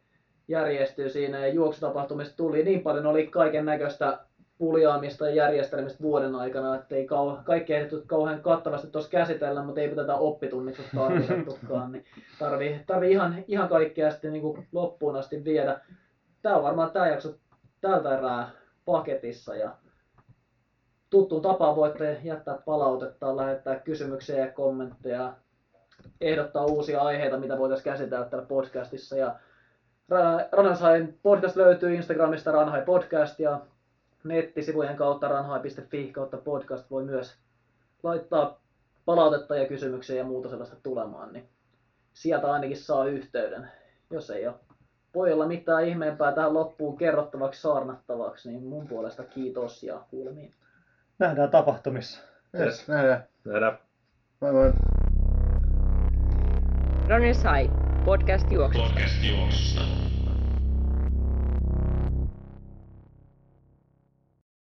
järjestyy 0.48 1.10
siinä 1.10 1.40
ja 1.40 1.54
juoksutapahtumista 1.54 2.36
tuli 2.36 2.64
niin 2.64 2.82
paljon, 2.82 3.06
oli 3.06 3.28
kaiken 3.28 3.66
näköistä 3.66 4.20
puljaamista 4.58 5.26
ja 5.26 5.36
järjestelmistä 5.36 6.04
vuoden 6.04 6.36
aikana, 6.36 6.76
että 6.76 6.96
ei 6.96 7.06
kau- 7.06 7.44
kaikki 7.44 7.74
ehditty 7.74 8.04
kauhean 8.08 8.42
kattavasti 8.42 8.88
tuossa 8.88 9.10
käsitellä, 9.10 9.64
mutta 9.64 9.82
ei 9.82 9.96
tätä 9.96 10.16
oppitunniksi 10.16 10.82
tarvittukaan, 10.96 11.92
niin 11.92 12.06
tarvii, 12.40 12.80
tarvii 12.88 13.12
ihan, 13.12 13.44
ihan 13.48 13.70
kaikkea 13.70 14.12
sitten 14.12 14.34
niin 14.34 14.68
loppuun 14.72 15.16
asti 15.16 15.44
viedä. 15.44 15.80
Tämä 16.42 16.56
on 16.56 16.64
varmaan 16.64 16.92
tämä 16.92 17.08
jakso 17.08 17.36
tältä 17.82 18.18
erää 18.18 18.50
paketissa 18.86 19.56
ja 19.56 19.76
tuttuun 21.10 21.42
tapaan 21.42 21.76
voitte 21.76 22.20
jättää 22.24 22.58
palautetta, 22.66 23.38
lähettää 23.38 23.80
kysymyksiä 23.80 24.46
ja 24.46 24.52
kommentteja, 24.52 25.34
ehdottaa 26.22 26.66
uusia 26.66 27.02
aiheita, 27.02 27.38
mitä 27.38 27.58
voitaisiin 27.58 27.84
käsitellä 27.84 28.26
täällä 28.26 28.48
podcastissa. 28.48 29.18
Ja 29.18 29.40
Ranhain 30.52 31.20
podcast 31.24 31.56
löytyy 31.56 31.96
Instagramista 31.96 32.52
Ranhai 32.52 32.82
Podcast 32.82 33.40
ja 33.40 33.60
nettisivujen 34.24 34.96
kautta 34.96 35.28
ranhai.fi 35.28 36.12
kautta 36.12 36.38
podcast 36.38 36.92
voi 36.92 37.04
myös 37.04 37.38
laittaa 38.04 38.62
palautetta 39.06 39.56
ja 39.56 39.68
kysymyksiä 39.68 40.16
ja 40.16 40.24
muuta 40.24 40.50
sellaista 40.50 40.76
tulemaan, 40.84 41.34
niin 41.34 41.50
sieltä 42.14 42.52
ainakin 42.52 42.78
saa 42.78 43.06
yhteyden. 43.06 43.68
Jos 44.10 44.30
ei 44.30 44.48
ole 44.48 44.56
voi 45.16 45.34
olla 45.34 45.48
mitään 45.48 45.86
ihmeempää 45.86 46.32
tähän 46.32 46.54
loppuun 46.54 46.98
kerrottavaksi, 46.98 47.62
saarnattavaksi, 47.62 48.50
niin 48.50 48.64
mun 48.64 48.88
puolesta 48.88 49.24
kiitos 49.24 49.84
ja 49.84 50.02
kuulemiin. 50.10 50.54
Nähdään 51.20 51.50
tapahtumissa. 51.50 52.22
Yes, 52.60 52.88
nähdään. 52.88 53.24
Nähdään. 53.46 53.78
Moi 54.42 54.52
moi. 54.52 54.74
Runners 57.10 57.44
High, 57.44 57.74
podcast 58.08 58.52
juoksusta. 58.52 58.90
Podcast 58.90 59.24
juoksusta. 59.24 60.07